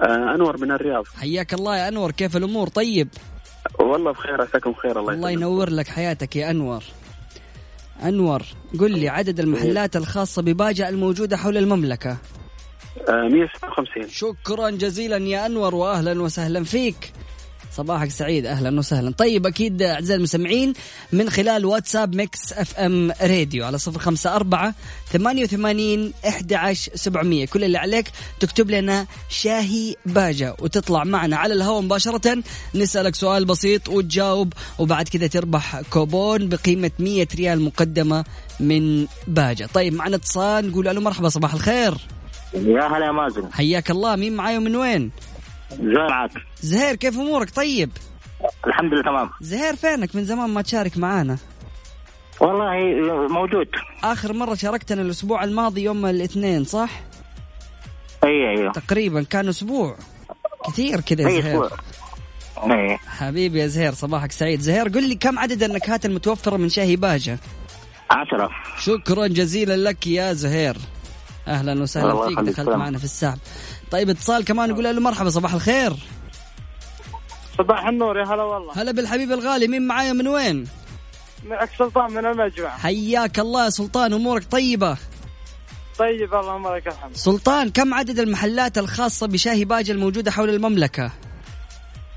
آه 0.00 0.34
أنور 0.34 0.60
من 0.60 0.70
الرياض. 0.70 1.04
حياك 1.16 1.54
الله 1.54 1.76
يا 1.76 1.88
أنور 1.88 2.10
كيف 2.10 2.36
الأمور؟ 2.36 2.68
طيب. 2.68 3.08
والله 3.80 4.12
بخير 4.12 4.42
عساكم 4.42 4.72
بخير 4.72 5.00
الله 5.00 5.12
الله. 5.12 5.30
ينور 5.30 5.70
لك 5.70 5.88
حياتك 5.88 6.36
يا 6.36 6.50
أنور. 6.50 6.82
أنور 8.04 8.42
قل 8.80 8.90
لي 8.98 9.08
عدد 9.08 9.40
المحلات 9.40 9.96
الخاصة 9.96 10.42
بباجة 10.42 10.88
الموجودة 10.88 11.36
حول 11.36 11.56
المملكة. 11.56 12.16
آه 13.08 13.28
156 13.28 14.08
شكرا 14.10 14.70
جزيلا 14.70 15.16
يا 15.16 15.46
أنور 15.46 15.74
واهلا 15.74 16.22
وسهلا 16.22 16.64
فيك. 16.64 17.12
صباحك 17.72 18.10
سعيد 18.10 18.46
أهلا 18.46 18.78
وسهلا. 18.78 19.10
طيب 19.10 19.46
أكيد 19.46 19.82
أعزائي 19.82 20.18
المستمعين 20.18 20.72
من 21.12 21.30
خلال 21.30 21.64
واتساب 21.64 22.14
Mix 22.14 22.52
FM 22.52 23.12
Radio 23.22 23.66
على 23.66 23.78
صفر 23.78 23.98
خمسة 23.98 24.36
أربعة 24.36 24.74
ثمانية 25.12 25.42
وثمانين 25.42 26.12
عشر 26.52 26.92
سبعمية. 26.94 27.46
كل 27.46 27.64
اللي 27.64 27.78
عليك 27.78 28.10
تكتب 28.40 28.70
لنا 28.70 29.06
شاهي 29.28 29.94
باجة 30.06 30.54
وتطلع 30.58 31.04
معنا 31.04 31.36
على 31.36 31.54
الهواء 31.54 31.82
مباشرة. 31.82 32.42
نسألك 32.74 33.14
سؤال 33.14 33.44
بسيط 33.44 33.88
وتجاوب 33.88 34.52
وبعد 34.78 35.08
كذا 35.08 35.26
تربح 35.26 35.80
كوبون 35.80 36.48
بقيمة 36.48 36.90
100 36.98 37.26
ريال 37.34 37.60
مقدمة 37.60 38.24
من 38.60 39.06
باجة. 39.26 39.68
طيب 39.74 39.92
معنا 39.94 40.16
اتصال 40.16 40.70
نقول 40.70 40.84
له 40.84 41.00
مرحبا 41.00 41.28
صباح 41.28 41.54
الخير. 41.54 41.94
يا 42.54 42.86
هلا 42.86 43.06
يا 43.06 43.12
مازن. 43.12 43.52
حياك 43.52 43.90
الله 43.90 44.16
مين 44.16 44.36
معاي 44.36 44.58
ومن 44.58 44.76
وين؟ 44.76 45.10
زين 45.70 46.06
معك 46.10 46.30
زهير 46.60 46.94
كيف 46.94 47.18
أمورك؟ 47.18 47.50
طيب. 47.50 47.90
الحمد 48.66 48.92
لله 48.92 49.02
تمام. 49.02 49.30
زهير 49.40 49.76
فينك؟ 49.76 50.16
من 50.16 50.24
زمان 50.24 50.50
ما 50.50 50.62
تشارك 50.62 50.98
معانا. 50.98 51.38
والله 52.40 53.28
موجود. 53.28 53.68
آخر 54.04 54.32
مرة 54.32 54.54
شاركتنا 54.54 55.02
الأسبوع 55.02 55.44
الماضي 55.44 55.82
يوم 55.82 56.06
الاثنين 56.06 56.64
صح؟ 56.64 56.90
أي 58.24 58.50
أيوه 58.50 58.72
تقريبا 58.72 59.22
كان 59.22 59.48
أسبوع. 59.48 59.96
كثير 60.66 61.00
كذا 61.00 61.30
يا 61.30 61.40
زهير. 61.40 61.68
أي. 62.58 62.96
حبيبي 62.96 63.60
يا 63.60 63.66
زهير 63.66 63.94
صباحك 63.94 64.32
سعيد. 64.32 64.60
زهير 64.60 64.88
قل 64.88 65.08
لي 65.08 65.14
كم 65.14 65.38
عدد 65.38 65.62
النكهات 65.62 66.06
المتوفرة 66.06 66.56
من 66.56 66.68
شاهي 66.68 66.96
باجة؟ 66.96 67.38
عشرة. 68.10 68.50
شكرا 68.78 69.26
جزيلا 69.26 69.76
لك 69.76 70.06
يا 70.06 70.32
زهير. 70.32 70.76
أهلا 71.48 71.82
وسهلا 71.82 72.28
فيك 72.28 72.38
دخلت. 72.38 72.68
معنا 72.68 72.98
في 72.98 73.04
السحب 73.04 73.38
طيب 73.90 74.10
اتصال 74.10 74.44
كمان 74.44 74.70
نقول 74.70 74.84
له 74.84 75.00
مرحبا 75.00 75.30
صباح 75.30 75.54
الخير. 75.54 75.92
صباح 77.58 77.86
النور 77.86 78.18
يا 78.18 78.24
هلا 78.24 78.42
والله. 78.42 78.72
هلا 78.82 78.92
بالحبيب 78.92 79.32
الغالي 79.32 79.68
مين 79.68 79.86
معايا 79.86 80.12
من 80.12 80.28
وين؟ 80.28 80.68
معك 81.46 81.70
سلطان 81.78 82.12
من 82.12 82.26
المجمع. 82.26 82.68
حياك 82.68 83.38
الله 83.38 83.64
يا 83.64 83.70
سلطان 83.70 84.12
أمورك 84.12 84.44
طيبة؟ 84.50 84.96
طيب 85.98 86.34
اللهم 86.34 86.74
لك 86.74 86.86
الحمد. 86.86 87.16
سلطان 87.16 87.70
كم 87.70 87.94
عدد 87.94 88.18
المحلات 88.18 88.78
الخاصة 88.78 89.26
بشاهي 89.26 89.64
باجة 89.64 89.92
الموجودة 89.92 90.30
حول 90.30 90.50
المملكة؟ 90.50 91.10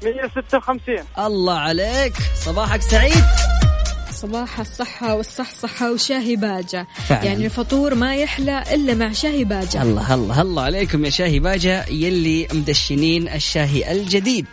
156 0.03 0.95
الله 1.19 1.57
عليك 1.57 2.13
صباحك 2.35 2.81
سعيد. 2.81 3.23
صباح 4.21 4.59
الصحة 4.59 5.15
والصحصحة 5.15 5.91
وشاهي 5.91 6.35
باجة. 6.35 6.87
فعلاً. 7.07 7.25
يعني 7.25 7.45
الفطور 7.45 7.95
ما 7.95 8.15
يحلى 8.15 8.63
إلا 8.73 8.93
مع 8.93 9.11
شاهي 9.11 9.43
باجة. 9.43 9.81
الله 9.81 10.13
الله 10.13 10.41
الله 10.41 10.63
عليكم 10.63 11.05
يا 11.05 11.09
شاهي 11.09 11.39
باجة 11.39 11.85
يلي 11.89 12.47
مدشنين 12.53 13.27
الشاهي 13.27 13.91
الجديد. 13.91 14.45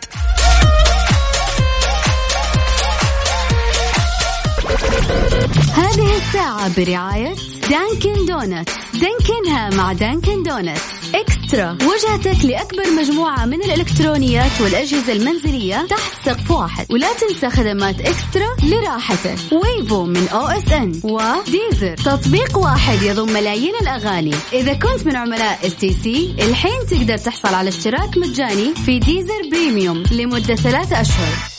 هذه 5.73 6.17
الساعة 6.17 6.75
برعاية 6.77 7.35
Dunkin' 7.69 8.25
Donuts. 8.25 8.73
دانكنها 8.93 9.69
مع 9.69 9.93
Dunkin' 9.93 10.43
Donuts. 10.43 10.98
eXtra. 11.15 11.77
وجهتك 11.81 12.45
لأكبر 12.45 12.91
مجموعة 12.99 13.45
من 13.45 13.63
الإلكترونيات 13.63 14.61
والأجهزة 14.61 15.13
المنزلية 15.13 15.87
تحت 15.89 16.25
سقف 16.25 16.51
واحد. 16.51 16.85
ولا 16.89 17.07
تنسى 17.13 17.49
خدمات 17.49 18.01
eXtra 18.01 18.55
لراحتك. 18.63 19.37
Wavo 19.51 20.05
من 20.05 20.27
OSN 20.27 21.01
و 21.03 21.14
Deezer. 21.14 21.95
تطبيق 21.95 22.57
واحد 22.57 23.01
يضم 23.01 23.33
ملايين 23.33 23.73
الأغاني. 23.81 24.35
إذا 24.53 24.73
كنت 24.73 25.05
من 25.05 25.15
عملاء 25.15 25.67
STC 25.67 26.35
الحين 26.39 26.85
تقدر 26.89 27.17
تحصل 27.17 27.53
على 27.53 27.69
اشتراك 27.69 28.17
مجاني 28.17 28.73
في 28.85 28.99
Deezer 28.99 29.49
Premium 29.51 30.03
لمدة 30.11 30.55
ثلاثة 30.55 31.01
أشهر. 31.01 31.58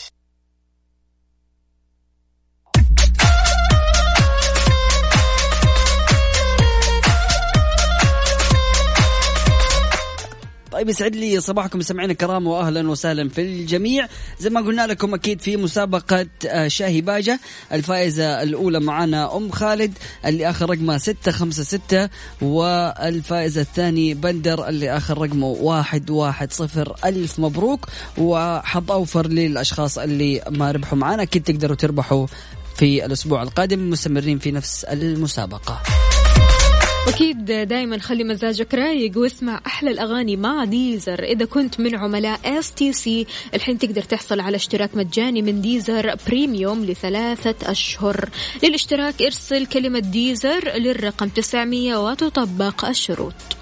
طيب 10.81 10.89
يسعد 10.89 11.17
لي 11.17 11.41
صباحكم. 11.41 11.83
سمعين 11.83 12.11
الكرام 12.11 12.47
واهلا 12.47 12.91
وسهلا 12.91 13.29
في 13.29 13.41
الجميع. 13.41 14.09
زي 14.39 14.51
ما 14.51 14.61
قلنا 14.61 14.87
لكم 14.87 15.15
أكيد 15.15 15.41
في 15.41 15.57
مسابقة 15.57 16.27
آه، 16.49 16.69
شاهي 16.69 17.01
باجة. 17.01 17.41
الفائزة 17.73 18.43
الأولى 18.43 18.81
معنا 18.81 19.37
أم 19.37 19.51
خالد 19.51 19.99
اللي 20.27 20.51
آخر 20.51 20.71
رقمها 20.71 20.99
656 20.99 22.09
والفائزة 22.43 23.61
الثاني 23.61 24.15
بندر 24.15 24.69
اللي 24.69 24.97
آخر 24.97 25.19
رقمه 25.19 25.57
110 25.63 26.95
ألف 27.05 27.39
مبروك 27.39 27.87
وحظ 28.19 28.91
أوفر 28.93 29.27
للأشخاص 29.27 29.99
اللي 29.99 30.43
ما 30.51 30.71
ربحوا 30.71 30.99
معنا 30.99 31.23
أكيد 31.23 31.43
تقدروا 31.43 31.77
تربحوا 31.77 32.27
في 32.77 33.05
الأسبوع 33.05 33.43
القادم. 33.43 33.91
مستمرين 33.91 34.39
في 34.39 34.51
نفس 34.51 34.85
المسابقة. 34.85 35.83
أكيد 37.11 37.45
دائما 37.45 37.99
خلي 37.99 38.25
مزاجك 38.25 38.75
رايق 38.75 39.19
واسمع 39.19 39.61
أحلى 39.67 39.91
الأغاني 39.91 40.37
مع 40.37 40.65
Deezer. 40.65 41.25
إذا 41.25 41.45
كنت 41.45 41.81
من 41.81 41.97
عملاء 41.97 42.41
STC 42.45 43.27
الحين 43.55 43.79
تقدر 43.79 44.03
تحصل 44.03 44.41
على 44.41 44.57
اشتراك 44.57 44.97
مجاني 44.97 45.43
من 45.43 45.61
Deezer 45.61 46.15
Premium 46.27 46.85
لثلاثة 46.85 47.71
أشهر. 47.71 48.29
للاشتراك 48.63 49.23
ارسل 49.23 49.67
كلمة 49.67 49.99
Deezer 49.99 50.77
للرقم 50.77 51.29
900 51.29 51.97
وتطبق 51.97 52.85
الشروط. 52.85 53.60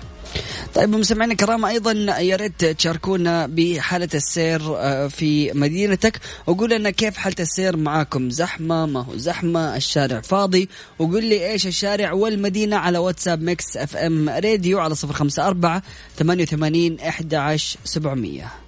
طيب 0.75 0.89
مستمعينا 0.89 1.33
الكرام 1.33 1.65
أيضا 1.65 1.93
يا 2.21 2.37
ريت 2.37 2.65
تشاركونا 2.65 3.47
بحالة 3.47 4.09
السير 4.15 4.61
آه، 4.77 5.07
في 5.09 5.53
مدينتك. 5.53 6.21
وقول 6.47 6.71
لنا 6.71 6.91
كيف 6.91 7.17
حالة 7.17 7.37
السير 7.41 7.77
معاكم؟ 7.77 8.31
زحمة؟ 8.31 8.87
ما 8.87 9.01
هو 9.05 9.17
زحمة؟ 9.17 9.77
الشارع 9.77 10.21
فاضي؟ 10.21 10.69
وقول 10.99 11.25
لي 11.25 11.51
إيش 11.51 11.67
الشارع 11.67 12.13
والمدينة 12.13 12.77
على 12.77 12.99
واتساب 12.99 13.43
Mix 13.43 13.77
FM 13.77 14.29
Radio 14.29 14.79
على 14.79 14.95
054 15.05 15.81
88 16.19 17.01
11 17.01 17.79
700 17.85 18.68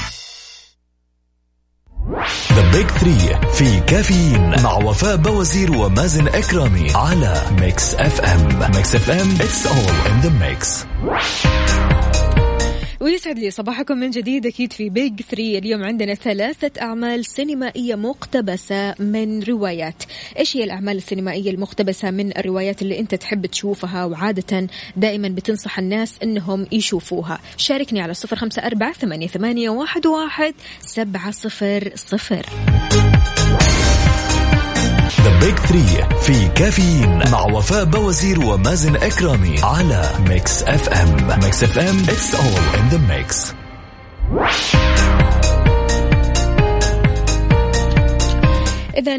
Page 2.73 2.87
Three 2.87 3.39
في 3.53 3.79
كافيين 3.79 4.61
مع 4.63 4.73
وفاء 4.73 5.15
بوازير 5.15 5.71
ومازن 5.71 6.27
إكرامي 6.27 6.87
على 6.95 7.41
Mix 7.59 7.95
FM 7.95 8.71
Mix 8.75 8.95
FM 8.95 9.31
it's 9.41 9.67
all 9.67 10.11
in 10.11 10.19
the 10.21 10.29
mix 10.29 10.85
ويسعد 13.01 13.39
لي 13.39 13.51
صباحكم 13.51 13.97
من 13.97 14.09
جديد 14.09 14.45
أكيد 14.45 14.73
في 14.73 14.89
Page 14.89 15.21
3 15.21 15.57
اليوم 15.57 15.83
عندنا 15.83 16.13
ثلاثة 16.13 16.81
أعمال 16.81 17.25
سينمائية 17.25 17.95
مقتبسة 17.95 18.95
من 18.99 19.43
روايات. 19.43 20.03
إيش 20.37 20.57
هي 20.57 20.63
الأعمال 20.63 20.97
السينمائية 20.97 21.51
المقتبسة 21.51 22.11
من 22.11 22.37
الروايات 22.37 22.81
اللي 22.81 22.99
أنت 22.99 23.15
تحب 23.15 23.45
تشوفها 23.45 24.05
وعادة 24.05 24.67
دائما 24.97 25.27
بتنصح 25.27 25.79
الناس 25.79 26.17
أنهم 26.23 26.67
يشوفوها؟ 26.71 27.39
شاركني 27.57 28.01
على 28.01 28.13
صفر 28.13 28.35
خمسة 28.35 28.65
أربعة 28.65 28.93
ثمانية, 28.93 29.27
ثمانية 29.27 29.69
واحد, 29.69 30.05
واحد 30.05 30.53
سبعة 30.81 31.31
صفر 31.31 31.91
صفر. 31.95 32.45
The 35.21 35.39
Page 35.39 35.59
Three 35.59 36.07
في 36.21 36.47
كافيين 36.47 37.29
مع 37.31 37.41
وفاء 37.41 37.83
بوازير 37.83 38.39
ومازن 38.39 38.95
إكرامي 38.95 39.55
على 39.63 40.09
Mix 40.27 40.63
FM 40.63 41.39
Mix 41.43 41.63
FM 41.63 41.97
it's 42.09 42.35
all 42.35 42.79
in 42.79 42.89
the 42.89 42.97
mix 42.97 43.53
إذا 48.97 49.17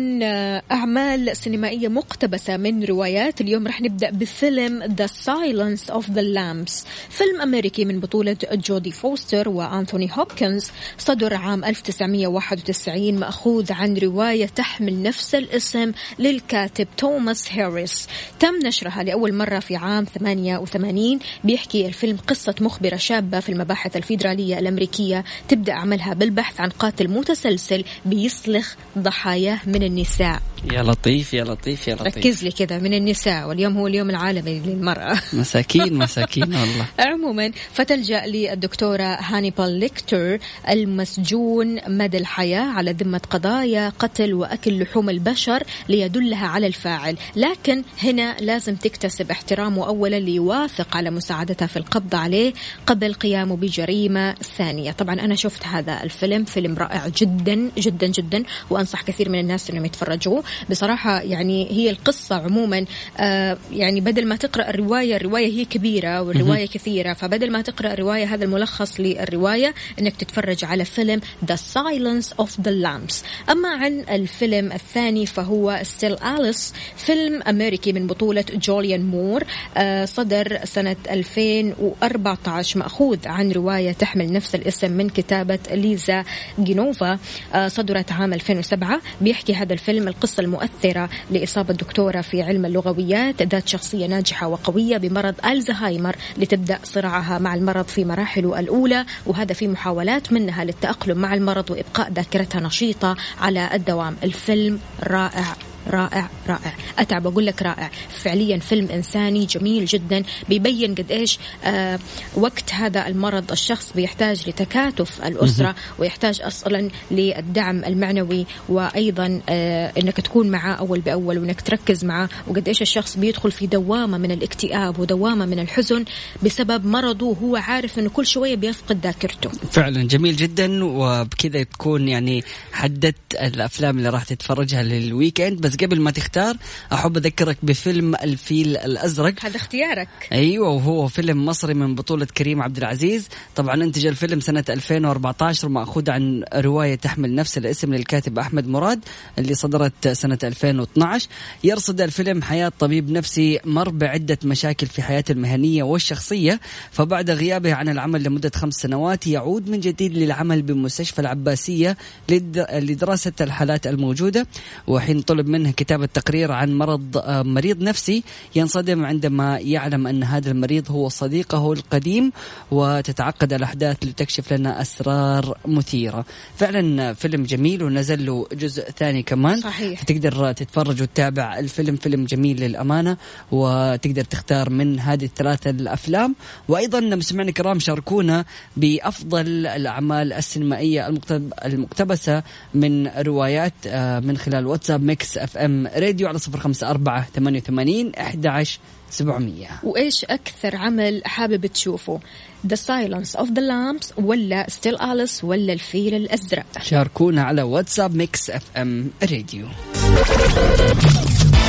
أعمال 0.72 1.36
سينمائية 1.36 1.88
مقتبسة 1.88 2.56
من 2.56 2.84
روايات. 2.84 3.40
اليوم 3.40 3.66
رح 3.66 3.80
نبدأ 3.80 4.10
بفيلم 4.10 4.82
The 4.96 5.08
Silence 5.08 5.94
of 5.94 6.04
the 6.06 6.22
Lambs. 6.34 6.86
فيلم 7.10 7.40
أمريكي 7.42 7.84
من 7.84 8.00
بطولة 8.00 8.36
جودي 8.52 8.90
فوستر 8.90 9.48
وأنثوني 9.48 10.10
هوبكنز. 10.12 10.70
صدر 10.98 11.34
عام 11.34 11.64
1991 11.64 13.14
مأخوذ 13.18 13.72
عن 13.72 13.96
رواية 13.96 14.46
تحمل 14.46 15.02
نفس 15.02 15.34
الاسم 15.34 15.92
للكاتب 16.18 16.86
توماس 16.96 17.52
هاريس 17.52 18.08
تم 18.40 18.66
نشرها 18.66 19.02
لأول 19.02 19.34
مرة 19.34 19.58
في 19.58 19.76
عام 19.76 20.04
88 20.04 21.18
بيحكي 21.44 21.86
الفيلم 21.86 22.16
قصة 22.16 22.54
مخبرة 22.60 22.96
شابة 22.96 23.40
في 23.40 23.48
المباحث 23.48 23.96
الفيدرالية 23.96 24.58
الأمريكية. 24.58 25.24
تبدأ 25.48 25.72
عملها 25.72 26.14
بالبحث 26.14 26.60
عن 26.60 26.68
قاتل 26.68 27.08
متسلسل 27.08 27.84
بيسلخ 28.04 28.74
ضحاياه 28.98 29.61
من 29.66 29.82
النساء. 29.82 30.42
يا 30.72 30.82
لطيف 30.82 31.34
يا 31.34 31.44
لطيف 31.44 31.88
يا 31.88 31.94
لطيف. 31.94 32.16
ركز 32.16 32.44
لي 32.44 32.50
كذا 32.50 32.78
من 32.78 32.94
النساء. 32.94 33.48
واليوم 33.48 33.78
هو 33.78 33.86
اليوم 33.86 34.10
العالمي 34.10 34.60
للمرأة. 34.60 35.22
مساكين 35.32 35.94
مساكين 35.94 36.54
والله. 36.54 36.86
عموما 36.98 37.52
فتلجأ 37.72 38.26
للدكتورة 38.26 39.02
هانيبال 39.02 39.80
ليكتر 39.80 40.38
المسجون 40.68 41.78
مدى 41.88 42.18
الحياة 42.18 42.62
على 42.62 42.92
ذمة 42.92 43.20
قضايا 43.30 43.92
قتل 43.98 44.34
وأكل 44.34 44.82
لحوم 44.82 45.10
البشر 45.10 45.62
ليدلها 45.88 46.46
على 46.46 46.66
الفاعل. 46.66 47.16
لكن 47.36 47.82
هنا 48.02 48.36
لازم 48.40 48.74
تكتسب 48.74 49.30
احترامه 49.30 49.86
أولا 49.86 50.20
ليوافق 50.20 50.96
على 50.96 51.10
مساعدتها 51.10 51.66
في 51.66 51.76
القبض 51.76 52.14
عليه 52.14 52.52
قبل 52.86 53.14
قيامه 53.14 53.56
بجريمة 53.56 54.34
ثانية. 54.34 54.92
طبعا 54.92 55.14
أنا 55.14 55.34
شفت 55.34 55.66
هذا 55.66 56.02
الفيلم 56.02 56.44
فيلم 56.44 56.74
رائع 56.74 57.08
جدا 57.08 57.70
جدا 57.78 58.06
جدا 58.06 58.42
وأنصح 58.70 59.02
كثير 59.02 59.28
من 59.28 59.38
الناس 59.38 59.51
أنهم 59.70 59.84
يتفرجوا. 59.84 60.42
بصراحة 60.70 61.20
يعني 61.20 61.70
هي 61.70 61.90
القصة 61.90 62.36
عموما 62.36 62.84
آه 63.18 63.58
يعني 63.72 64.00
بدل 64.00 64.26
ما 64.26 64.36
تقرأ 64.36 64.70
الرواية 64.70 65.16
الرواية 65.16 65.46
هي 65.46 65.64
كبيرة 65.64 66.22
والرواية 66.22 66.66
كثيرة. 66.66 67.12
فبدل 67.12 67.50
ما 67.52 67.62
تقرأ 67.62 67.92
الرواية 67.92 68.34
هذا 68.34 68.44
الملخص 68.44 69.00
للرواية 69.00 69.74
أنك 70.00 70.16
تتفرج 70.16 70.64
على 70.64 70.84
فيلم 70.84 71.20
The 71.46 71.56
Silence 71.56 72.44
of 72.44 72.48
the 72.62 72.70
Lambs. 72.84 73.14
أما 73.50 73.68
عن 73.68 74.04
الفيلم 74.10 74.72
الثاني 74.72 75.26
فهو 75.26 75.82
Still 75.82 76.16
Alice 76.18 76.74
فيلم 76.96 77.42
أمريكي 77.42 77.92
من 77.92 78.06
بطولة 78.06 78.44
جوليان 78.54 79.02
مور 79.02 79.44
آه 79.76 80.04
صدر 80.04 80.58
سنة 80.64 80.96
2014 81.10 82.78
مأخوذ 82.78 83.18
عن 83.28 83.52
رواية 83.52 83.92
تحمل 83.92 84.32
نفس 84.32 84.54
الاسم 84.54 84.92
من 84.92 85.08
كتابة 85.08 85.58
ليزا 85.70 86.24
جينوفا 86.60 87.18
آه 87.54 87.68
صدرت 87.68 88.12
عام 88.12 88.32
2007 88.32 89.00
بيحكي 89.20 89.41
هذا 89.50 89.72
الفيلم 89.72 90.08
القصة 90.08 90.40
المؤثرة 90.40 91.08
لإصابة 91.30 91.74
دكتورة 91.74 92.20
في 92.20 92.42
علم 92.42 92.64
اللغويات 92.64 93.42
ذات 93.42 93.68
شخصية 93.68 94.06
ناجحة 94.06 94.48
وقوية 94.48 94.96
بمرض 94.96 95.34
ألزهايمر 95.46 96.16
لتبدأ 96.36 96.78
صراعها 96.84 97.38
مع 97.38 97.54
المرض 97.54 97.84
في 97.84 98.04
مراحله 98.04 98.58
الأولى 98.58 99.04
وهذا 99.26 99.52
في 99.52 99.68
محاولات 99.68 100.32
منها 100.32 100.64
للتأقلم 100.64 101.18
مع 101.18 101.34
المرض 101.34 101.70
وإبقاء 101.70 102.12
ذاكرتها 102.12 102.60
نشيطة 102.60 103.16
على 103.40 103.70
الدوام. 103.74 104.16
الفيلم 104.22 104.78
رائع. 105.02 105.71
رائع 105.94 106.30
رائع. 106.48 106.74
أتعب 106.98 107.26
أقول 107.26 107.46
لك 107.46 107.62
رائع. 107.62 107.90
فعليا 108.10 108.58
فيلم 108.58 108.88
إنساني 108.88 109.46
جميل 109.46 109.84
جدا 109.84 110.22
بيبين 110.48 110.94
قد 110.94 111.12
إيش 111.12 111.38
آه 111.64 111.98
وقت 112.34 112.72
هذا 112.72 113.06
المرض 113.06 113.52
الشخص 113.52 113.92
بيحتاج 113.96 114.48
لتكاتف 114.48 115.26
الأسرة 115.26 115.74
ويحتاج 115.98 116.40
أصلا 116.40 116.90
للدعم 117.10 117.84
المعنوي 117.84 118.46
وأيضا 118.68 119.40
آه 119.48 119.92
إنك 119.98 120.16
تكون 120.16 120.50
معاه 120.50 120.74
أول 120.74 121.00
بأول 121.00 121.38
وإنك 121.38 121.60
تركز 121.60 122.04
معاه 122.04 122.28
وقد 122.48 122.68
إيش 122.68 122.82
الشخص 122.82 123.16
بيدخل 123.16 123.50
في 123.50 123.66
دوامة 123.66 124.18
من 124.18 124.30
الاكتئاب 124.30 124.98
ودوامة 124.98 125.46
من 125.46 125.58
الحزن 125.58 126.04
بسبب 126.42 126.86
مرضه 126.86 127.26
وهو 127.26 127.56
عارف 127.56 127.98
إنه 127.98 128.10
كل 128.10 128.26
شوية 128.26 128.54
بيفقد 128.54 129.00
ذاكرته. 129.02 129.50
فعلا 129.70 130.02
جميل 130.02 130.36
جدا. 130.36 130.84
وبكذا 130.84 131.62
تكون 131.62 132.08
يعني 132.08 132.44
حددت 132.72 133.16
الأفلام 133.34 133.98
اللي 133.98 134.08
راح 134.08 134.24
تتفرجها 134.24 134.82
للويكند. 134.82 135.60
بس 135.60 135.76
قبل 135.84 136.00
ما 136.00 136.10
تختار 136.10 136.56
أحب 136.92 137.16
أذكرك 137.16 137.56
بفيلم 137.62 138.14
الفيل 138.14 138.76
الأزرق. 138.76 139.34
هذا 139.44 139.56
اختيارك. 139.56 140.08
أيوه 140.32 140.68
وهو 140.68 141.08
فيلم 141.08 141.44
مصري 141.44 141.74
من 141.74 141.94
بطولة 141.94 142.24
كريم 142.26 142.62
عبد 142.62 142.76
العزيز. 142.76 143.28
طبعا 143.56 143.74
انتج 143.74 144.06
الفيلم 144.06 144.40
سنة 144.40 144.64
2014 144.68 145.66
وماخوذ 145.66 146.10
عن 146.10 146.44
رواية 146.54 146.94
تحمل 146.94 147.34
نفس 147.34 147.58
الاسم 147.58 147.94
للكاتب 147.94 148.38
أحمد 148.38 148.66
مراد 148.68 149.00
اللي 149.38 149.54
صدرت 149.54 150.08
سنة 150.08 150.38
2012 150.44 151.28
يرصد 151.64 152.00
الفيلم 152.00 152.42
حياة 152.42 152.72
طبيب 152.78 153.10
نفسي 153.10 153.60
مر 153.64 153.88
بعدة 153.88 154.38
مشاكل 154.44 154.86
في 154.86 155.02
حياته 155.02 155.32
المهنية 155.32 155.82
والشخصية 155.82 156.60
فبعد 156.90 157.30
غيابه 157.30 157.74
عن 157.74 157.88
العمل 157.88 158.22
لمدة 158.22 158.50
خمس 158.54 158.74
سنوات 158.74 159.26
يعود 159.26 159.70
من 159.70 159.80
جديد 159.80 160.16
للعمل 160.18 160.62
بمستشفى 160.62 161.18
العباسية 161.18 161.96
لد- 162.28 162.66
لدراسة 162.72 163.32
الحالات 163.40 163.86
الموجودة. 163.86 164.46
وحين 164.86 165.20
طلب 165.20 165.46
منه 165.46 165.61
كتابه 165.70 166.06
تقرير 166.06 166.52
عن 166.52 166.74
مرض 166.74 167.16
آه، 167.16 167.42
مريض 167.42 167.82
نفسي 167.82 168.22
ينصدم 168.56 169.04
عندما 169.04 169.58
يعلم 169.58 170.06
أن 170.06 170.22
هذا 170.22 170.50
المريض 170.50 170.90
هو 170.90 171.08
صديقه 171.08 171.72
القديم 171.72 172.32
وتتعقد 172.70 173.52
الأحداث 173.52 173.96
لتكشف 174.04 174.52
لنا 174.52 174.80
أسرار 174.80 175.58
مثيرة. 175.66 176.24
فعلا 176.56 177.14
فيلم 177.14 177.42
جميل 177.42 177.82
ونزل 177.82 178.26
له 178.26 178.46
جزء 178.52 178.82
ثاني 178.90 179.22
كمان. 179.22 179.60
صحيح. 179.60 180.02
تقدر 180.02 180.52
تتفرج 180.52 181.02
وتتابع 181.02 181.58
الفيلم 181.58 181.96
فيلم 181.96 182.24
جميل 182.24 182.60
للأمانة 182.60 183.16
وتقدر 183.52 184.24
تختار 184.24 184.70
من 184.70 185.00
هذه 185.00 185.24
الثلاثة 185.24 185.70
الأفلام. 185.70 186.34
وأيضا 186.68 187.00
مستمعينا 187.00 187.48
الكرام 187.50 187.78
شاركونا 187.78 188.44
بأفضل 188.76 189.66
الأعمال 189.66 190.32
السينمائية 190.32 191.06
المقتب- 191.08 191.52
المقتبسة 191.64 192.42
من 192.74 193.06
روايات 193.08 193.72
آه، 193.86 194.20
من 194.20 194.36
خلال 194.38 194.66
واتساب 194.66 195.02
Mix 195.02 195.38
FM 195.52 195.86
Radio 195.86 196.28
على 196.28 196.38
صفر 196.38 196.60
خمسة 196.60 196.90
أربعة 196.90 197.26
ثمانية 197.34 197.60
وثمانين 197.60 198.14
أحد 198.14 198.66
سبعمية. 199.10 199.68
وإيش 199.82 200.24
أكثر 200.24 200.76
عمل 200.76 201.22
حابب 201.24 201.66
تشوفه؟ 201.66 202.20
The 202.66 202.76
Silence 202.76 203.38
of 203.38 203.46
the 203.46 203.60
Lambs 203.60 204.18
ولا 204.18 204.66
Still 204.70 204.98
Alice 204.98 205.44
ولا 205.44 205.72
الفيل 205.72 206.14
الأزرق؟ 206.14 206.66
شاركونا 206.82 207.42
على 207.42 207.62
واتساب 207.62 208.14
Mix 208.16 208.50
FM 208.50 209.10
Radio 209.22 209.66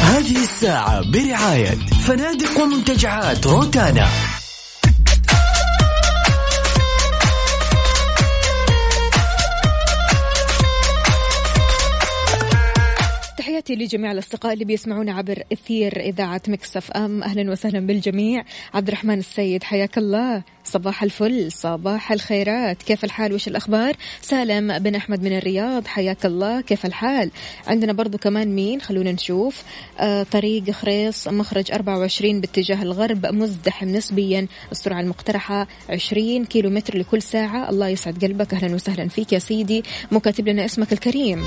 هذه 0.01 0.43
الساعة 0.43 1.11
برعاية 1.11 1.75
فنادق 2.07 2.61
ومنتجعات 2.61 3.47
روتانا. 3.47 4.07
تحياتي 13.65 13.83
لجميع 13.83 14.11
الأصدقاء 14.11 14.53
اللي 14.53 14.65
بيسمعونا 14.65 15.13
عبر 15.13 15.43
إثير 15.53 15.99
إذاعة 15.99 16.41
مكسف 16.47 16.91
أم. 16.91 17.23
أهلا 17.23 17.51
وسهلا 17.51 17.79
بالجميع. 17.79 18.43
عبد 18.73 18.87
الرحمن 18.87 19.19
السيد 19.19 19.63
حياك 19.63 19.97
الله. 19.97 20.43
صباح 20.63 21.03
الفل 21.03 21.51
صباح 21.51 22.11
الخيرات. 22.11 22.83
كيف 22.83 23.03
الحال؟ 23.03 23.33
وش 23.33 23.47
الأخبار؟ 23.47 23.95
سالم 24.21 24.79
بن 24.79 24.95
أحمد 24.95 25.23
من 25.23 25.37
الرياض 25.37 25.87
حياك 25.87 26.25
الله. 26.25 26.61
كيف 26.61 26.85
الحال؟ 26.85 27.31
عندنا 27.67 27.93
برضو 27.93 28.17
كمان 28.17 28.55
مين؟ 28.55 28.81
خلونا 28.81 29.11
نشوف. 29.11 29.63
آه 29.99 30.23
طريق 30.23 30.71
خريص 30.71 31.27
مخرج 31.27 31.71
24 31.71 32.41
باتجاه 32.41 32.83
الغرب 32.83 33.25
مزدحم 33.25 33.87
نسبيا. 33.87 34.47
السرعة 34.71 35.01
المقترحة 35.01 35.67
20 35.89 36.45
كيلو 36.45 36.69
متر 36.69 36.97
لكل 36.97 37.21
ساعة. 37.21 37.69
الله 37.69 37.87
يسعد 37.87 38.25
قلبك. 38.25 38.53
أهلا 38.53 38.75
وسهلا 38.75 39.07
فيك 39.07 39.33
يا 39.33 39.39
سيدي. 39.39 39.83
مو 40.11 40.19
كاتب 40.19 40.47
لنا 40.47 40.65
اسمك 40.65 40.93
الكريم. 40.93 41.45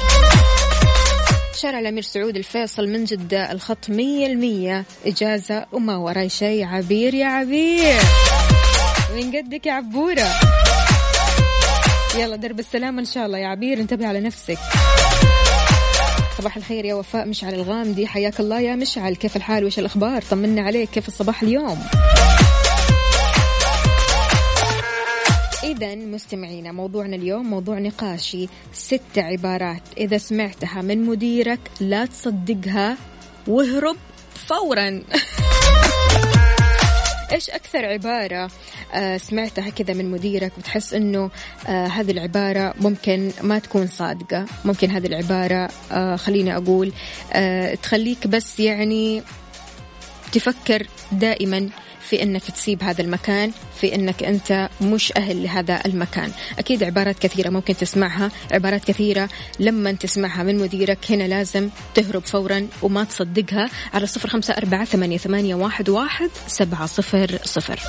شارع 1.56 1.78
الأمير 1.78 2.02
سعود 2.02 2.36
الفيصل 2.36 2.88
من 2.88 3.04
جدة 3.04 3.52
الخط 3.52 3.90
مية 3.90 4.26
المية. 4.26 4.84
إجازة 5.06 5.66
وما 5.72 5.96
وراي 5.96 6.28
شيء. 6.28 6.66
عبير 6.66 7.14
يا 7.14 7.26
عبير. 7.26 8.00
من 9.16 9.36
قدك 9.36 9.66
يا 9.66 9.72
عبورة؟ 9.72 10.26
يلا 12.18 12.36
درب 12.36 12.58
السلامة 12.58 13.00
إن 13.00 13.04
شاء 13.04 13.26
الله 13.26 13.38
يا 13.38 13.46
عبير. 13.46 13.78
انتبه 13.78 14.06
على 14.06 14.20
نفسك. 14.20 14.58
صباح 16.38 16.56
الخير 16.56 16.84
يا 16.84 16.94
وفاء 16.94 17.26
مشعل 17.26 17.54
الغامدي. 17.54 18.06
حياك 18.06 18.40
الله 18.40 18.60
يا 18.60 18.76
مشعل. 18.76 19.16
كيف 19.16 19.36
الحال؟ 19.36 19.64
وش 19.64 19.78
الأخبار؟ 19.78 20.22
طمنا 20.22 20.62
عليك. 20.62 20.90
كيف 20.90 21.08
الصباح 21.08 21.42
اليوم؟ 21.42 21.82
إذا 25.64 25.94
مستمعينا 25.94 26.72
موضوعنا 26.72 27.16
اليوم 27.16 27.50
موضوع 27.50 27.78
نقاشي. 27.78 28.48
ست 28.72 29.18
عبارات 29.18 29.82
إذا 29.96 30.18
سمعتها 30.18 30.82
من 30.82 31.04
مديرك 31.04 31.60
لا 31.80 32.06
تصدقها 32.06 32.96
واهرب 33.46 33.96
فورا. 34.34 35.02
إيش 37.32 37.50
أكثر 37.50 37.84
عبارة 37.84 38.50
آه 38.94 39.16
سمعتها 39.16 39.70
كذا 39.70 39.94
من 39.94 40.10
مديرك 40.10 40.52
وتحس 40.58 40.94
إنه 40.94 41.30
آه 41.68 41.86
هذه 41.86 42.10
العبارة 42.10 42.74
ممكن 42.80 43.30
ما 43.42 43.58
تكون 43.58 43.86
صادقة؟ 43.86 44.46
ممكن 44.64 44.90
هذه 44.90 45.06
العبارة 45.06 45.68
آه 45.92 46.16
خليني 46.16 46.56
أقول 46.56 46.92
تخليك 47.82 48.26
بس 48.26 48.60
يعني 48.60 49.22
تفكر 50.32 50.86
دائما 51.12 51.68
في 52.10 52.22
إنك 52.22 52.42
تسيب 52.42 52.82
هذا 52.82 53.02
المكان 53.02 53.50
في 53.80 53.94
إنك 53.94 54.22
أنت 54.22 54.68
مش 54.80 55.12
أهل 55.16 55.42
لهذا 55.42 55.82
المكان. 55.86 56.30
أكيد 56.58 56.82
عبارات 56.82 57.18
كثيرة 57.18 57.50
ممكن 57.50 57.76
تسمعها 57.76 58.30
عبارات 58.50 58.84
كثيرة 58.84 59.28
لما 59.60 59.92
تسمعها 59.92 60.42
من 60.42 60.58
مديرك 60.58 60.98
هنا 61.10 61.24
لازم 61.24 61.68
تهرب 61.94 62.26
فورا 62.26 62.66
وما 62.82 63.04
تصدقها 63.04 63.70
على 63.94 64.06
صفر 64.06 64.28
خمسة 64.28 64.54
أربعة 64.54 64.84
ثمانية, 64.84 65.18
ثمانية 65.18 65.54
واحد, 65.54 65.88
واحد 65.88 66.30
سبعة 66.46 66.86
صفر 66.86 67.38
صفر. 67.44 67.80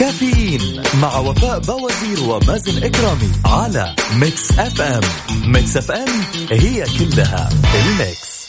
كافيين 0.00 0.82
مع 1.02 1.18
وفاء 1.18 1.58
بوازير 1.58 2.22
ومازن 2.22 2.84
إكرامي 2.84 3.30
على 3.44 3.94
Mix 4.14 4.58
FM. 4.58 5.00
Mix 5.52 5.76
FM 5.76 6.08
هي 6.50 6.84
كلها 6.98 7.48
ال 7.74 7.87
mix. 7.87 8.39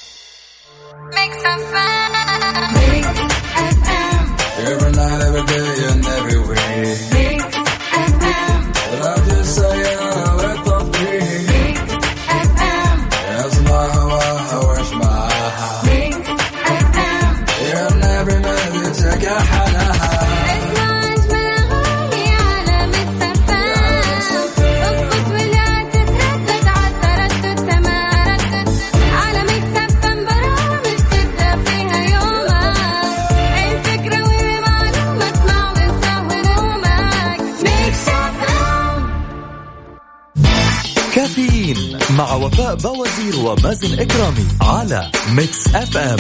ومازن 43.41 43.99
إكرامي 43.99 44.47
على 44.61 45.11
Mix 45.30 45.76
FM. 45.76 46.17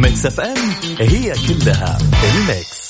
Mix 0.00 0.26
FM 0.26 0.56
هي 1.00 1.32
كلها 1.48 1.98
ال 2.34 2.44
mix. 2.44 2.83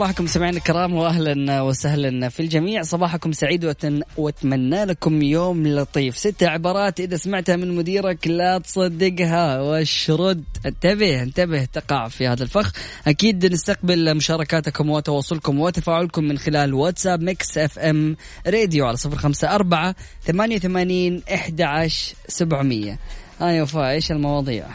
صباحكم 0.00 0.26
سمعنا 0.26 0.56
الكرام 0.56 0.94
واهلا 0.94 1.60
وسهلا 1.60 2.28
في 2.28 2.40
الجميع. 2.40 2.82
صباحكم 2.82 3.32
سعيد 3.32 3.74
وأتمنى 4.16 4.84
لكم 4.84 5.22
يوم 5.22 5.66
لطيف. 5.66 6.18
ست 6.18 6.42
عبارات 6.42 7.00
إذا 7.00 7.16
سمعتها 7.16 7.56
من 7.56 7.76
مديرك 7.76 8.26
لا 8.26 8.58
تصدقها 8.58 9.60
واشرد. 9.60 10.44
انتبه 10.66 11.22
انتبه 11.22 11.64
تقع 11.64 12.08
في 12.08 12.26
هذا 12.28 12.42
الفخ. 12.42 12.72
أكيد 13.06 13.46
نستقبل 13.46 14.16
مشاركاتكم 14.16 14.90
وتواصلكم 14.90 15.60
وتفاعلكم 15.60 16.24
من 16.24 16.38
خلال 16.38 16.74
واتساب 16.74 17.22
Mix 17.22 17.58
FM 17.58 18.16
Radio 18.46 18.86
على 18.86 18.96
صفر 18.96 19.16
خمسة 19.16 19.54
أربعة 19.54 19.94
ثمانية 20.22 20.56
وثمانين 20.56 21.22
إحدى 21.34 21.64
عشر 21.64 22.14
سبعمية. 22.28 22.98
ها 23.40 23.62
وفاء 23.62 23.90
إيش 23.90 24.12
المواضيع؟ 24.12 24.66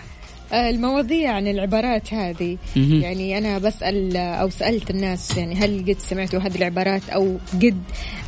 آه، 0.54 0.70
المواضيع 0.70 1.32
عن 1.32 1.48
العبارات 1.48 2.14
هذه. 2.14 2.58
يعني 2.76 3.38
أنا 3.38 3.58
بسأل 3.58 4.18
أو 4.18 4.50
سألت 4.50 4.90
الناس 4.90 5.38
يعني 5.38 5.56
هل 5.56 5.86
قد 5.88 6.00
سمعتوا 6.00 6.40
هذه 6.40 6.56
العبارات 6.56 7.10
أو 7.10 7.38
قد 7.54 7.82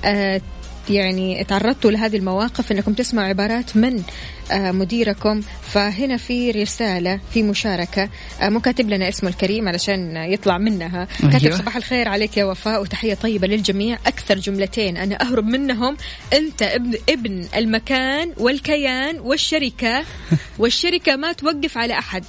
آه، 0.05 0.41
يعني 0.89 1.43
تعرضتوا 1.43 1.91
لهذه 1.91 2.17
المواقف 2.17 2.71
إنكم 2.71 2.93
تسمعوا 2.93 3.27
عبارات 3.27 3.77
من 3.77 4.03
آه، 4.51 4.71
مديركم. 4.71 5.41
فهنا 5.61 6.17
في 6.17 6.51
رسالة 6.51 7.19
في 7.33 7.43
مشاركة. 7.43 8.09
آه، 8.41 8.49
مو 8.49 8.59
كاتب 8.59 8.89
لنا 8.89 9.09
اسمه 9.09 9.29
الكريم 9.29 9.67
علشان 9.67 10.17
يطلع 10.17 10.57
منها. 10.57 11.07
كاتب 11.21 11.45
أيوة. 11.45 11.57
صباح 11.57 11.75
الخير 11.75 12.07
عليك 12.07 12.37
يا 12.37 12.45
وفاء 12.45 12.81
وتحية 12.81 13.13
طيبة 13.13 13.47
للجميع. 13.47 13.97
أكثر 14.05 14.37
جملتين 14.37 14.97
أنا 14.97 15.21
أهرب 15.21 15.45
منهم. 15.45 15.97
أنت 16.33 16.61
ابن 16.61 16.93
ابن 17.09 17.47
المكان 17.55 18.33
والكيان 18.37 19.19
والشركة. 19.19 20.03
والشركة 20.59 21.15
ما 21.15 21.31
توقف 21.31 21.77
على 21.77 21.93
أحد. 21.93 22.23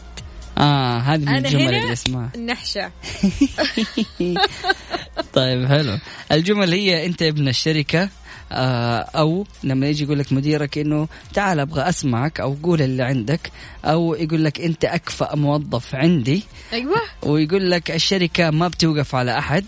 آه 0.59 0.99
هذه 0.99 1.25
من 1.25 1.37
الجمل 1.47 1.75
اللي 1.75 1.93
اسمها. 1.93 2.31
نحشة. 2.47 2.91
طيب 5.35 5.67
حلو. 5.67 5.99
الجمل 6.33 6.73
هي 6.73 7.07
أنت 7.07 7.23
ابن 7.23 7.49
الشركة. 7.49 8.03
آه، 8.03 8.09
أو 8.53 9.47
لما 9.65 9.87
يجي 9.89 10.05
يقول 10.05 10.19
لك 10.19 10.33
مديرك 10.33 10.79
إنه 10.79 11.09
تعال 11.35 11.61
أبغى 11.61 11.89
أسمعك 11.89 12.41
أو 12.41 12.57
قول 12.63 12.83
اللي 12.83 13.03
عندك 13.03 13.53
أو 13.85 14.15
يقول 14.15 14.45
لك 14.45 14.61
أنت 14.61 14.85
أكفأ 14.85 15.37
موظف 15.37 15.95
عندي. 15.95 16.43
أيوه. 16.73 17.01
ويقول 17.23 17.71
لك 17.71 17.91
الشركة 17.91 18.51
ما 18.51 18.69
بتوقف 18.69 19.15
على 19.15 19.39
أحد. 19.39 19.65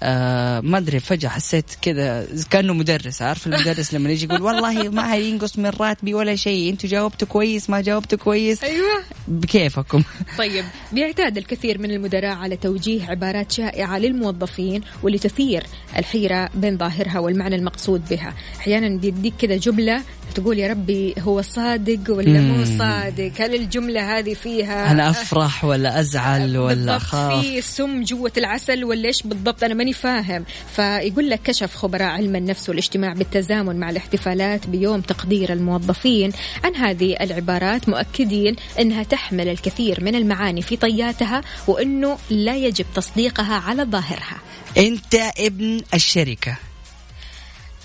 آه 0.00 0.60
ما 0.60 0.78
أدري 0.78 1.00
فجأة 1.00 1.28
حسيت 1.28 1.64
كذا 1.82 2.26
كأنه 2.50 2.74
مدرس 2.74 3.22
عارف 3.22 3.46
المدرس 3.46 3.94
لما 3.94 4.10
يجي 4.10 4.26
يقول 4.26 4.42
والله 4.42 4.88
ما 4.88 5.16
ينقص 5.16 5.58
من 5.58 5.70
راتبي 5.80 6.14
ولا 6.14 6.36
شيء 6.36 6.70
أنتوا 6.70 6.90
جاوبتوا 6.90 7.28
كويس 7.28 7.70
ما 7.70 7.80
جاوبتوا 7.80 8.18
كويس. 8.18 8.64
أيوه. 8.64 9.02
بكيفكم؟ 9.28 10.02
طيب 10.38 10.64
بيعتاد 10.92 11.36
الكثير 11.36 11.78
من 11.78 11.90
المدراء 11.90 12.36
على 12.36 12.56
توجيه 12.56 13.06
عبارات 13.06 13.52
شائعة 13.52 13.98
للموظفين 13.98 14.82
واللي 15.02 15.18
تثير 15.18 15.64
الحيرة 15.96 16.50
بين 16.54 16.78
ظاهرها 16.78 17.18
والمعنى 17.18 17.56
المقصود 17.56 18.08
بها. 18.10 18.34
أحيانا 18.58 18.88
بيديك 18.98 19.34
كذا 19.38 19.56
جملة 19.56 20.02
تقول 20.34 20.58
يا 20.58 20.68
ربي 20.68 21.14
هو 21.18 21.42
صادق 21.42 22.00
ولا 22.08 22.40
مو. 22.40 22.64
صادق؟ 22.64 23.32
هل 23.38 23.54
الجملة 23.54 24.18
هذه 24.18 24.34
فيها 24.34 24.90
أنا 24.90 25.10
أفرح 25.10 25.64
ولا 25.64 26.00
أزعل 26.00 26.58
ولا 26.58 26.96
أخاف؟ 26.96 27.44
في 27.44 27.60
سم 27.60 28.02
جوة 28.02 28.32
العسل 28.36 28.84
ولا 28.84 29.08
إيش 29.08 29.22
بالضبط؟ 29.22 29.64
أنا 29.64 29.74
ماني 29.74 29.92
فاهم. 29.92 30.44
فيقول 30.76 31.30
لك 31.30 31.40
كشف 31.42 31.74
خبراء 31.74 32.08
علم 32.08 32.36
النفس 32.36 32.68
والاجتماع 32.68 33.12
بالتزامن 33.12 33.76
مع 33.76 33.90
الاحتفالات 33.90 34.66
بيوم 34.66 35.00
تقدير 35.00 35.52
الموظفين 35.52 36.32
عن 36.64 36.74
هذه 36.74 37.16
العبارات 37.20 37.88
مؤكدين 37.88 38.56
إنها 38.80 39.02
تحمل 39.02 39.48
الكثير 39.48 40.04
من 40.04 40.14
المعاني 40.14 40.62
في 40.62 40.76
طياتها 40.76 41.40
وإنه 41.66 42.18
لا 42.30 42.56
يجب 42.56 42.86
تصديقها 42.94 43.54
على 43.54 43.82
ظاهرها. 43.84 44.36
أنت 44.76 45.14
ابن 45.38 45.80
الشركة. 45.94 46.67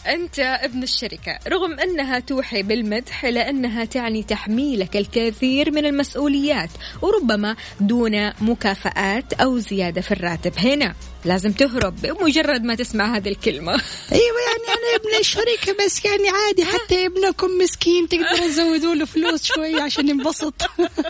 أنت 0.08 0.40
ابن 0.40 0.84
الشركة. 0.84 1.40
رغم 1.48 1.80
أنها 1.80 2.20
توحي 2.20 2.64
بالمدح 2.64 3.26
إلا 3.26 3.50
أنها 3.50 3.86
تعني 3.86 4.24
تحميلك 4.24 4.98
الكثير 4.98 5.72
من 5.72 5.86
المسؤوليات 5.86 6.70
وربما 7.02 7.56
دون 7.80 8.32
مكافآت 8.42 9.34
أو 9.34 9.58
زيادة 9.58 10.02
في 10.02 10.12
الراتب. 10.12 10.54
هنا 10.58 10.96
لازم 11.26 11.52
تهرب 11.52 12.02
بمجرد 12.02 12.64
ما 12.64 12.76
تسمع 12.76 13.18
هذه 13.18 13.30
الكلمة. 13.30 13.72
أيوه 14.12 14.40
يعني 14.48 14.68
أنا 14.68 14.96
ابن 14.96 15.20
الشركة 15.20 15.86
بس 15.86 16.06
يعني 16.06 16.30
عادي 16.30 16.66
حتى 16.66 17.06
ابنكم 17.06 17.48
مسكين 17.62 18.10
تقدروا 18.10 18.48
تزودوا 18.48 18.96
له 18.96 19.06
فلوس 19.06 19.44
شوي 19.44 19.82
عشان 19.82 20.10
ينبسط. 20.10 20.54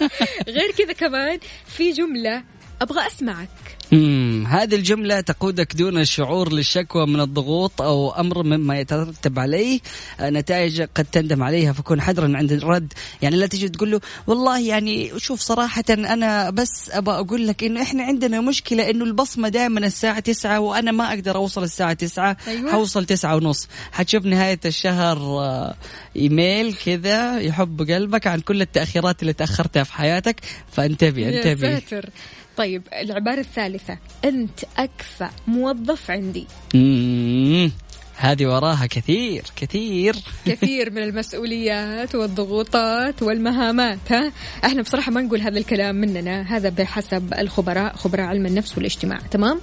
غير 0.55 0.71
كذا 0.71 0.93
كمان 0.93 1.39
في 1.67 1.91
جملة 1.91 2.43
أبغى 2.81 3.07
أسمعك. 3.07 3.62
امم 3.93 4.47
هذه 4.47 4.75
الجملة 4.75 5.21
تقودك 5.21 5.75
دون 5.75 5.97
الشعور 5.97 6.53
للشكوى 6.53 7.05
من 7.07 7.19
الضغوط 7.19 7.81
أو 7.81 8.11
أمر 8.11 8.43
مما 8.43 8.79
يترتب 8.79 9.39
عليه. 9.39 9.79
آه، 10.19 10.29
نتائج 10.29 10.81
قد 10.81 11.05
تندم 11.05 11.43
عليها 11.43 11.73
فكن 11.73 12.01
حذرا 12.01 12.37
عند 12.37 12.51
الرد. 12.51 12.93
يعني 13.21 13.35
لا 13.35 13.47
تجي 13.47 13.69
تقول 13.69 13.91
له 13.91 13.99
والله 14.27 14.59
يعني 14.59 15.11
شوف 15.19 15.39
صراحة 15.39 15.83
أنا 15.89 16.49
بس 16.49 16.89
أبغى 16.91 17.15
أقول 17.19 17.47
لك 17.47 17.63
إنه 17.63 17.81
إحنا 17.81 18.03
عندنا 18.03 18.41
مشكلة 18.41 18.89
إنه 18.89 19.05
البصمة 19.05 19.49
دائما 19.49 19.79
الساعة 19.79 20.19
تسعة 20.19 20.59
وأنا 20.59 20.91
ما 20.91 21.09
أقدر 21.09 21.35
أوصل 21.35 21.63
الساعة 21.63 21.93
تسعة 21.93 22.37
أيوة. 22.47 22.71
حوصل 22.71 23.05
تسعة 23.05 23.35
ونص. 23.35 23.67
حتشوف 23.91 24.25
نهاية 24.25 24.59
الشهر 24.65 25.17
آه، 25.17 25.75
إيميل 26.15 26.73
كذا 26.73 27.39
يحب 27.39 27.91
قلبك 27.91 28.27
عن 28.27 28.39
كل 28.39 28.61
التأخيرات 28.61 29.21
اللي 29.21 29.33
تأخرتها 29.33 29.83
في 29.83 29.93
حياتك. 29.93 30.41
فانتبه 30.71 31.21
يا 31.21 31.37
انتبه. 31.37 31.79
ساتر. 31.79 32.09
طيب 32.57 32.81
العبارة 32.93 33.39
الثالثة. 33.39 33.97
أنت 34.25 34.59
أكفأ 34.77 35.29
موظف 35.47 36.11
عندي. 36.11 36.47
مم. 36.73 37.71
هذه 38.15 38.45
وراها 38.45 38.85
كثير 38.85 39.43
كثير. 39.55 40.15
كثير 40.45 40.91
من 40.91 41.03
المسؤوليات 41.03 42.15
والضغوطات 42.15 43.23
والمهامات 43.23 44.11
ها؟ 44.11 44.31
إحنا 44.65 44.81
بصراحة 44.81 45.11
ما 45.11 45.21
نقول 45.21 45.41
هذا 45.41 45.57
الكلام 45.57 45.95
مننا 45.95 46.41
هذا 46.41 46.69
بحسب 46.69 47.33
الخبراء 47.33 47.95
خبراء 47.95 48.25
علم 48.25 48.45
النفس 48.45 48.77
والاجتماع 48.77 49.19
تمام؟ 49.31 49.59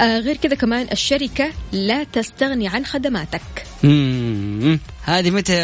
آه 0.00 0.18
غير 0.18 0.36
كذا 0.36 0.54
كمان 0.54 0.86
الشركة 0.92 1.50
لا 1.72 2.04
تستغني 2.04 2.68
عن 2.68 2.84
خدماتك. 2.84 3.71
هذه 5.04 5.30
متى 5.30 5.54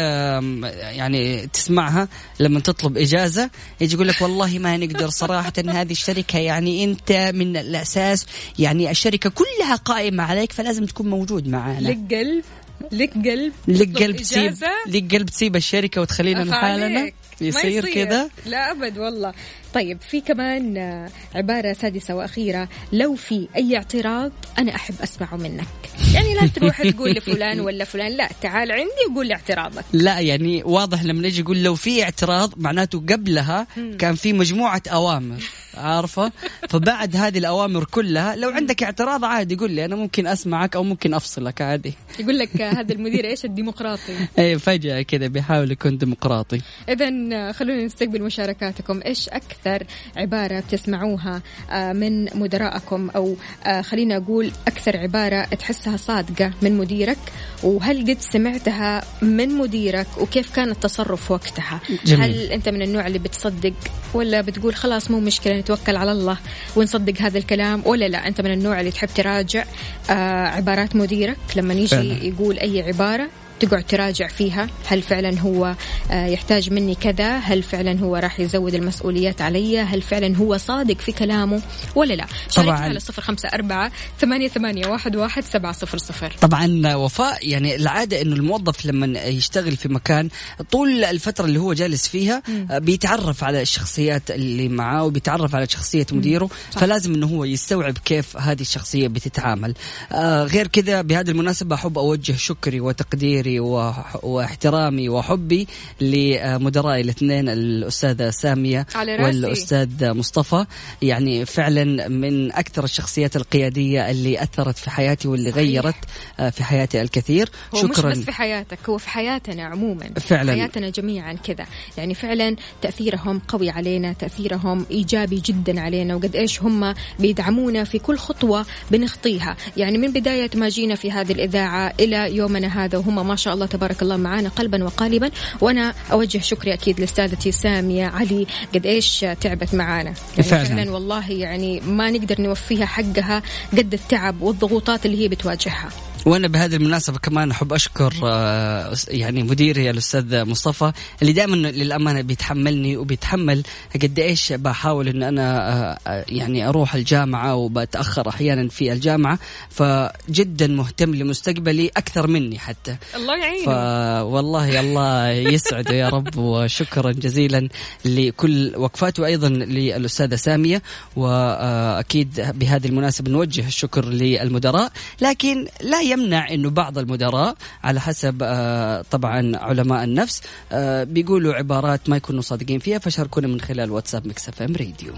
يعني 0.97 1.47
تسمعها 1.47 2.07
لما 2.39 2.59
تطلب 2.59 2.97
إجازة 2.97 3.49
يجي 3.81 3.95
يقول 3.95 4.07
لك 4.07 4.21
والله 4.21 4.59
ما 4.59 4.77
نقدر 4.77 5.09
صراحة 5.09 5.53
هذه 5.67 5.91
الشركة 5.91 6.39
يعني 6.39 6.83
أنت 6.83 7.31
من 7.35 7.57
الأساس 7.57 8.25
يعني 8.59 8.91
الشركة 8.91 9.29
كلها 9.29 9.75
قائمة 9.75 10.23
عليك 10.23 10.51
فلازم 10.51 10.85
تكون 10.85 11.09
موجود 11.09 11.47
معانا. 11.47 11.87
لك 11.87 12.13
قلب 12.13 12.43
لك 12.91 13.13
قلب 13.13 13.53
لك 13.67 14.03
قلب 14.03 14.15
تسيب؟ 14.15 14.55
لك 14.87 15.15
قلب 15.15 15.29
تسيب 15.29 15.55
الشركة 15.55 16.01
وتخلينا 16.01 16.43
لحالنا 16.43 17.11
يصير. 17.41 17.93
كذا. 17.93 18.29
لا 18.45 18.71
أبد 18.71 18.97
والله. 18.97 19.33
طيب 19.73 20.01
في 20.01 20.21
كمان 20.21 20.77
آه، 20.77 21.09
عبارة 21.35 21.73
سادسة 21.73 22.15
وأخيرة. 22.15 22.69
لو 22.93 23.15
في 23.15 23.47
أي 23.55 23.77
اعتراض 23.77 24.31
أنا 24.57 24.75
أحب 24.75 24.95
أسمعه 25.03 25.35
منك. 25.35 25.67
يعني 26.13 26.33
لا 26.33 26.47
تروح 26.47 26.81
تقول 26.81 27.11
لفلان 27.11 27.59
ولا 27.59 27.85
فلان. 27.85 28.11
لا 28.11 28.29
تعال 28.41 28.71
عندي 28.71 29.11
وقول 29.11 29.27
لي 29.27 29.33
اعتراضك. 29.33 29.85
لا 29.93 30.19
يعني 30.19 30.63
واضح 30.63 31.03
لما 31.03 31.27
نجي 31.27 31.41
يقول 31.41 31.63
لو 31.63 31.75
في 31.75 32.03
اعتراض 32.03 32.53
معناته 32.57 32.99
قبلها 32.99 33.67
كان 33.99 34.15
في 34.15 34.33
مجموعة 34.33 34.81
أوامر 34.87 35.37
عارفة؟ 35.79 36.31
فبعد 36.69 37.15
هذه 37.15 37.37
الأوامر 37.37 37.83
كلها 37.83 38.35
لو 38.35 38.49
عندك 38.49 38.83
اعتراض 38.83 39.25
عادي 39.25 39.55
قول 39.55 39.71
لي 39.71 39.85
أنا 39.85 39.95
ممكن 39.95 40.27
أسمعك 40.27 40.75
أو 40.75 40.83
ممكن 40.83 41.13
أفصلك 41.13 41.61
عادي. 41.61 41.93
يقول 42.19 42.39
لك 42.39 42.61
آه، 42.61 42.71
هذا 42.71 42.93
المدير 42.93 43.25
إيش؟ 43.25 43.45
الديمقراطي. 43.45 44.17
أي 44.39 44.59
فجأة 44.59 45.01
كذا 45.01 45.27
بيحاول 45.27 45.71
يكون 45.71 45.97
ديمقراطي. 45.97 46.61
اذا 46.89 47.51
خلونا 47.51 47.85
نستقبل 47.85 48.21
مشاركاتكم. 48.21 49.01
إيش 49.05 49.29
أكثر 49.65 49.85
عبارة 50.17 50.59
بتسمعوها 50.59 51.41
آه، 51.71 51.93
من 51.93 52.39
مدراءكم 52.39 53.09
أو 53.09 53.35
آه، 53.65 53.81
خلينا 53.81 54.17
أقول 54.17 54.51
أكثر 54.67 54.97
عبارة 54.97 55.43
تحسها 55.43 55.97
صادقة 55.97 56.51
من 56.61 56.77
مديرك 56.77 57.17
وهل 57.63 58.01
قد 58.01 58.17
سمعتها 58.19 59.03
من 59.21 59.49
مديرك 59.49 60.07
وكيف 60.17 60.55
كان 60.55 60.69
التصرف 60.71 61.31
وقتها 61.31 61.79
جميل. 62.05 62.21
هل 62.23 62.51
أنت 62.51 62.69
من 62.69 62.81
النوع 62.81 63.07
اللي 63.07 63.19
بتصدق 63.19 63.73
ولا 64.13 64.41
بتقول 64.41 64.75
خلاص 64.75 65.11
مو 65.11 65.19
مشكلة 65.19 65.59
نتوكل 65.59 65.95
على 65.95 66.11
الله 66.11 66.37
ونصدق 66.75 67.21
هذا 67.21 67.37
الكلام 67.37 67.81
ولا 67.85 68.07
لا 68.07 68.27
أنت 68.27 68.41
من 68.41 68.51
النوع 68.51 68.79
اللي 68.79 68.91
تحب 68.91 69.09
تراجع 69.15 69.65
آه، 70.09 70.47
عبارات 70.47 70.95
مديرك 70.95 71.37
لما 71.55 71.73
يجي 71.73 71.87
فعلا. 71.87 72.23
يقول 72.23 72.59
أي 72.59 72.81
عبارة 72.81 73.29
تقعد 73.59 73.83
تراجع 73.83 74.27
فيها. 74.27 74.67
هل 74.87 75.01
فعلا 75.01 75.39
هو 75.39 75.75
آه، 76.11 76.25
يحتاج 76.25 76.73
مني 76.73 76.95
كذا؟ 76.95 77.37
هل 77.37 77.63
فعلا 77.63 77.99
هو 77.99 78.15
راح 78.15 78.39
يزود 78.39 78.73
المسؤوليات 78.73 79.41
علي؟ 79.41 79.79
هل 79.79 80.01
فعلا 80.01 80.37
هو 80.37 80.57
صادق 80.57 80.97
في 80.97 81.11
كلامه 81.11 81.61
ولا 81.95 82.13
لا؟ 82.13 82.25
شاركنا 82.49 82.75
طبعاً. 82.75 82.89
على 82.89 82.99
صفر 82.99 83.21
خمسة 83.21 83.49
أربعة 83.49 83.91
ثمانية, 84.19 84.47
ثمانية 84.47 84.87
واحد, 84.87 85.15
واحد 85.15 85.43
سبعة 85.43 85.71
صفر 85.71 85.97
صفر. 85.97 86.35
طبعا 86.41 86.95
وفاء 86.95 87.49
يعني 87.49 87.75
العادة 87.75 88.21
إنه 88.21 88.35
الموظف 88.35 88.85
لما 88.85 89.19
يشتغل 89.19 89.77
في 89.77 89.89
مكان 89.89 90.29
طول 90.71 91.03
الفترة 91.03 91.45
اللي 91.45 91.59
هو 91.59 91.73
جالس 91.73 92.07
فيها 92.07 92.43
آه، 92.71 92.77
بيتعرف 92.79 93.43
على 93.43 93.61
الشخصيات 93.61 94.31
اللي 94.31 94.69
معاه 94.69 95.03
وبيتعرف 95.03 95.55
على 95.55 95.67
شخصية 95.67 96.05
مديره 96.11 96.49
صح. 96.71 96.79
فلازم 96.79 97.13
إنه 97.13 97.27
هو 97.27 97.45
يستوعب 97.45 97.97
كيف 97.97 98.37
هذه 98.37 98.61
الشخصية 98.61 99.07
بتتعامل. 99.07 99.73
آه 100.11 100.43
غير 100.43 100.67
كذا 100.67 101.01
بهذه 101.01 101.29
المناسبة 101.29 101.75
أحب 101.75 101.97
أوجه 101.97 102.33
شكري 102.33 102.79
وتقديري 102.79 103.48
وح- 103.59 104.23
واحترامي 104.25 105.09
وحبي 105.09 105.67
لمدرائي 106.01 107.01
الاثنين 107.01 107.49
الأستاذة 107.49 108.29
سامية. 108.29 108.85
والأستاذ 108.95 110.11
مصطفى 110.13 110.65
يعني 111.01 111.45
فعلا 111.45 112.07
من 112.07 112.51
أكثر 112.51 112.83
الشخصيات 112.83 113.35
القيادية 113.35 114.11
اللي 114.11 114.43
أثرت 114.43 114.77
في 114.77 114.89
حياتي 114.89 115.27
واللي 115.27 115.51
صحيح. 115.51 115.63
غيرت 115.63 115.95
آه، 116.39 116.49
في 116.49 116.63
حياتي 116.63 117.01
الكثير 117.01 117.49
هو 117.75 117.81
شكرا 117.81 118.09
مش 118.09 118.17
بس 118.17 118.23
في 118.23 118.31
حياتك 118.31 118.79
هو 118.89 118.97
في 118.97 119.09
حياتنا 119.09 119.63
عموما 119.63 120.09
فعلاً. 120.19 120.51
حياتنا 120.53 120.89
جميعا 120.89 121.33
كذا 121.33 121.65
يعني 121.97 122.13
فعلا 122.13 122.55
تأثيرهم 122.81 123.39
قوي 123.47 123.69
علينا 123.69 124.13
تأثيرهم 124.13 124.85
إيجابي 124.91 125.41
جدا 125.45 125.81
علينا 125.81 126.15
وقد 126.15 126.35
إيش 126.35 126.61
هم 126.61 126.93
بيدعمونا 127.19 127.83
في 127.83 127.99
كل 127.99 128.17
خطوة 128.17 128.65
بنخطيها 128.91 129.55
يعني 129.77 129.97
من 129.97 130.11
بداية 130.13 130.49
ما 130.55 130.69
جينا 130.69 130.95
في 130.95 131.11
هذه 131.11 131.31
الإذاعة 131.31 131.93
إلى 131.99 132.35
يومنا 132.35 132.67
هذا 132.85 132.97
وهم 132.97 133.27
ما 133.27 133.35
شاء 133.39 133.53
الله 133.53 133.65
تبارك 133.65 134.01
الله 134.01 134.17
معانا 134.17 134.49
قلبا 134.49 134.83
وقالبا. 134.83 135.31
وأنا 135.61 135.93
أوجه 136.11 136.37
شكري 136.37 136.73
أكيد 136.73 136.99
لأستاذتي 136.99 137.51
سامية 137.51 138.05
علي. 138.05 138.47
قد 138.75 138.85
إيش 138.85 139.25
تعبت 139.41 139.75
معانا؟ 139.75 140.13
يعني 140.37 140.49
فعلاً. 140.49 140.63
فعلا 140.63 140.91
والله 140.91 141.31
يعني 141.31 141.79
ما 141.79 142.11
نقدر 142.11 142.41
نوفيها 142.41 142.85
حقها 142.85 143.43
قد 143.71 143.93
التعب 143.93 144.41
والضغوطات 144.41 145.05
اللي 145.05 145.23
هي 145.23 145.27
بتواجهها. 145.27 145.89
وأنا 146.25 146.47
بهذه 146.47 146.75
المناسبة 146.75 147.17
كمان 147.17 147.51
أحب 147.51 147.73
أشكر 147.73 148.13
آه، 148.23 148.95
يعني 149.07 149.43
مديري 149.43 149.89
الأستاذ 149.89 150.45
مصطفى 150.45 150.91
اللي 151.21 151.33
دائما 151.33 151.55
للأمانة 151.55 152.21
بيتحملني 152.21 152.97
وبيتحمل 152.97 153.63
قد 154.03 154.19
إيش 154.19 154.53
بحاول 154.53 155.07
إن 155.07 155.23
أنا 155.23 155.69
آه، 155.69 155.97
آه، 156.07 156.25
يعني 156.27 156.69
أروح 156.69 156.95
الجامعة 156.95 157.55
وبتأخر 157.55 158.29
أحيانا 158.29 158.69
في 158.69 158.93
الجامعة 158.93 159.39
فجدا 159.69 160.67
مهتم 160.67 161.15
لمستقبلي 161.15 161.87
أكثر 161.97 162.27
مني 162.27 162.59
حتى. 162.59 162.95
الله 163.15 163.37
يعينه. 163.37 163.65
فوالله 163.65 164.79
الله 164.79 165.29
يسعده 165.29 165.93
يا 165.93 166.09
رب 166.09 166.37
وشكرا 166.37 167.11
جزيلا 167.11 167.69
لكل 168.05 168.73
وقفاته 168.75 169.23
وأيضا 169.23 169.49
للأستاذة 169.49 170.35
سامية 170.35 170.81
وأكيد 171.15 172.45
بهذه 172.55 172.87
المناسبة 172.87 173.31
نوجه 173.31 173.67
الشكر 173.67 174.05
للمدراء 174.05 174.91
لكن 175.21 175.67
لا 175.81 176.01
يمنع 176.09 176.53
إنه 176.53 176.69
بعض 176.69 176.97
المدراء 176.97 177.55
على 177.83 178.01
حسب 178.01 178.37
آه، 178.41 179.05
طبعا 179.11 179.57
علماء 179.57 180.03
النفس 180.03 180.41
آه، 180.71 181.03
بيقولوا 181.03 181.53
عبارات 181.53 182.09
ما 182.09 182.17
يكونوا 182.17 182.41
صادقين 182.41 182.79
فيها 182.79 182.99
فشاركونا 182.99 183.47
من 183.47 183.61
خلال 183.61 183.91
واتساب 183.91 184.27
Mix 184.27 184.49
FM 184.49 184.75
Radio. 184.75 185.13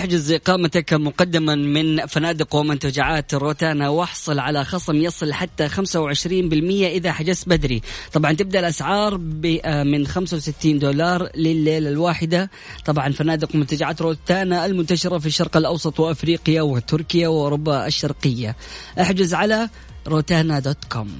احجز 0.00 0.32
إقامتك 0.32 0.92
مقدما 0.94 1.54
من 1.54 2.06
فنادق 2.06 2.54
ومنتجعات 2.54 3.34
روتانا 3.34 3.88
واحصل 3.88 4.38
على 4.38 4.64
خصم 4.64 4.96
يصل 4.96 5.32
حتى 5.32 5.68
25% 5.68 6.86
إذا 6.86 7.12
حجزت 7.12 7.48
بدري. 7.48 7.82
طبعا 8.12 8.32
تبدأ 8.32 8.60
الأسعار 8.60 9.20
آه، 9.64 9.82
من 9.82 10.06
65 10.06 10.78
دولار 10.78 11.30
لليلة 11.36 11.88
الواحدة. 11.88 12.50
طبعا 12.84 13.12
فنادق 13.12 13.54
ومنتجعات 13.54 14.02
روتانا 14.02 14.66
المنتشرة 14.66 15.18
في 15.18 15.26
الشرق 15.26 15.56
الأوسط 15.56 16.00
وأفريقيا 16.00 16.62
وتركيا 16.62 17.28
وأوروبا 17.28 17.86
الشرقية. 17.86 18.56
احجز 19.00 19.34
على 19.34 19.68
روتانا 20.06 20.58
dot 20.58 20.84
com. 20.92 21.10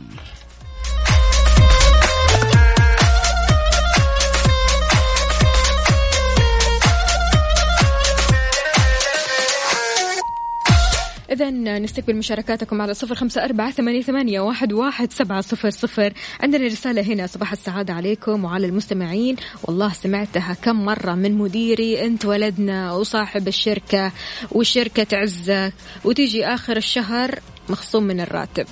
إذا 11.66 11.78
نستقبل 11.78 12.16
مشاركاتكم 12.16 12.82
على 12.82 12.94
صفر 12.94 13.14
خمسة 13.14 13.44
أربعة 13.44 13.70
ثمانية, 13.70 14.40
واحد 14.40 15.12
سبعة 15.12 15.40
صفر 15.40 15.70
صفر. 15.70 16.12
عندنا 16.40 16.66
رسالة 16.66 17.02
هنا 17.02 17.26
صباح 17.26 17.52
السعادة 17.52 17.94
عليكم 17.94 18.44
وعلى 18.44 18.66
المستمعين. 18.66 19.36
والله 19.62 19.92
سمعتها 19.92 20.56
كم 20.62 20.84
مرة 20.84 21.14
من 21.14 21.38
مديري 21.38 22.04
أنت 22.04 22.24
ولدنا 22.24 22.92
وصاحب 22.92 23.48
الشركة 23.48 24.12
والشركة 24.52 25.02
تعزك 25.02 25.72
وتيجي 26.04 26.46
آخر 26.46 26.76
الشهر 26.76 27.38
مخصوم 27.68 28.02
من 28.02 28.20
الراتب. 28.20 28.66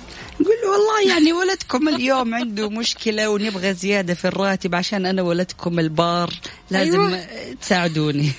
قول 0.45 0.55
له 0.63 0.71
والله 0.71 1.13
يعني 1.15 1.33
ولدكم 1.33 1.89
اليوم 1.89 2.33
عنده 2.35 2.69
مشكلة 2.69 3.29
ونبغى 3.29 3.73
زيادة 3.73 4.13
في 4.13 4.25
الراتب 4.25 4.75
عشان 4.75 5.05
أنا 5.05 5.21
ولدكم 5.21 5.79
البار 5.79 6.33
لازم 6.71 7.01
أيوة. 7.01 7.25
تساعدوني. 7.61 8.31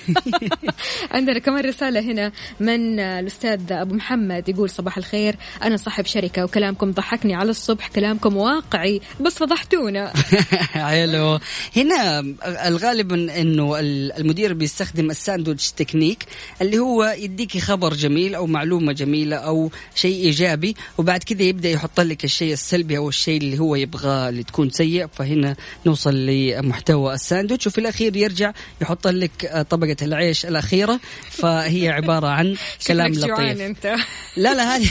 عندنا 1.11 1.39
كمان 1.39 1.65
رسالة 1.65 1.99
هنا 1.99 2.31
من 2.59 2.99
الأستاذ 2.99 3.71
أبو 3.71 3.95
محمد 3.95 4.49
يقول 4.49 4.69
صباح 4.69 4.97
الخير. 4.97 5.35
أنا 5.63 5.77
صاحب 5.77 6.05
شركة 6.05 6.43
وكلامكم 6.43 6.91
ضحكني 6.91 7.35
على 7.35 7.49
الصبح 7.49 7.87
كلامكم 7.87 8.37
واقعي 8.37 9.01
بس 9.21 9.33
فضحتونا. 9.37 10.13
حلو. 10.73 11.39
هنا 11.75 12.19
الغالب 12.67 13.13
إنه 13.13 13.79
ال- 13.79 14.11
المدير 14.11 14.53
بيستخدم 14.53 15.09
ال 15.11 15.18
sandwich 15.18 15.71
technique 15.71 16.25
اللي 16.61 16.79
هو 16.79 17.15
يديكي 17.17 17.59
خبر 17.59 17.93
جميل 17.93 18.35
أو 18.35 18.47
معلومة 18.47 18.91
جميلة 18.93 19.35
أو 19.35 19.71
شيء 19.95 20.15
إيجابي 20.25 20.75
وبعد 20.97 21.23
كذا 21.23 21.43
يبدأ 21.43 21.69
يحط 21.69 21.90
لك 21.99 22.23
الشيء 22.23 22.53
السلبي 22.53 22.97
أو 22.97 23.09
الشيء 23.09 23.41
اللي 23.41 23.59
هو 23.59 23.75
يبغاه 23.75 24.29
اللي 24.29 24.43
تكون 24.43 24.69
سيء 24.69 25.07
فهنا 25.07 25.55
نوصل 25.85 26.15
لمحتوى 26.15 27.13
الساندويتش. 27.13 27.67
وفي 27.67 27.77
الأخير 27.77 28.15
يرجع 28.15 28.51
يحط 28.81 29.07
لك 29.07 29.65
طبقة 29.69 29.95
العيش 30.01 30.45
الأخيرة 30.45 30.99
فهي 31.29 31.89
عبارة 31.89 32.27
عن 32.27 32.55
كلام 32.87 33.11
لطيف. 33.11 33.61
أنت. 33.61 33.95
لا 34.37 34.53
لا 34.53 34.75
هذه 34.75 34.89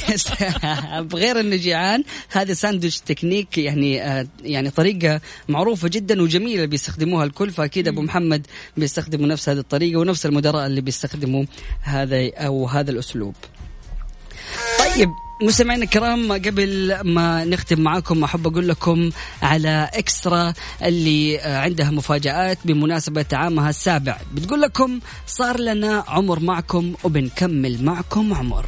بغير 1.10 1.40
إنه 1.40 1.56
جيعان. 1.56 2.04
هذا 2.30 2.54
sandwich 2.54 3.00
technique 3.00 3.58
يعني 3.58 4.02
آه، 4.02 4.26
يعني 4.42 4.70
طريقة 4.70 5.20
معروفة 5.48 5.88
جدا 5.88 6.22
وجميلة 6.22 6.64
بيستخدموها 6.64 7.24
الكل 7.24 7.50
فأكيد 7.50 7.88
أبو 7.88 8.02
محمد 8.02 8.46
بيستخدموا 8.76 9.26
نفس 9.26 9.48
هذه 9.48 9.58
الطريقة 9.58 9.98
ونفس 9.98 10.26
المدراء 10.26 10.66
اللي 10.66 10.80
بيستخدموا 10.80 11.44
هذا 11.80 12.30
أو 12.36 12.66
هذا 12.66 12.90
الأسلوب. 12.90 13.34
طيب 14.78 15.10
مستمعينا 15.42 15.84
الكرام 15.84 16.32
قبل 16.32 17.00
ما 17.04 17.44
نختم 17.44 17.80
معاكم 17.80 18.24
أحب 18.24 18.46
أقول 18.46 18.68
لكم 18.68 19.10
على 19.42 19.90
إكسترا 19.94 20.54
اللي 20.82 21.38
عندها 21.40 21.90
مفاجآت 21.90 22.58
بمناسبة 22.64 23.26
عامها 23.32 23.70
السابع. 23.70 24.18
بتقول 24.34 24.60
لكم 24.60 25.00
صار 25.26 25.60
لنا 25.60 26.04
عمر 26.08 26.40
معكم 26.40 26.94
وبنكمل 27.04 27.84
معكم 27.84 28.34
عمر. 28.34 28.66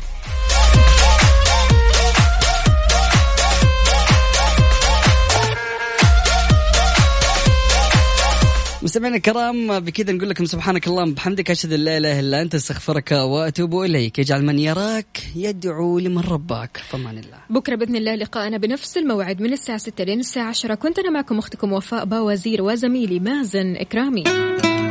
مستمعينا 8.82 9.16
الكرام 9.16 9.80
بكذا 9.80 10.12
نقول 10.12 10.30
لكم 10.30 10.44
سبحانك 10.44 10.86
اللهم 10.86 11.14
بحمدك 11.14 11.50
أشهد 11.50 11.72
أن 11.72 11.80
لا 11.80 11.98
إله 11.98 12.20
إلا 12.20 12.42
أنت 12.42 12.54
أستغفرك 12.54 13.12
وأتوب 13.12 13.80
إليك. 13.80 14.18
يجعل 14.18 14.44
من 14.44 14.58
يراك 14.58 15.22
يدعو 15.36 15.98
لمن 15.98 16.18
رباك. 16.18 16.80
فمان 16.90 17.18
الله. 17.18 17.38
بكرة 17.50 17.74
بإذن 17.74 17.96
الله 17.96 18.14
لقاءنا 18.14 18.56
بنفس 18.56 18.96
الموعد 18.96 19.42
من 19.42 19.52
الساعة 19.52 19.78
6 19.78 20.04
لين 20.04 20.20
الساعة 20.20 20.48
10 20.48 20.74
كنت 20.74 20.98
أنا 20.98 21.10
معكم 21.10 21.38
أختكم 21.38 21.72
وفاء 21.72 22.04
باوزير 22.04 22.62
وزميلي 22.62 23.18
مازن 23.18 23.76
إكرامي. 23.76 24.24